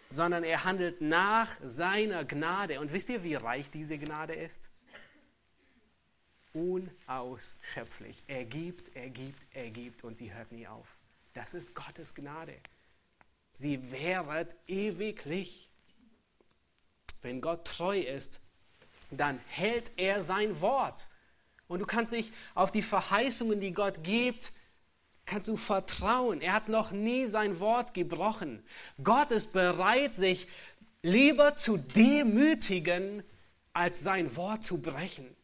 sondern 0.08 0.44
er 0.44 0.64
handelt 0.64 1.02
nach 1.02 1.50
seiner 1.62 2.24
Gnade. 2.24 2.80
Und 2.80 2.94
wisst 2.94 3.10
ihr, 3.10 3.22
wie 3.22 3.34
reich 3.34 3.68
diese 3.68 3.98
Gnade 3.98 4.32
ist? 4.32 4.71
Unausschöpflich. 6.52 8.22
Er 8.26 8.44
gibt, 8.44 8.94
er 8.96 9.10
gibt, 9.10 9.46
er 9.52 9.70
gibt 9.70 10.04
und 10.04 10.18
sie 10.18 10.32
hört 10.32 10.52
nie 10.52 10.66
auf. 10.66 10.86
Das 11.34 11.54
ist 11.54 11.74
Gottes 11.74 12.14
Gnade. 12.14 12.54
Sie 13.52 13.92
währet 13.92 14.54
ewiglich. 14.66 15.68
Wenn 17.22 17.40
Gott 17.40 17.66
treu 17.66 18.00
ist, 18.00 18.40
dann 19.10 19.40
hält 19.46 19.92
er 19.96 20.22
sein 20.22 20.60
Wort. 20.60 21.06
Und 21.68 21.80
du 21.80 21.86
kannst 21.86 22.12
dich 22.12 22.32
auf 22.54 22.72
die 22.72 22.82
Verheißungen, 22.82 23.60
die 23.60 23.72
Gott 23.72 24.02
gibt, 24.02 24.52
kannst 25.24 25.48
du 25.48 25.56
vertrauen. 25.56 26.40
Er 26.40 26.54
hat 26.54 26.68
noch 26.68 26.90
nie 26.90 27.26
sein 27.26 27.60
Wort 27.60 27.94
gebrochen. 27.94 28.62
Gott 29.02 29.30
ist 29.30 29.52
bereit, 29.52 30.14
sich 30.14 30.48
lieber 31.02 31.54
zu 31.54 31.76
demütigen, 31.76 33.22
als 33.72 34.00
sein 34.00 34.36
Wort 34.36 34.64
zu 34.64 34.82
brechen. 34.82 35.34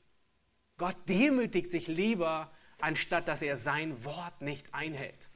Gott 0.78 0.96
demütigt 1.08 1.70
sich 1.70 1.88
lieber, 1.88 2.50
anstatt 2.80 3.28
dass 3.28 3.42
er 3.42 3.56
sein 3.56 4.04
Wort 4.04 4.40
nicht 4.40 4.72
einhält. 4.72 5.28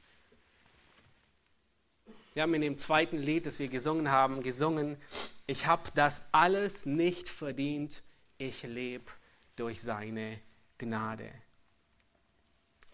Wir 2.33 2.43
haben 2.43 2.53
in 2.55 2.61
dem 2.61 2.77
zweiten 2.79 3.17
Lied, 3.17 3.45
das 3.45 3.59
wir 3.59 3.67
gesungen 3.67 4.09
haben, 4.09 4.41
gesungen, 4.41 4.97
ich 5.45 5.67
habe 5.67 5.91
das 5.93 6.29
alles 6.33 6.85
nicht 6.85 7.29
verdient, 7.29 8.01
ich 8.37 8.63
lebe 8.63 9.11
durch 9.55 9.81
seine 9.81 10.39
Gnade. 10.79 11.29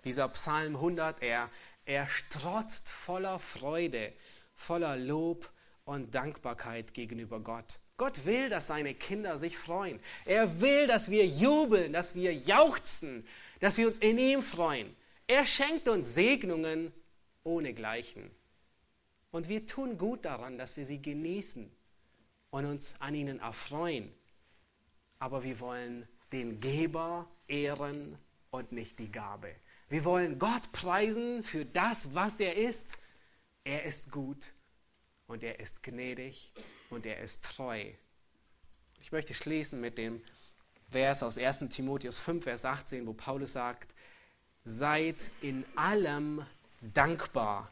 Dieser 0.04 0.28
Psalm 0.30 0.76
100, 0.76 1.22
er, 1.22 1.50
er 1.86 2.08
strotzt 2.08 2.90
voller 2.90 3.40
Freude, 3.40 4.14
voller 4.54 4.98
Lob 4.98 5.50
und 5.86 6.14
Dankbarkeit 6.16 6.94
gegenüber 6.94 7.40
Gott. 7.40 7.80
Gott 8.00 8.26
will, 8.26 8.48
dass 8.48 8.68
seine 8.68 8.96
Kinder 8.96 9.38
sich 9.38 9.58
freuen. 9.58 10.00
Er 10.26 10.62
will, 10.62 10.88
dass 10.88 11.12
wir 11.12 11.28
jubeln, 11.28 11.92
dass 11.92 12.16
wir 12.16 12.34
jauchzen, 12.34 13.28
dass 13.60 13.78
wir 13.78 13.88
uns 13.88 14.00
in 14.00 14.18
ihm 14.18 14.42
freuen. 14.42 14.96
Er 15.28 15.46
schenkt 15.46 15.90
uns 15.90 16.16
Segnungen 16.16 16.94
ohnegleichen. 17.44 18.32
Und 19.32 19.50
wir 19.50 19.68
tun 19.68 19.98
gut 19.98 20.24
daran, 20.24 20.58
dass 20.58 20.78
wir 20.78 20.86
sie 20.86 21.02
genießen 21.02 21.70
und 22.52 22.66
uns 22.66 22.96
an 23.00 23.14
ihnen 23.16 23.40
erfreuen. 23.40 24.12
Aber 25.20 25.44
wir 25.44 25.60
wollen 25.60 26.08
den 26.32 26.62
Geber 26.62 27.30
ehren 27.50 28.18
und 28.50 28.72
nicht 28.72 28.98
die 28.98 29.12
Gabe. 29.12 29.54
Wir 29.90 30.06
wollen 30.06 30.40
Gott 30.40 30.72
preisen 30.72 31.44
für 31.44 31.66
das, 31.66 32.16
was 32.16 32.40
er 32.40 32.56
ist. 32.56 32.98
Er 33.66 33.84
ist 33.84 34.10
gut 34.10 34.54
und 35.28 35.44
er 35.44 35.60
ist 35.60 35.84
gnädig 35.84 36.54
und 36.90 37.06
er 37.06 37.20
ist 37.20 37.44
treu. 37.46 37.86
Ich 39.02 39.12
möchte 39.12 39.34
schließen 39.34 39.80
mit 39.80 39.98
dem 39.98 40.22
Vers 40.90 41.24
aus 41.24 41.38
1 41.38 41.70
Timotheus 41.70 42.18
5, 42.20 42.44
Vers 42.44 42.66
18, 42.66 43.06
wo 43.06 43.14
Paulus 43.14 43.54
sagt, 43.54 43.94
seid 44.66 45.30
in 45.42 45.64
allem 45.76 46.46
dankbar, 46.82 47.72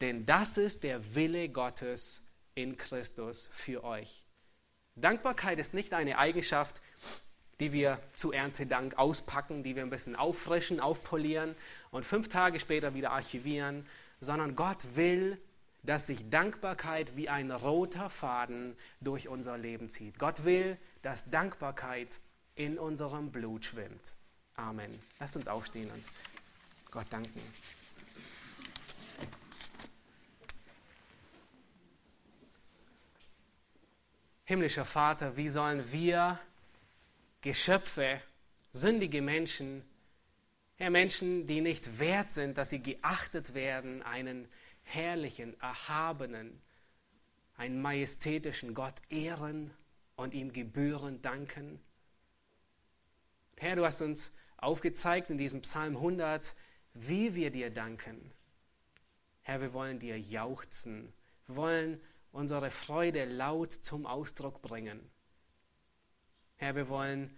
denn 0.00 0.26
das 0.26 0.58
ist 0.58 0.82
der 0.82 1.14
Wille 1.14 1.48
Gottes 1.48 2.22
in 2.54 2.76
Christus 2.76 3.48
für 3.52 3.84
euch. 3.84 4.24
Dankbarkeit 4.96 5.58
ist 5.58 5.74
nicht 5.74 5.92
eine 5.92 6.18
Eigenschaft, 6.18 6.80
die 7.60 7.72
wir 7.72 8.00
zu 8.14 8.32
Erntedank 8.32 8.98
auspacken, 8.98 9.62
die 9.62 9.76
wir 9.76 9.82
ein 9.82 9.90
bisschen 9.90 10.16
auffrischen, 10.16 10.80
aufpolieren 10.80 11.54
und 11.90 12.04
fünf 12.04 12.28
Tage 12.28 12.58
später 12.60 12.94
wieder 12.94 13.12
archivieren, 13.12 13.86
sondern 14.20 14.56
Gott 14.56 14.96
will, 14.96 15.38
dass 15.84 16.06
sich 16.06 16.30
Dankbarkeit 16.30 17.16
wie 17.16 17.28
ein 17.28 17.50
roter 17.50 18.10
Faden 18.10 18.76
durch 19.00 19.28
unser 19.28 19.58
Leben 19.58 19.88
zieht. 19.88 20.18
Gott 20.18 20.44
will, 20.44 20.78
dass 21.02 21.30
Dankbarkeit 21.30 22.20
in 22.54 22.78
unserem 22.78 23.30
Blut 23.30 23.66
schwimmt. 23.66 24.16
Amen. 24.56 24.90
Lasst 25.18 25.36
uns 25.36 25.48
aufstehen 25.48 25.90
und 25.90 26.08
Gott 26.90 27.06
danken. 27.10 27.40
Himmlischer 34.46 34.84
Vater, 34.84 35.36
wie 35.36 35.48
sollen 35.48 35.90
wir 35.90 36.38
Geschöpfe, 37.40 38.20
sündige 38.72 39.22
Menschen, 39.22 39.82
Herr, 40.76 40.90
Menschen, 40.90 41.46
die 41.46 41.60
nicht 41.60 41.98
wert 41.98 42.32
sind, 42.32 42.58
dass 42.58 42.70
sie 42.70 42.82
geachtet 42.82 43.54
werden, 43.54 44.02
einen 44.02 44.48
herrlichen, 44.84 45.58
erhabenen, 45.60 46.62
einen 47.56 47.80
majestätischen 47.80 48.74
Gott 48.74 49.00
ehren 49.10 49.70
und 50.16 50.34
ihm 50.34 50.52
gebührend 50.52 51.24
danken. 51.24 51.80
Herr, 53.56 53.76
du 53.76 53.84
hast 53.84 54.00
uns 54.02 54.32
aufgezeigt 54.56 55.30
in 55.30 55.38
diesem 55.38 55.62
Psalm 55.62 55.96
100, 55.96 56.54
wie 56.94 57.34
wir 57.34 57.50
dir 57.50 57.70
danken. 57.70 58.32
Herr, 59.42 59.60
wir 59.60 59.72
wollen 59.72 59.98
dir 59.98 60.18
jauchzen. 60.18 61.12
Wir 61.46 61.56
wollen 61.56 62.00
unsere 62.32 62.70
Freude 62.70 63.24
laut 63.24 63.72
zum 63.72 64.06
Ausdruck 64.06 64.62
bringen. 64.62 65.10
Herr, 66.56 66.74
wir 66.76 66.88
wollen 66.88 67.36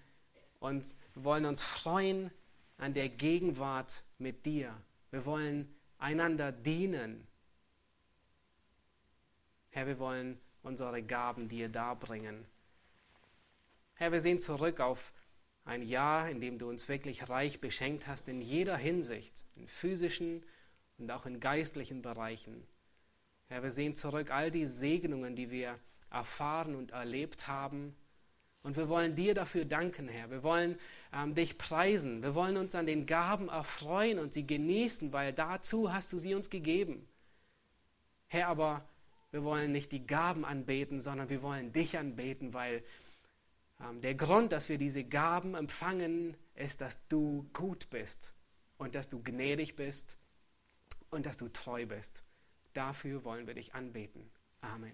uns, 0.60 0.96
wir 1.14 1.24
wollen 1.24 1.44
uns 1.44 1.62
freuen 1.62 2.30
an 2.78 2.94
der 2.94 3.08
Gegenwart 3.08 4.04
mit 4.18 4.46
dir. 4.46 4.74
Wir 5.10 5.24
wollen 5.26 5.74
einander 5.98 6.52
dienen. 6.52 7.26
Herr, 9.76 9.86
wir 9.86 9.98
wollen 9.98 10.40
unsere 10.62 11.02
Gaben 11.02 11.48
dir 11.48 11.68
darbringen. 11.68 12.46
Herr, 13.96 14.10
wir 14.10 14.22
sehen 14.22 14.40
zurück 14.40 14.80
auf 14.80 15.12
ein 15.66 15.82
Jahr, 15.82 16.30
in 16.30 16.40
dem 16.40 16.58
du 16.58 16.66
uns 16.66 16.88
wirklich 16.88 17.28
reich 17.28 17.60
beschenkt 17.60 18.06
hast, 18.06 18.26
in 18.26 18.40
jeder 18.40 18.78
Hinsicht, 18.78 19.44
in 19.54 19.66
physischen 19.66 20.42
und 20.96 21.10
auch 21.10 21.26
in 21.26 21.40
geistlichen 21.40 22.00
Bereichen. 22.00 22.66
Herr, 23.48 23.62
wir 23.62 23.70
sehen 23.70 23.94
zurück 23.94 24.30
all 24.30 24.50
die 24.50 24.64
Segnungen, 24.64 25.36
die 25.36 25.50
wir 25.50 25.78
erfahren 26.08 26.74
und 26.74 26.92
erlebt 26.92 27.46
haben. 27.46 27.94
Und 28.62 28.78
wir 28.78 28.88
wollen 28.88 29.14
dir 29.14 29.34
dafür 29.34 29.66
danken, 29.66 30.08
Herr. 30.08 30.30
Wir 30.30 30.42
wollen 30.42 30.78
ähm, 31.12 31.34
dich 31.34 31.58
preisen. 31.58 32.22
Wir 32.22 32.34
wollen 32.34 32.56
uns 32.56 32.74
an 32.74 32.86
den 32.86 33.04
Gaben 33.04 33.50
erfreuen 33.50 34.20
und 34.20 34.32
sie 34.32 34.46
genießen, 34.46 35.12
weil 35.12 35.34
dazu 35.34 35.92
hast 35.92 36.14
du 36.14 36.16
sie 36.16 36.34
uns 36.34 36.48
gegeben. 36.48 37.06
Herr, 38.28 38.48
aber 38.48 38.82
wir 39.30 39.44
wollen 39.44 39.72
nicht 39.72 39.92
die 39.92 40.06
Gaben 40.06 40.44
anbeten, 40.44 41.00
sondern 41.00 41.28
wir 41.28 41.42
wollen 41.42 41.72
dich 41.72 41.98
anbeten, 41.98 42.54
weil 42.54 42.82
ähm, 43.80 44.00
der 44.00 44.14
Grund, 44.14 44.52
dass 44.52 44.68
wir 44.68 44.78
diese 44.78 45.04
Gaben 45.04 45.54
empfangen, 45.54 46.36
ist, 46.54 46.80
dass 46.80 47.06
du 47.08 47.48
gut 47.52 47.90
bist 47.90 48.32
und 48.78 48.94
dass 48.94 49.08
du 49.08 49.22
gnädig 49.22 49.76
bist 49.76 50.16
und 51.10 51.26
dass 51.26 51.36
du 51.36 51.48
treu 51.48 51.86
bist. 51.86 52.22
Dafür 52.72 53.24
wollen 53.24 53.46
wir 53.46 53.54
dich 53.54 53.74
anbeten. 53.74 54.30
Amen. 54.60 54.92